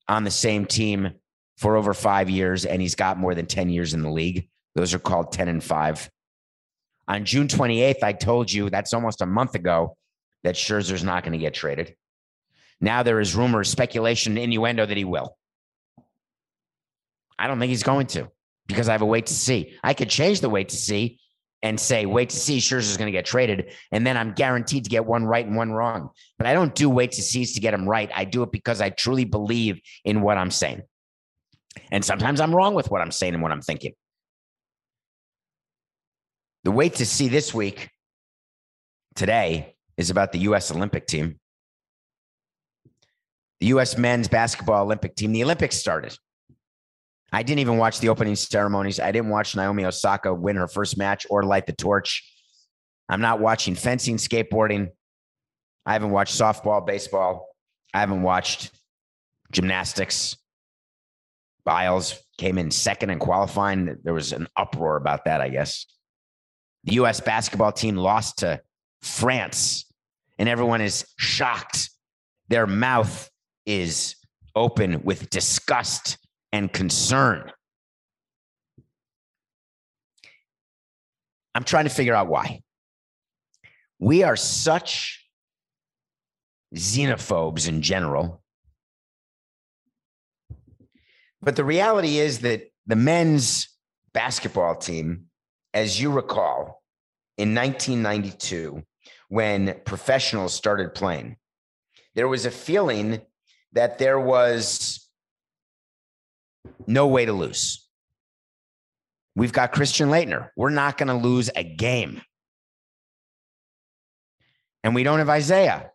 on 0.08 0.24
the 0.24 0.30
same 0.30 0.66
team 0.66 1.12
for 1.56 1.76
over 1.76 1.94
five 1.94 2.28
years 2.28 2.64
and 2.64 2.82
he's 2.82 2.94
got 2.94 3.18
more 3.18 3.34
than 3.34 3.46
10 3.46 3.70
years 3.70 3.94
in 3.94 4.02
the 4.02 4.10
league. 4.10 4.48
Those 4.74 4.94
are 4.94 4.98
called 4.98 5.32
10 5.32 5.48
and 5.48 5.62
five. 5.62 6.10
On 7.08 7.24
June 7.24 7.48
28th, 7.48 8.02
I 8.02 8.12
told 8.12 8.52
you 8.52 8.70
that's 8.70 8.92
almost 8.94 9.22
a 9.22 9.26
month 9.26 9.54
ago 9.54 9.96
that 10.44 10.54
Scherzer's 10.54 11.04
not 11.04 11.24
going 11.24 11.32
to 11.32 11.38
get 11.38 11.54
traded. 11.54 11.94
Now 12.80 13.02
there 13.02 13.20
is 13.20 13.34
rumor, 13.34 13.64
speculation, 13.64 14.36
innuendo 14.38 14.86
that 14.86 14.96
he 14.96 15.04
will. 15.04 15.36
I 17.38 17.46
don't 17.46 17.58
think 17.58 17.70
he's 17.70 17.82
going 17.82 18.06
to 18.08 18.28
because 18.66 18.88
I 18.88 18.92
have 18.92 19.02
a 19.02 19.06
wait 19.06 19.26
to 19.26 19.34
see. 19.34 19.76
I 19.82 19.94
could 19.94 20.08
change 20.08 20.40
the 20.40 20.50
wait 20.50 20.68
to 20.70 20.76
see 20.76 21.18
and 21.62 21.78
say, 21.78 22.06
wait 22.06 22.30
to 22.30 22.36
see 22.36 22.58
Scherzer's 22.58 22.96
going 22.96 23.06
to 23.06 23.12
get 23.12 23.24
traded. 23.24 23.72
And 23.92 24.06
then 24.06 24.16
I'm 24.16 24.32
guaranteed 24.32 24.84
to 24.84 24.90
get 24.90 25.06
one 25.06 25.24
right 25.24 25.46
and 25.46 25.56
one 25.56 25.72
wrong. 25.72 26.10
But 26.38 26.46
I 26.48 26.54
don't 26.54 26.74
do 26.74 26.90
wait 26.90 27.12
to 27.12 27.22
see 27.22 27.44
to 27.44 27.60
get 27.60 27.70
them 27.70 27.88
right. 27.88 28.10
I 28.14 28.24
do 28.24 28.42
it 28.42 28.50
because 28.50 28.80
I 28.80 28.90
truly 28.90 29.24
believe 29.24 29.80
in 30.04 30.22
what 30.22 30.38
I'm 30.38 30.50
saying. 30.50 30.82
And 31.90 32.04
sometimes 32.04 32.40
I'm 32.40 32.54
wrong 32.54 32.74
with 32.74 32.90
what 32.90 33.00
I'm 33.00 33.12
saying 33.12 33.34
and 33.34 33.42
what 33.42 33.52
I'm 33.52 33.62
thinking. 33.62 33.92
The 36.64 36.70
wait 36.70 36.94
to 36.96 37.06
see 37.06 37.28
this 37.28 37.52
week, 37.52 37.90
today, 39.14 39.74
is 39.96 40.10
about 40.10 40.32
the 40.32 40.38
U.S. 40.40 40.70
Olympic 40.70 41.06
team. 41.06 41.38
The 43.60 43.66
U.S. 43.68 43.98
men's 43.98 44.28
basketball 44.28 44.84
Olympic 44.84 45.14
team. 45.16 45.32
The 45.32 45.42
Olympics 45.42 45.76
started. 45.76 46.16
I 47.32 47.42
didn't 47.42 47.60
even 47.60 47.78
watch 47.78 48.00
the 48.00 48.10
opening 48.10 48.36
ceremonies. 48.36 49.00
I 49.00 49.10
didn't 49.10 49.30
watch 49.30 49.56
Naomi 49.56 49.84
Osaka 49.84 50.34
win 50.34 50.56
her 50.56 50.68
first 50.68 50.98
match 50.98 51.26
or 51.30 51.42
light 51.42 51.66
the 51.66 51.72
torch. 51.72 52.28
I'm 53.08 53.20
not 53.20 53.40
watching 53.40 53.74
fencing, 53.74 54.16
skateboarding. 54.16 54.90
I 55.86 55.94
haven't 55.94 56.10
watched 56.10 56.38
softball, 56.38 56.86
baseball. 56.86 57.48
I 57.92 58.00
haven't 58.00 58.22
watched 58.22 58.70
gymnastics. 59.50 60.36
Biles 61.64 62.20
came 62.38 62.58
in 62.58 62.70
second 62.70 63.10
in 63.10 63.18
qualifying. 63.18 63.98
There 64.02 64.14
was 64.14 64.32
an 64.32 64.48
uproar 64.56 64.96
about 64.96 65.24
that, 65.24 65.40
I 65.40 65.48
guess. 65.48 65.86
The 66.84 66.94
U.S. 66.94 67.20
basketball 67.20 67.72
team 67.72 67.96
lost 67.96 68.38
to 68.38 68.60
France, 69.02 69.86
and 70.38 70.48
everyone 70.48 70.80
is 70.80 71.04
shocked. 71.16 71.90
Their 72.48 72.66
mouth 72.66 73.30
is 73.66 74.16
open 74.54 75.02
with 75.02 75.30
disgust 75.30 76.18
and 76.52 76.72
concern. 76.72 77.50
I'm 81.54 81.64
trying 81.64 81.84
to 81.84 81.90
figure 81.90 82.14
out 82.14 82.28
why. 82.28 82.62
We 83.98 84.22
are 84.22 84.36
such 84.36 85.26
xenophobes 86.74 87.68
in 87.68 87.82
general. 87.82 88.42
But 91.40 91.56
the 91.56 91.64
reality 91.64 92.18
is 92.18 92.40
that 92.40 92.72
the 92.86 92.96
men's 92.96 93.68
basketball 94.12 94.76
team, 94.76 95.26
as 95.74 96.00
you 96.00 96.10
recall, 96.10 96.82
in 97.38 97.54
1992, 97.54 98.82
when 99.28 99.80
professionals 99.84 100.52
started 100.52 100.94
playing, 100.94 101.36
there 102.14 102.28
was 102.28 102.46
a 102.46 102.50
feeling 102.50 103.20
that 103.72 103.98
there 103.98 104.20
was 104.20 105.08
no 106.86 107.06
way 107.06 107.24
to 107.24 107.32
lose. 107.32 107.88
We've 109.34 109.52
got 109.52 109.72
Christian 109.72 110.10
Laettner. 110.10 110.50
We're 110.56 110.70
not 110.70 110.98
going 110.98 111.08
to 111.08 111.14
lose 111.14 111.50
a 111.56 111.64
game. 111.64 112.20
And 114.84 114.94
we 114.94 115.04
don't 115.04 115.20
have 115.20 115.34
Isiah 115.34 115.90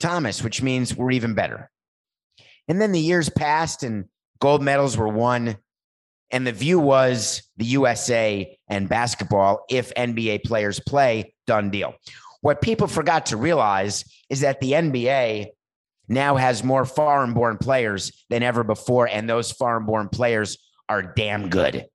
Thomas, 0.00 0.42
which 0.42 0.62
means 0.62 0.96
we're 0.96 1.12
even 1.12 1.34
better. 1.34 1.70
And 2.66 2.80
then 2.80 2.92
the 2.92 3.00
years 3.00 3.28
passed 3.28 3.82
and 3.82 4.06
gold 4.40 4.62
medals 4.62 4.96
were 4.96 5.08
won. 5.08 5.56
And 6.30 6.46
the 6.46 6.52
view 6.52 6.78
was 6.78 7.42
the 7.56 7.64
USA 7.66 8.56
and 8.68 8.88
basketball, 8.88 9.64
if 9.68 9.92
NBA 9.94 10.44
players 10.44 10.80
play, 10.80 11.34
done 11.46 11.70
deal. 11.70 11.94
What 12.40 12.62
people 12.62 12.86
forgot 12.86 13.26
to 13.26 13.36
realize 13.36 14.04
is 14.28 14.40
that 14.40 14.60
the 14.60 14.72
NBA 14.72 15.48
now 16.08 16.36
has 16.36 16.64
more 16.64 16.84
foreign 16.84 17.34
born 17.34 17.58
players 17.58 18.24
than 18.30 18.42
ever 18.42 18.64
before. 18.64 19.06
And 19.08 19.28
those 19.28 19.52
foreign 19.52 19.86
born 19.86 20.08
players 20.08 20.58
are 20.88 21.02
damn 21.02 21.48
good. 21.48 21.86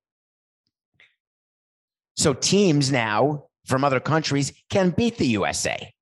So 2.16 2.32
teams 2.32 2.90
now 2.90 3.44
from 3.66 3.84
other 3.84 4.00
countries 4.00 4.52
can 4.70 4.90
beat 4.90 5.18
the 5.18 5.26
USA. 5.28 5.92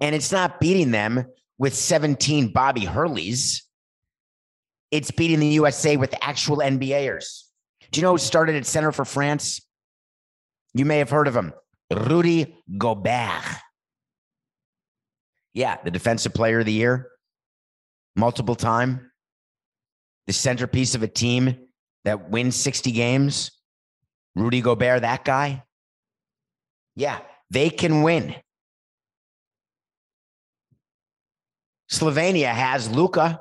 And 0.00 0.14
it's 0.14 0.32
not 0.32 0.58
beating 0.58 0.90
them 0.90 1.26
with 1.58 1.74
17 1.74 2.52
Bobby 2.52 2.86
Hurleys. 2.86 3.62
It's 4.92 5.10
beating 5.10 5.40
the 5.40 5.48
USA 5.48 5.96
with 5.96 6.14
actual 6.20 6.58
NBAers. 6.58 7.44
Do 7.90 8.00
you 8.00 8.02
know 8.04 8.12
who 8.12 8.18
started 8.18 8.56
at 8.56 8.66
center 8.66 8.92
for 8.92 9.06
France? 9.06 9.60
You 10.74 10.84
may 10.84 10.98
have 10.98 11.10
heard 11.10 11.28
of 11.28 11.34
him, 11.34 11.54
Rudy 11.90 12.62
Gobert. 12.78 13.42
Yeah, 15.54 15.78
the 15.82 15.90
defensive 15.90 16.34
player 16.34 16.60
of 16.60 16.66
the 16.66 16.72
year, 16.72 17.08
multiple 18.16 18.54
time, 18.54 19.10
the 20.26 20.32
centerpiece 20.32 20.94
of 20.94 21.02
a 21.02 21.08
team 21.08 21.56
that 22.04 22.30
wins 22.30 22.56
60 22.56 22.92
games. 22.92 23.50
Rudy 24.34 24.60
Gobert, 24.60 25.02
that 25.02 25.24
guy. 25.24 25.62
Yeah, 26.96 27.18
they 27.50 27.70
can 27.70 28.02
win. 28.02 28.34
Slovenia 31.90 32.52
has 32.52 32.90
Luka. 32.90 33.40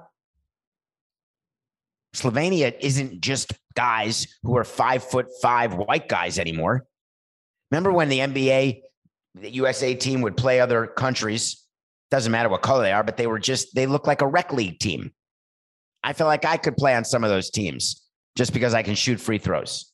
Slovenia 2.15 2.75
isn't 2.79 3.21
just 3.21 3.53
guys 3.73 4.27
who 4.43 4.57
are 4.57 4.63
five 4.63 5.03
foot 5.03 5.27
five 5.41 5.73
white 5.75 6.09
guys 6.09 6.39
anymore. 6.39 6.85
Remember 7.69 7.91
when 7.91 8.09
the 8.09 8.19
NBA, 8.19 8.81
the 9.35 9.49
USA 9.51 9.95
team 9.95 10.21
would 10.21 10.35
play 10.35 10.59
other 10.59 10.87
countries 10.87 11.61
doesn't 12.11 12.31
matter 12.31 12.49
what 12.49 12.61
color 12.61 12.83
they 12.83 12.91
are, 12.91 13.03
but 13.03 13.15
they 13.15 13.25
were 13.25 13.39
just, 13.39 13.73
they 13.73 13.85
look 13.85 14.05
like 14.05 14.21
a 14.21 14.27
rec 14.27 14.51
league 14.51 14.77
team. 14.79 15.11
I 16.03 16.13
feel 16.13 16.27
like 16.27 16.45
I 16.45 16.57
could 16.57 16.75
play 16.75 16.93
on 16.93 17.05
some 17.05 17.23
of 17.23 17.29
those 17.29 17.49
teams 17.49 18.05
just 18.35 18.53
because 18.53 18.73
I 18.73 18.83
can 18.83 18.95
shoot 18.95 19.19
free 19.19 19.37
throws. 19.37 19.91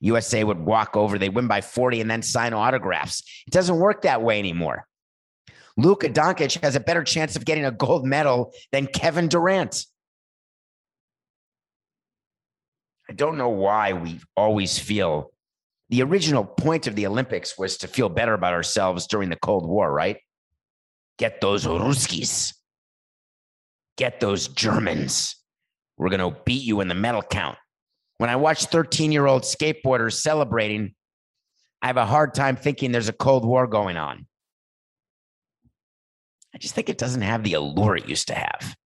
USA 0.00 0.42
would 0.42 0.58
walk 0.58 0.96
over, 0.96 1.18
they 1.18 1.28
win 1.28 1.46
by 1.46 1.60
40 1.60 2.00
and 2.00 2.10
then 2.10 2.22
sign 2.22 2.54
autographs. 2.54 3.22
It 3.46 3.52
doesn't 3.52 3.76
work 3.76 4.02
that 4.02 4.22
way 4.22 4.38
anymore. 4.38 4.86
Luka 5.76 6.08
Doncic 6.08 6.62
has 6.62 6.74
a 6.74 6.80
better 6.80 7.04
chance 7.04 7.36
of 7.36 7.44
getting 7.44 7.66
a 7.66 7.70
gold 7.70 8.06
medal 8.06 8.52
than 8.72 8.86
Kevin 8.86 9.28
Durant. 9.28 9.84
I 13.08 13.12
don't 13.12 13.38
know 13.38 13.50
why 13.50 13.92
we 13.92 14.20
always 14.36 14.78
feel 14.78 15.32
the 15.88 16.02
original 16.02 16.44
point 16.44 16.86
of 16.86 16.96
the 16.96 17.06
Olympics 17.06 17.56
was 17.56 17.76
to 17.78 17.88
feel 17.88 18.08
better 18.08 18.34
about 18.34 18.52
ourselves 18.52 19.06
during 19.06 19.28
the 19.28 19.36
Cold 19.36 19.68
War, 19.68 19.92
right? 19.92 20.18
Get 21.18 21.40
those 21.40 21.64
Ruskies. 21.64 22.54
Get 23.96 24.20
those 24.20 24.48
Germans. 24.48 25.36
We're 25.96 26.10
going 26.10 26.32
to 26.32 26.38
beat 26.44 26.64
you 26.64 26.80
in 26.80 26.88
the 26.88 26.94
medal 26.94 27.22
count. 27.22 27.56
When 28.18 28.30
I 28.30 28.36
watch 28.36 28.66
13 28.66 29.12
year 29.12 29.26
old 29.26 29.42
skateboarders 29.42 30.14
celebrating, 30.14 30.94
I 31.82 31.86
have 31.86 31.96
a 31.96 32.06
hard 32.06 32.34
time 32.34 32.56
thinking 32.56 32.90
there's 32.90 33.08
a 33.08 33.14
Cold 33.14 33.44
War 33.44 33.66
going 33.66 33.96
on. 33.96 34.26
I 36.54 36.58
just 36.58 36.74
think 36.74 36.88
it 36.88 36.98
doesn't 36.98 37.22
have 37.22 37.44
the 37.44 37.54
allure 37.54 37.96
it 37.96 38.08
used 38.08 38.28
to 38.28 38.34
have. 38.34 38.76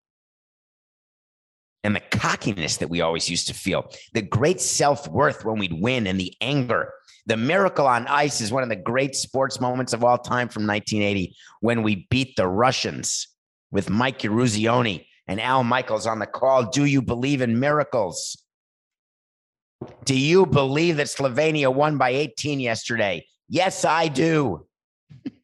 And 1.82 1.96
the 1.96 2.00
cockiness 2.00 2.76
that 2.76 2.90
we 2.90 3.00
always 3.00 3.30
used 3.30 3.48
to 3.48 3.54
feel, 3.54 3.90
the 4.12 4.22
great 4.22 4.60
self 4.60 5.08
worth 5.08 5.44
when 5.44 5.58
we'd 5.58 5.72
win, 5.72 6.06
and 6.06 6.20
the 6.20 6.34
anger 6.40 6.92
the 7.26 7.36
miracle 7.36 7.86
on 7.86 8.06
ice 8.06 8.40
is 8.40 8.50
one 8.50 8.62
of 8.62 8.68
the 8.68 8.76
great 8.76 9.14
sports 9.14 9.60
moments 9.60 9.92
of 9.92 10.02
all 10.02 10.18
time 10.18 10.48
from 10.48 10.66
1980 10.66 11.36
when 11.60 11.82
we 11.82 12.08
beat 12.10 12.34
the 12.36 12.48
Russians 12.48 13.28
with 13.70 13.90
Mike 13.90 14.20
Eruzione 14.20 15.06
and 15.28 15.40
Al 15.40 15.62
Michaels 15.62 16.06
on 16.06 16.18
the 16.18 16.26
call. 16.26 16.64
Do 16.64 16.86
you 16.86 17.02
believe 17.02 17.40
in 17.40 17.60
miracles? 17.60 18.42
Do 20.04 20.18
you 20.18 20.44
believe 20.44 20.96
that 20.96 21.06
Slovenia 21.06 21.72
won 21.72 21.98
by 21.98 22.10
18 22.10 22.58
yesterday? 22.58 23.26
Yes, 23.48 23.84
I 23.84 24.08
do. 24.08 24.66
the 25.24 25.36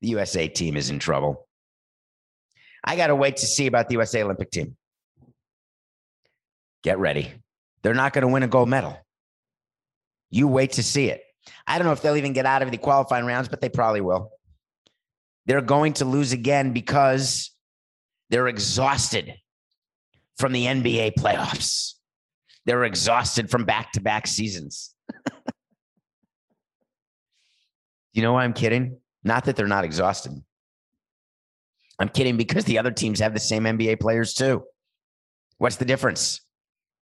USA 0.00 0.46
team 0.46 0.76
is 0.76 0.90
in 0.90 0.98
trouble. 0.98 1.48
I 2.84 2.96
got 2.96 3.08
to 3.08 3.16
wait 3.16 3.36
to 3.38 3.46
see 3.46 3.66
about 3.66 3.88
the 3.88 3.94
USA 3.94 4.22
Olympic 4.22 4.50
team. 4.50 4.76
Get 6.82 6.98
ready. 6.98 7.32
They're 7.82 7.94
not 7.94 8.12
going 8.12 8.22
to 8.22 8.28
win 8.28 8.42
a 8.42 8.48
gold 8.48 8.68
medal. 8.68 8.96
You 10.30 10.48
wait 10.48 10.72
to 10.72 10.82
see 10.82 11.08
it. 11.10 11.22
I 11.66 11.78
don't 11.78 11.86
know 11.86 11.92
if 11.92 12.02
they'll 12.02 12.16
even 12.16 12.32
get 12.32 12.46
out 12.46 12.62
of 12.62 12.70
the 12.70 12.78
qualifying 12.78 13.26
rounds, 13.26 13.48
but 13.48 13.60
they 13.60 13.68
probably 13.68 14.00
will. 14.00 14.30
They're 15.46 15.60
going 15.60 15.94
to 15.94 16.04
lose 16.04 16.32
again 16.32 16.72
because 16.72 17.50
they're 18.30 18.48
exhausted 18.48 19.34
from 20.38 20.52
the 20.52 20.66
NBA 20.66 21.14
playoffs. 21.14 21.94
They're 22.64 22.84
exhausted 22.84 23.50
from 23.50 23.64
back 23.64 23.92
to 23.92 24.00
back 24.00 24.26
seasons. 24.26 24.94
you 28.12 28.22
know 28.22 28.32
why 28.32 28.44
I'm 28.44 28.52
kidding? 28.52 28.98
Not 29.24 29.44
that 29.44 29.56
they're 29.56 29.66
not 29.66 29.84
exhausted. 29.84 30.32
I'm 31.98 32.08
kidding 32.08 32.36
because 32.36 32.64
the 32.64 32.78
other 32.78 32.90
teams 32.90 33.20
have 33.20 33.34
the 33.34 33.40
same 33.40 33.64
NBA 33.64 34.00
players 34.00 34.34
too. 34.34 34.64
What's 35.58 35.76
the 35.76 35.84
difference? 35.84 36.40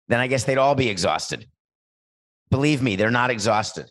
Then 0.08 0.20
I 0.20 0.28
guess 0.28 0.44
they'd 0.44 0.58
all 0.58 0.76
be 0.76 0.90
exhausted. 0.90 1.48
Believe 2.52 2.82
me, 2.82 2.96
they're 2.96 3.12
not 3.12 3.32
exhausted. 3.32 3.90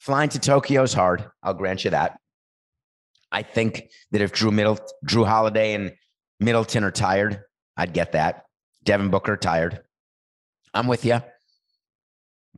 Flying 0.00 0.30
to 0.30 0.38
Tokyo 0.38 0.82
is 0.82 0.92
hard. 0.92 1.24
I'll 1.42 1.54
grant 1.54 1.84
you 1.84 1.90
that. 1.90 2.18
I 3.30 3.42
think 3.42 3.90
that 4.12 4.20
if 4.20 4.32
Jrue 4.32 4.52
Middle, 4.52 4.78
Jrue 5.06 5.26
Holiday 5.26 5.74
and 5.74 5.92
Middleton 6.40 6.84
are 6.84 6.90
tired, 6.90 7.40
I'd 7.76 7.92
get 7.92 8.12
that. 8.12 8.44
Devin 8.84 9.10
Booker 9.10 9.36
tired. 9.36 9.80
I'm 10.72 10.86
with 10.86 11.04
you. 11.04 11.20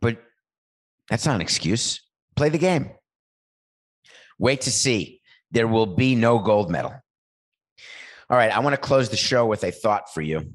But 0.00 0.18
that's 1.08 1.24
not 1.24 1.36
an 1.36 1.40
excuse. 1.40 2.00
Play 2.34 2.48
the 2.48 2.58
game. 2.58 2.90
Wait 4.38 4.62
to 4.62 4.70
see. 4.70 5.15
There 5.50 5.68
will 5.68 5.86
be 5.86 6.14
no 6.14 6.38
gold 6.38 6.70
medal. 6.70 6.94
All 8.28 8.36
right, 8.36 8.50
I 8.50 8.58
want 8.60 8.74
to 8.74 8.80
close 8.80 9.08
the 9.08 9.16
show 9.16 9.46
with 9.46 9.62
a 9.62 9.70
thought 9.70 10.12
for 10.12 10.20
you. 10.20 10.52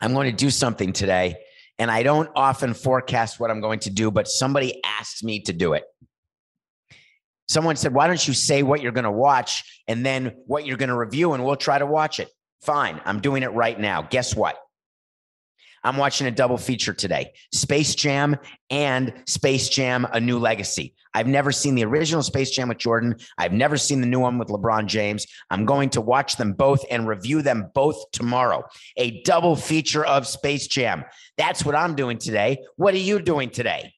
I'm 0.00 0.12
going 0.12 0.30
to 0.30 0.36
do 0.36 0.50
something 0.50 0.92
today, 0.92 1.36
and 1.78 1.90
I 1.90 2.02
don't 2.02 2.28
often 2.36 2.74
forecast 2.74 3.40
what 3.40 3.50
I'm 3.50 3.60
going 3.60 3.80
to 3.80 3.90
do, 3.90 4.10
but 4.10 4.28
somebody 4.28 4.82
asked 4.84 5.24
me 5.24 5.40
to 5.42 5.52
do 5.52 5.72
it. 5.72 5.84
Someone 7.48 7.76
said, 7.76 7.94
Why 7.94 8.06
don't 8.06 8.26
you 8.26 8.34
say 8.34 8.62
what 8.62 8.82
you're 8.82 8.92
going 8.92 9.04
to 9.04 9.10
watch 9.10 9.82
and 9.88 10.04
then 10.04 10.36
what 10.46 10.66
you're 10.66 10.76
going 10.76 10.90
to 10.90 10.96
review, 10.96 11.32
and 11.32 11.44
we'll 11.44 11.56
try 11.56 11.78
to 11.78 11.86
watch 11.86 12.20
it? 12.20 12.28
Fine, 12.60 13.00
I'm 13.04 13.20
doing 13.20 13.42
it 13.42 13.52
right 13.52 13.78
now. 13.78 14.02
Guess 14.02 14.36
what? 14.36 14.58
I'm 15.84 15.98
watching 15.98 16.26
a 16.26 16.30
double 16.30 16.56
feature 16.56 16.94
today 16.94 17.34
Space 17.52 17.94
Jam 17.94 18.36
and 18.70 19.12
Space 19.26 19.68
Jam 19.68 20.06
A 20.12 20.20
New 20.20 20.38
Legacy. 20.38 20.94
I've 21.12 21.28
never 21.28 21.52
seen 21.52 21.74
the 21.74 21.84
original 21.84 22.22
Space 22.22 22.50
Jam 22.50 22.68
with 22.68 22.78
Jordan. 22.78 23.16
I've 23.38 23.52
never 23.52 23.76
seen 23.76 24.00
the 24.00 24.06
new 24.06 24.18
one 24.18 24.38
with 24.38 24.48
LeBron 24.48 24.86
James. 24.86 25.26
I'm 25.50 25.64
going 25.64 25.90
to 25.90 26.00
watch 26.00 26.36
them 26.36 26.54
both 26.54 26.84
and 26.90 27.06
review 27.06 27.42
them 27.42 27.70
both 27.74 28.10
tomorrow. 28.10 28.64
A 28.96 29.22
double 29.22 29.54
feature 29.54 30.04
of 30.04 30.26
Space 30.26 30.66
Jam. 30.66 31.04
That's 31.36 31.64
what 31.64 31.76
I'm 31.76 31.94
doing 31.94 32.18
today. 32.18 32.64
What 32.76 32.94
are 32.94 32.98
you 32.98 33.20
doing 33.20 33.50
today? 33.50 33.92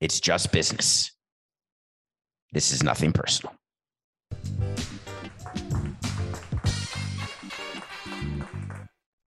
It's 0.00 0.20
just 0.20 0.52
business. 0.52 1.10
This 2.52 2.72
is 2.72 2.82
nothing 2.82 3.12
personal. 3.12 3.54